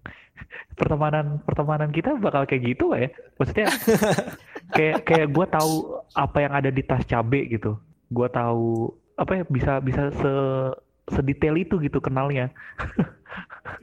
Pertemanan 0.75 1.43
pertemanan 1.43 1.91
kita 1.91 2.15
bakal 2.17 2.47
kayak 2.47 2.63
gitu 2.65 2.95
ya. 2.95 3.09
Maksudnya 3.37 3.69
kayak 4.77 4.97
kayak 5.05 5.29
gue 5.31 5.47
tahu 5.49 5.73
apa 6.15 6.39
yang 6.43 6.53
ada 6.55 6.71
di 6.71 6.83
tas 6.83 7.03
cabe 7.05 7.49
gitu. 7.49 7.77
Gue 8.09 8.29
tahu 8.31 8.93
apa 9.19 9.43
ya 9.43 9.45
bisa 9.47 9.73
bisa 9.83 10.15
se 10.15 10.33
sedetail 11.09 11.57
itu 11.57 11.81
gitu 11.81 11.99
kenalnya. 11.99 12.51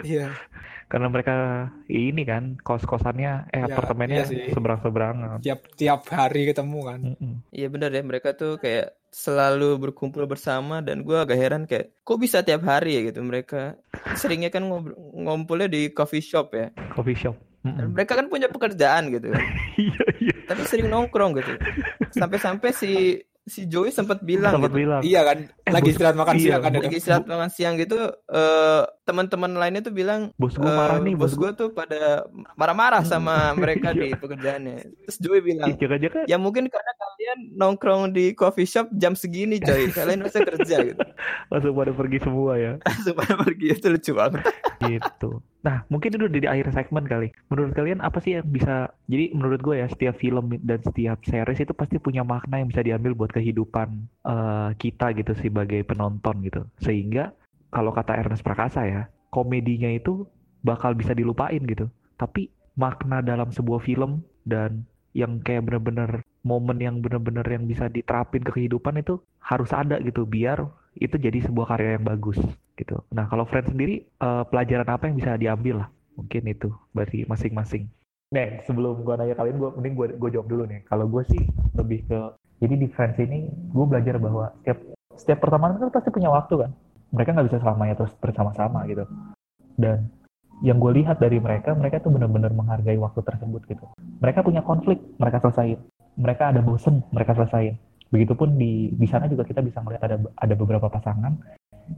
Iya. 0.01 0.33
Karena 0.89 1.07
mereka 1.09 1.35
ini 1.87 2.25
kan 2.25 2.57
kos-kosannya 2.61 3.49
eh 3.49 3.61
Ya, 3.63 3.69
apartemennya 3.69 4.25
iya 4.25 4.29
sih. 4.29 4.51
seberang-seberangan. 4.51 5.39
Tiap 5.41 5.61
tiap 5.77 6.01
hari 6.09 6.49
ketemu 6.49 6.79
kan. 6.85 6.99
Iya 7.49 7.67
benar 7.69 7.89
ya 7.93 8.01
mereka 8.05 8.33
tuh 8.37 8.57
kayak 8.61 8.93
selalu 9.15 9.79
berkumpul 9.79 10.27
bersama 10.27 10.83
dan 10.83 10.99
gue 10.99 11.15
agak 11.15 11.39
heran 11.39 11.63
kayak 11.63 11.95
kok 11.97 12.19
bisa 12.19 12.43
tiap 12.43 12.61
hari 12.61 12.99
ya 12.99 13.07
gitu 13.07 13.23
mereka 13.23 13.79
seringnya 14.13 14.51
kan 14.51 14.59
ngob- 14.61 14.91
ngumpulnya 14.91 15.71
di 15.71 15.87
coffee 15.89 16.19
shop 16.19 16.51
ya 16.51 16.67
Coffee 16.91 17.15
shop. 17.15 17.39
dan 17.63 17.79
Mm-mm. 17.79 17.95
mereka 17.95 18.13
kan 18.13 18.27
punya 18.27 18.45
pekerjaan 18.45 19.07
gitu 19.09 19.31
kan 19.31 19.39
Iya, 19.77 20.03
iya. 20.19 20.35
tapi 20.45 20.61
sering 20.63 20.87
nongkrong 20.87 21.31
gitu 21.33 21.55
sampai-sampai 22.11 22.69
si 22.71 22.91
si 23.45 23.69
Joey 23.69 23.89
sempat 23.89 24.19
bilang 24.19 24.57
Sempat 24.57 24.73
gitu 24.73 24.81
bilang. 24.81 25.01
Iya 25.01 25.21
kan. 25.21 25.37
Eh, 25.45 25.69
Lagi 25.69 25.93
istirahat 25.93 26.17
makan 26.17 26.33
iya, 26.33 26.41
siang 26.41 26.61
kan. 26.65 26.71
lagi 26.75 26.97
istirahat 26.97 27.25
makan 27.25 27.49
siang 27.49 27.73
gitu 27.77 27.97
eh 28.25 28.83
teman-teman 29.03 29.51
lainnya 29.53 29.79
tuh 29.79 29.93
bilang 29.93 30.33
Bos 30.35 30.57
gue 30.57 30.65
marah 30.65 30.97
nih, 30.97 31.13
bos 31.13 31.29
bos 31.29 31.33
gue 31.37 31.49
tuh 31.55 31.69
pada 31.69 32.25
marah-marah 32.53 33.05
sama 33.05 33.53
mereka 33.53 33.93
di 33.95 34.11
pekerjaannya 34.11 34.75
terus 35.05 35.17
Joey 35.19 35.39
bilang 35.39 35.71
Jaga-jaga 35.71 36.25
ya 36.25 36.35
mungkin 36.35 36.65
karena 36.65 36.91
kalian 37.25 37.57
nongkrong 37.57 38.13
di 38.13 38.37
coffee 38.37 38.69
shop 38.69 38.93
jam 39.01 39.17
segini 39.17 39.57
Joy 39.57 39.89
kalian 39.97 40.21
harusnya 40.21 40.45
kerja 40.45 40.77
gitu 40.93 41.05
langsung 41.49 41.73
pada 41.73 41.91
pergi 41.97 42.19
semua 42.21 42.53
ya. 42.53 42.77
supaya 43.05 43.33
pergi 43.33 43.65
itu 43.73 43.87
lucu 43.89 44.11
banget 44.13 44.45
gitu. 44.85 45.41
Nah, 45.65 45.81
mungkin 45.89 46.13
itu 46.13 46.29
di 46.29 46.45
akhir 46.45 46.69
segmen 46.77 47.09
kali. 47.09 47.33
Menurut 47.49 47.73
kalian 47.73 47.97
apa 48.05 48.21
sih 48.21 48.37
yang 48.37 48.45
bisa? 48.45 48.93
Jadi 49.09 49.33
menurut 49.33 49.65
gue 49.65 49.81
ya 49.81 49.89
setiap 49.89 50.13
film 50.21 50.53
dan 50.61 50.77
setiap 50.85 51.17
series 51.25 51.65
itu 51.65 51.73
pasti 51.73 51.97
punya 51.97 52.21
makna 52.21 52.61
yang 52.61 52.69
bisa 52.69 52.85
diambil 52.85 53.17
buat 53.17 53.33
kehidupan 53.33 54.05
eh, 54.29 54.69
kita 54.77 55.17
gitu 55.17 55.33
sebagai 55.33 55.81
penonton 55.81 56.45
gitu. 56.45 56.61
Sehingga 56.77 57.33
kalau 57.73 57.89
kata 57.89 58.13
Ernest 58.13 58.45
Prakasa 58.45 58.85
ya, 58.85 59.09
komedinya 59.33 59.89
itu 59.89 60.29
bakal 60.61 60.93
bisa 60.93 61.17
dilupain 61.17 61.65
gitu. 61.65 61.89
Tapi 62.21 62.53
makna 62.77 63.25
dalam 63.25 63.49
sebuah 63.49 63.81
film 63.81 64.21
dan 64.45 64.85
yang 65.17 65.41
kayak 65.41 65.65
bener-bener 65.65 66.21
momen 66.45 66.77
yang 66.77 67.01
bener-bener 67.01 67.43
yang 67.49 67.65
bisa 67.65 67.89
diterapin 67.89 68.45
ke 68.45 68.53
kehidupan 68.53 69.01
itu 69.01 69.17
harus 69.41 69.73
ada 69.73 69.97
gitu 69.97 70.29
biar 70.29 70.61
itu 70.95 71.17
jadi 71.17 71.41
sebuah 71.43 71.73
karya 71.73 71.97
yang 71.97 72.05
bagus 72.05 72.37
gitu. 72.77 73.01
Nah 73.09 73.25
kalau 73.25 73.49
Friends 73.49 73.73
sendiri 73.73 74.05
uh, 74.21 74.45
pelajaran 74.45 74.85
apa 74.85 75.09
yang 75.09 75.17
bisa 75.17 75.35
diambil 75.35 75.83
lah 75.83 75.89
mungkin 76.15 76.45
itu 76.45 76.69
berarti 76.93 77.25
masing-masing. 77.25 77.89
Nih 78.31 78.61
sebelum 78.69 79.01
gua 79.01 79.17
nanya 79.17 79.35
kalian 79.35 79.57
gua 79.57 79.73
mending 79.73 79.97
gua, 79.97 80.07
gua 80.15 80.29
jawab 80.29 80.47
dulu 80.47 80.63
nih. 80.69 80.85
Kalau 80.85 81.09
gue 81.09 81.23
sih 81.27 81.43
lebih 81.75 82.05
ke 82.07 82.19
jadi 82.63 82.73
di 82.79 82.87
Friends 82.93 83.19
ini 83.19 83.51
gue 83.51 83.85
belajar 83.85 84.15
bahwa 84.15 84.53
setiap 84.63 84.79
setiap 85.15 85.39
pertemanan 85.43 85.75
kan 85.79 85.91
pasti 85.91 86.09
punya 86.13 86.31
waktu 86.31 86.55
kan. 86.55 86.71
Mereka 87.11 87.35
nggak 87.35 87.47
bisa 87.51 87.59
selamanya 87.59 87.95
terus 87.99 88.13
bersama-sama 88.19 88.87
gitu. 88.87 89.03
Dan 89.75 90.07
yang 90.63 90.79
gue 90.79 91.03
lihat 91.03 91.19
dari 91.19 91.35
mereka, 91.43 91.75
mereka 91.75 91.99
tuh 91.99 92.15
benar-benar 92.15 92.55
menghargai 92.55 92.95
waktu 92.95 93.19
tersebut 93.27 93.67
gitu. 93.67 93.85
Mereka 94.23 94.39
punya 94.39 94.63
konflik, 94.63 95.03
mereka 95.19 95.43
selesaiin. 95.43 95.79
Mereka 96.15 96.55
ada 96.55 96.61
bosen, 96.63 97.03
mereka 97.11 97.35
selesaiin. 97.35 97.75
Begitupun 98.11 98.55
di 98.55 98.93
di 98.95 99.07
sana 99.09 99.27
juga 99.27 99.43
kita 99.43 99.59
bisa 99.59 99.83
melihat 99.83 100.07
ada 100.07 100.17
ada 100.39 100.53
beberapa 100.55 100.87
pasangan 100.87 101.35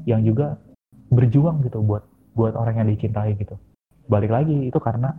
yang 0.10 0.26
juga 0.26 0.58
berjuang 1.14 1.64
gitu 1.64 1.80
buat 1.84 2.04
buat 2.34 2.54
orang 2.58 2.82
yang 2.82 2.88
dicintai 2.90 3.38
gitu. 3.38 3.56
Balik 4.08 4.32
lagi 4.32 4.72
itu 4.72 4.80
karena 4.82 5.14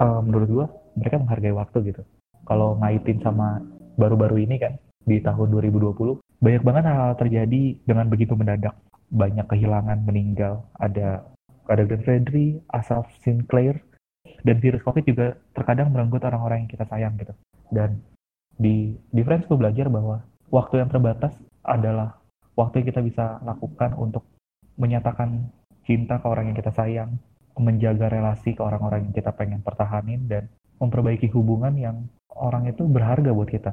uh, 0.00 0.20
menurut 0.20 0.48
gue 0.48 0.66
mereka 0.98 1.16
menghargai 1.20 1.54
waktu 1.54 1.78
gitu. 1.94 2.02
Kalau 2.44 2.76
ngaitin 2.82 3.22
sama 3.22 3.62
baru-baru 3.96 4.44
ini 4.44 4.56
kan 4.58 4.76
di 5.04 5.20
tahun 5.22 5.48
2020 5.52 6.20
banyak 6.40 6.62
banget 6.64 6.84
hal-hal 6.88 7.14
terjadi 7.16 7.62
dengan 7.84 8.06
begitu 8.08 8.32
mendadak 8.36 8.76
banyak 9.10 9.44
kehilangan 9.48 10.06
meninggal 10.06 10.64
ada 10.78 11.24
ada 11.70 11.82
Glenn 11.86 12.02
Fredly, 12.02 12.58
Asaf 12.74 13.06
Sinclair, 13.22 13.78
dan 14.42 14.58
virus 14.58 14.82
COVID 14.82 15.06
juga 15.06 15.38
terkadang 15.54 15.94
merenggut 15.94 16.22
orang-orang 16.26 16.66
yang 16.66 16.70
kita 16.70 16.84
sayang 16.90 17.14
gitu. 17.18 17.30
Dan 17.70 18.02
di 18.60 18.92
di 19.08 19.20
Friends 19.24 19.48
gue 19.48 19.56
belajar 19.56 19.88
bahwa 19.88 20.20
waktu 20.52 20.84
yang 20.84 20.92
terbatas 20.92 21.32
adalah 21.64 22.20
waktu 22.52 22.84
yang 22.84 22.88
kita 22.92 23.00
bisa 23.00 23.24
lakukan 23.40 23.96
untuk 23.96 24.28
menyatakan 24.76 25.48
cinta 25.88 26.20
ke 26.20 26.26
orang 26.28 26.52
yang 26.52 26.58
kita 26.60 26.72
sayang, 26.76 27.16
menjaga 27.56 28.12
relasi 28.12 28.52
ke 28.52 28.60
orang-orang 28.60 29.08
yang 29.08 29.14
kita 29.16 29.32
pengen 29.32 29.64
pertahanin, 29.64 30.28
dan 30.28 30.52
memperbaiki 30.76 31.32
hubungan 31.32 31.72
yang 31.80 31.96
orang 32.36 32.68
itu 32.68 32.84
berharga 32.84 33.32
buat 33.32 33.48
kita. 33.48 33.72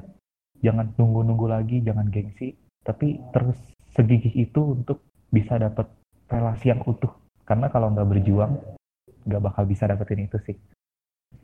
Jangan 0.64 0.96
nunggu-nunggu 0.96 1.48
lagi, 1.52 1.84
jangan 1.84 2.08
gengsi, 2.08 2.56
tapi 2.88 3.20
terus 3.36 3.60
segigih 3.92 4.32
itu 4.32 4.80
untuk 4.80 5.04
bisa 5.28 5.60
dapat 5.60 5.92
relasi 6.32 6.72
yang 6.72 6.80
utuh 6.88 7.12
karena 7.44 7.68
kalau 7.72 7.92
nggak 7.92 8.08
berjuang 8.08 8.60
nggak 9.28 9.42
bakal 9.44 9.64
bisa 9.68 9.88
dapetin 9.88 10.28
itu 10.28 10.38
sih 10.44 10.56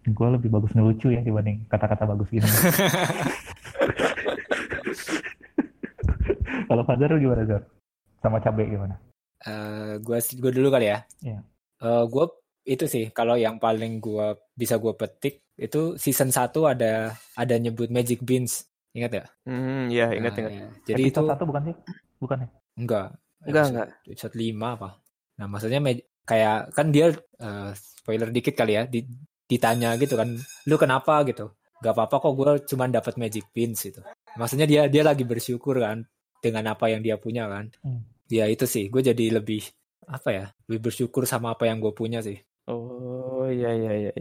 gue 0.04 0.28
lebih 0.40 0.50
bagus 0.50 0.74
ngelucu 0.74 1.14
ya 1.14 1.22
dibanding 1.22 1.66
kata-kata 1.70 2.10
bagus 2.10 2.30
gini 2.32 2.44
kalau 6.70 6.84
Fajar 6.88 7.16
gimana 7.20 7.46
Zar 7.46 7.64
sama 8.20 8.42
cabai 8.42 8.68
gimana 8.72 8.96
uh, 9.46 10.00
gue 10.02 10.18
gue 10.18 10.52
dulu 10.52 10.70
kali 10.74 10.90
ya 10.90 11.06
yeah. 11.22 11.40
Iya. 11.40 11.40
uh, 11.86 12.04
gue 12.10 12.26
itu 12.64 12.88
sih 12.88 13.12
kalau 13.12 13.36
yang 13.36 13.60
paling 13.60 14.00
gue 14.00 14.40
bisa 14.56 14.80
gue 14.80 14.96
petik 14.96 15.44
itu 15.60 16.00
season 16.00 16.32
1 16.34 16.50
ada 16.66 17.14
ada 17.38 17.56
nyebut 17.60 17.92
Magic 17.94 18.24
Beans 18.24 18.74
ingat 18.94 19.12
ya? 19.12 19.26
Hmm, 19.50 19.90
ya 19.90 20.14
ingat 20.14 20.34
nah, 20.38 20.42
ingat. 20.46 20.54
Ya. 20.54 20.68
Jadi 20.94 21.02
episode 21.10 21.26
itu 21.26 21.32
satu 21.34 21.44
bukan 21.50 21.62
sih? 21.66 21.76
Bukan 22.22 22.38
ya? 22.46 22.48
Enggak. 22.78 23.08
Enggak, 23.44 23.66
enggak. 23.74 23.88
Episode 24.06 24.36
5 24.38 24.76
apa? 24.78 24.90
Nah, 25.42 25.48
maksudnya 25.50 25.80
kayak 26.24 26.58
kan 26.78 26.88
dia 26.94 27.08
uh, 27.42 27.70
spoiler 27.76 28.30
dikit 28.30 28.54
kali 28.54 28.78
ya, 28.78 28.86
di, 28.86 29.04
ditanya 29.54 29.94
gitu 30.02 30.18
kan, 30.18 30.34
lu 30.66 30.76
kenapa 30.82 31.22
gitu? 31.30 31.54
Gak 31.84 31.94
apa-apa 31.94 32.16
kok 32.18 32.34
gue 32.34 32.52
cuma 32.74 32.90
dapat 32.90 33.14
magic 33.22 33.46
pins 33.54 33.78
gitu. 33.78 34.02
Maksudnya 34.40 34.66
dia 34.66 34.82
dia 34.90 35.04
lagi 35.06 35.22
bersyukur 35.22 35.78
kan 35.78 36.02
dengan 36.42 36.74
apa 36.74 36.90
yang 36.90 37.06
dia 37.06 37.22
punya 37.22 37.46
kan. 37.46 37.70
Hmm. 37.86 38.02
Ya 38.32 38.50
itu 38.50 38.66
sih, 38.66 38.90
gue 38.90 39.02
jadi 39.06 39.38
lebih 39.38 39.62
apa 40.10 40.30
ya, 40.34 40.46
lebih 40.66 40.90
bersyukur 40.90 41.30
sama 41.30 41.54
apa 41.54 41.70
yang 41.70 41.78
gue 41.78 41.94
punya 41.94 42.26
sih. 42.26 42.42
Oh 42.66 43.46
iya 43.46 43.76
iya 43.76 43.92
iya. 44.10 44.12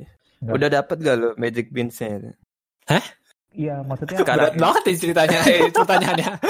Udah 0.42 0.68
dapat 0.68 0.98
gak 1.00 1.16
lo 1.16 1.30
magic 1.38 1.70
pinsnya? 1.70 2.34
Hah? 2.90 3.04
Iya 3.52 3.84
maksudnya 3.84 4.24
berat 4.24 4.56
banget 4.56 4.82
nih 4.88 4.96
ceritanya, 4.96 5.38
eh, 5.44 5.68
pertanyaannya. 5.70 6.30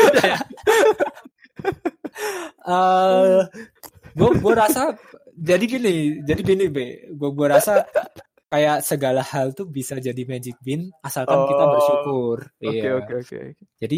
uh, 2.66 3.42
gue 4.14 4.30
gue 4.38 4.54
rasa 4.54 4.94
jadi 5.34 5.64
gini 5.64 6.22
jadi 6.22 6.40
gini 6.44 6.64
be 6.70 7.10
gue 7.10 7.30
gue 7.32 7.46
rasa 7.48 7.82
kayak 8.52 8.84
segala 8.84 9.24
hal 9.24 9.56
tuh 9.56 9.64
bisa 9.64 9.96
jadi 9.96 10.28
magic 10.28 10.60
bean 10.60 10.92
asalkan 11.00 11.40
oh, 11.40 11.48
kita 11.48 11.64
bersyukur. 11.64 12.38
Oke 12.60 12.68
okay, 12.68 12.84
iya. 12.84 12.92
oke 12.92 13.04
okay, 13.08 13.16
oke. 13.16 13.28
Okay. 13.32 13.46
Jadi 13.80 13.96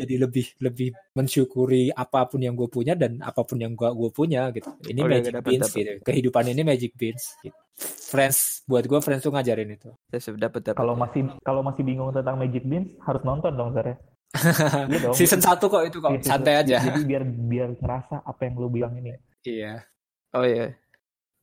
jadi 0.00 0.14
lebih 0.24 0.46
lebih 0.64 0.88
mensyukuri 1.12 1.92
apa 1.92 2.24
pun 2.24 2.40
yang 2.40 2.56
gue 2.56 2.64
punya 2.72 2.96
dan 2.96 3.20
apa 3.20 3.44
pun 3.44 3.60
yang 3.60 3.76
gue 3.76 3.92
gue 3.92 4.10
punya 4.10 4.48
gitu. 4.56 4.72
Ini 4.88 5.00
oh, 5.04 5.06
iya, 5.06 5.12
magic 5.20 5.34
beans 5.44 5.68
gitu. 5.76 5.92
Kehidupan 6.00 6.44
ini 6.48 6.62
magic 6.64 6.96
beans. 6.96 7.36
Gitu. 7.44 7.58
Friends 7.80 8.64
buat 8.64 8.88
gue 8.88 9.00
friends 9.04 9.20
tuh 9.20 9.36
ngajarin 9.36 9.68
itu. 9.68 9.92
Dapat 10.08 10.72
dapat. 10.72 10.80
Kalau 10.80 10.96
masih 10.96 11.28
kalau 11.44 11.60
masih 11.60 11.84
bingung 11.84 12.08
tentang 12.16 12.40
magic 12.40 12.64
beans 12.64 12.96
harus 13.04 13.20
nonton 13.20 13.52
dong 13.52 13.76
Zare. 13.76 14.00
iya 14.88 14.98
dong. 15.04 15.12
Season 15.12 15.44
1 15.44 15.60
kok 15.60 15.82
itu 15.84 15.98
kok, 16.00 16.12
santai 16.24 16.56
aja. 16.56 16.80
Jadi 16.80 17.04
biar 17.04 17.22
biar 17.28 17.68
ngerasa 17.76 18.24
apa 18.24 18.40
yang 18.48 18.56
lu 18.56 18.72
bilang 18.72 18.96
ini. 18.96 19.12
Iya. 19.44 19.84
Oh 20.32 20.46
iya. 20.46 20.72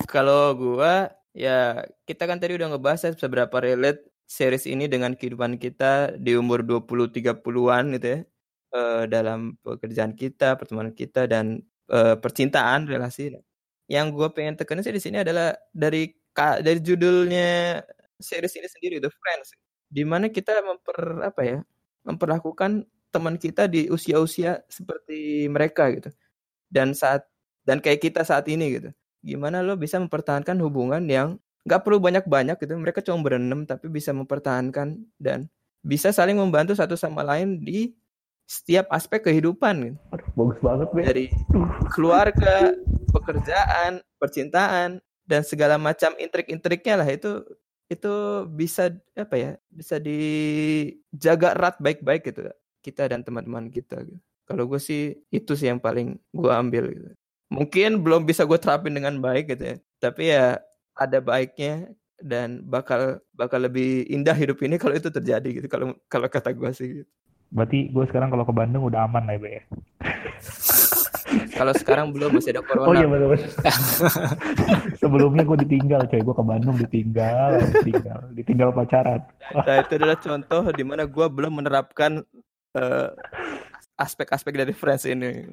Kalau 0.10 0.56
gua 0.58 1.17
ya 1.38 1.86
kita 2.10 2.26
kan 2.26 2.42
tadi 2.42 2.58
udah 2.58 2.74
ngebahas 2.74 3.02
ya 3.06 3.12
seberapa 3.14 3.54
relate 3.62 4.02
series 4.26 4.66
ini 4.66 4.90
dengan 4.90 5.14
kehidupan 5.14 5.62
kita 5.62 6.18
di 6.18 6.34
umur 6.34 6.66
20 6.66 7.14
30-an 7.14 7.86
gitu 7.96 8.08
ya. 8.18 8.20
Uh, 8.68 9.08
dalam 9.08 9.56
pekerjaan 9.64 10.12
kita, 10.12 10.60
pertemanan 10.60 10.92
kita 10.92 11.24
dan 11.30 11.64
uh, 11.88 12.20
percintaan, 12.20 12.90
relasi. 12.90 13.32
Yang 13.88 14.08
gue 14.18 14.28
pengen 14.36 14.60
tekenin 14.60 14.84
sih 14.84 14.92
di 14.92 15.00
sini 15.00 15.18
adalah 15.24 15.56
dari 15.72 16.12
dari 16.36 16.80
judulnya 16.84 17.80
series 18.20 18.60
ini 18.60 18.68
sendiri 18.68 18.96
The 19.00 19.08
Friends. 19.14 19.56
Di 19.88 20.04
mana 20.04 20.28
kita 20.28 20.60
memper 20.66 21.24
apa 21.24 21.42
ya? 21.46 21.60
memperlakukan 22.08 22.88
teman 23.12 23.36
kita 23.36 23.68
di 23.68 23.92
usia-usia 23.92 24.64
seperti 24.72 25.48
mereka 25.52 25.92
gitu. 25.92 26.12
Dan 26.68 26.96
saat 26.96 27.28
dan 27.64 27.80
kayak 27.84 28.00
kita 28.04 28.24
saat 28.24 28.48
ini 28.48 28.80
gitu 28.80 28.92
gimana 29.28 29.60
lo 29.60 29.76
bisa 29.76 30.00
mempertahankan 30.00 30.56
hubungan 30.64 31.04
yang 31.12 31.36
nggak 31.68 31.84
perlu 31.84 32.00
banyak-banyak 32.00 32.56
gitu 32.64 32.80
mereka 32.80 33.04
cuma 33.04 33.20
berenam 33.20 33.68
tapi 33.68 33.92
bisa 33.92 34.16
mempertahankan 34.16 35.04
dan 35.20 35.52
bisa 35.84 36.16
saling 36.16 36.40
membantu 36.40 36.72
satu 36.80 36.96
sama 36.96 37.28
lain 37.28 37.60
di 37.60 37.92
setiap 38.48 38.88
aspek 38.96 39.28
kehidupan 39.28 39.92
gitu. 39.92 39.98
Aduh, 40.16 40.28
bagus 40.32 40.60
banget 40.64 40.88
be. 40.96 41.02
dari 41.04 41.26
keluarga 41.92 42.72
pekerjaan 43.12 44.00
percintaan 44.16 45.04
dan 45.28 45.42
segala 45.44 45.76
macam 45.76 46.16
intrik-intriknya 46.16 47.04
lah 47.04 47.10
itu 47.12 47.44
itu 47.92 48.14
bisa 48.48 48.96
apa 49.20 49.36
ya 49.36 49.52
bisa 49.68 50.00
dijaga 50.00 51.52
erat 51.52 51.76
baik-baik 51.84 52.32
gitu 52.32 52.48
kita 52.80 53.12
dan 53.12 53.28
teman-teman 53.28 53.68
kita 53.68 54.00
gitu. 54.08 54.24
Kalau 54.48 54.64
gue 54.64 54.80
sih 54.80 55.20
itu 55.28 55.52
sih 55.60 55.68
yang 55.68 55.84
paling 55.84 56.16
gue 56.32 56.52
ambil 56.52 56.88
gitu 56.96 57.12
mungkin 57.48 58.04
belum 58.04 58.28
bisa 58.28 58.44
gue 58.44 58.60
terapin 58.60 58.92
dengan 58.92 59.16
baik 59.20 59.56
gitu 59.56 59.64
ya 59.64 59.76
tapi 60.04 60.32
ya 60.32 60.60
ada 60.98 61.18
baiknya 61.24 61.92
dan 62.18 62.66
bakal 62.66 63.22
bakal 63.38 63.62
lebih 63.62 64.04
indah 64.10 64.34
hidup 64.34 64.58
ini 64.66 64.76
kalau 64.82 64.98
itu 64.98 65.08
terjadi 65.08 65.64
gitu 65.64 65.68
kalau 65.70 65.94
kalau 66.10 66.28
kata 66.28 66.52
gue 66.52 66.70
sih 66.74 66.88
gitu. 67.04 67.12
berarti 67.54 67.88
gue 67.94 68.04
sekarang 68.10 68.34
kalau 68.34 68.44
ke 68.44 68.54
Bandung 68.54 68.84
udah 68.90 69.08
aman 69.08 69.24
lah 69.30 69.38
ya 69.40 69.64
kalau 71.58 71.74
sekarang 71.76 72.16
belum 72.16 72.40
masih 72.40 72.56
ada 72.56 72.64
corona. 72.64 72.88
Oh 72.88 72.96
iya 72.96 73.08
betul. 73.10 73.36
Sebelumnya 75.02 75.44
gue 75.44 75.58
ditinggal, 75.68 76.08
coy. 76.08 76.22
Gue 76.24 76.36
ke 76.38 76.46
Bandung 76.46 76.76
ditinggal, 76.80 77.52
ditinggal, 77.82 78.20
ditinggal 78.32 78.70
pacaran. 78.72 79.22
Nah 79.52 79.76
itu 79.84 79.92
adalah 80.00 80.18
contoh 80.18 80.64
di 80.72 80.84
mana 80.88 81.04
gue 81.04 81.28
belum 81.28 81.60
menerapkan 81.60 82.24
uh, 82.78 83.10
aspek-aspek 84.00 84.54
dari 84.56 84.74
Friends 84.74 85.04
ini. 85.04 85.46